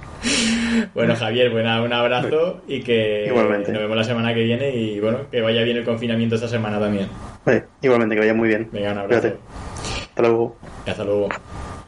[0.94, 3.70] bueno Javier buena un abrazo y que Igualmente.
[3.70, 6.80] nos vemos la semana que viene y bueno que vaya bien el confinamiento esta semana
[6.80, 7.06] también
[7.46, 8.68] Vale, igualmente, que vaya muy bien.
[8.72, 9.28] venga un abrazo.
[10.08, 10.56] Hasta luego.
[10.88, 11.28] hasta luego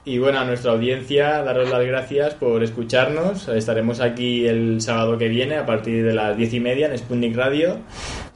[0.04, 3.46] y bueno, a nuestra audiencia, daros las gracias por escucharnos.
[3.46, 7.36] Estaremos aquí el sábado que viene a partir de las diez y media en Sputnik
[7.36, 7.78] Radio.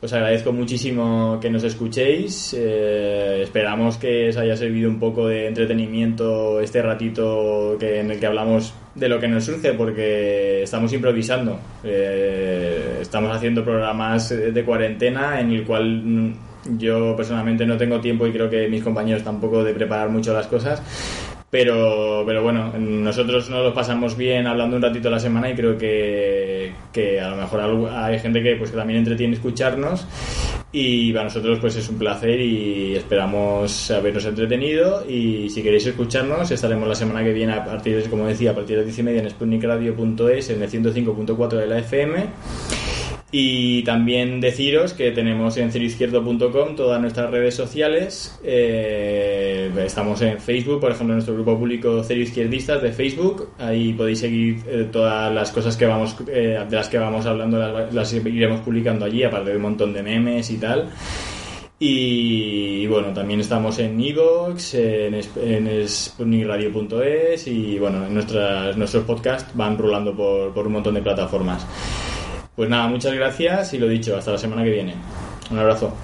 [0.01, 2.55] Os agradezco muchísimo que nos escuchéis.
[2.57, 8.21] Eh, esperamos que os haya servido un poco de entretenimiento este ratito que, en el
[8.21, 11.59] que hablamos de lo que nos surge, porque estamos improvisando.
[11.83, 16.35] Eh, estamos haciendo programas de cuarentena en el cual mm,
[16.79, 20.47] yo personalmente no tengo tiempo y creo que mis compañeros tampoco de preparar mucho las
[20.47, 20.81] cosas.
[21.49, 25.55] Pero, pero bueno, nosotros nos lo pasamos bien hablando un ratito a la semana y
[25.55, 30.07] creo que, que a lo mejor hay gente que, pues, que también entretiene escucharnos.
[30.73, 35.09] Y para nosotros pues es un placer y esperamos habernos entretenido.
[35.09, 38.55] Y si queréis escucharnos estaremos la semana que viene a partir de, como decía, a
[38.55, 42.27] partir de las 10 y media en sputnikradio.es en el 105.4 de la FM
[43.39, 48.35] y también deciros que tenemos en ceroizquierdo.com todas nuestras redes sociales.
[48.43, 53.51] Eh, estamos en Facebook, por ejemplo, nuestro grupo público Cero Izquierdistas de Facebook.
[53.59, 57.59] Ahí podéis seguir eh, todas las cosas que vamos, eh, de las que vamos hablando,
[57.59, 60.89] las, las iremos publicando allí, aparte de un montón de memes y tal.
[61.79, 69.05] Y bueno, también estamos en Evox, en, es- en sputnikradio.es y bueno, en nuestras, nuestros
[69.05, 71.67] podcasts van rulando por, por un montón de plataformas.
[72.57, 74.95] Pues nada, muchas gracias y lo dicho, hasta la semana que viene.
[75.51, 75.95] Un abrazo.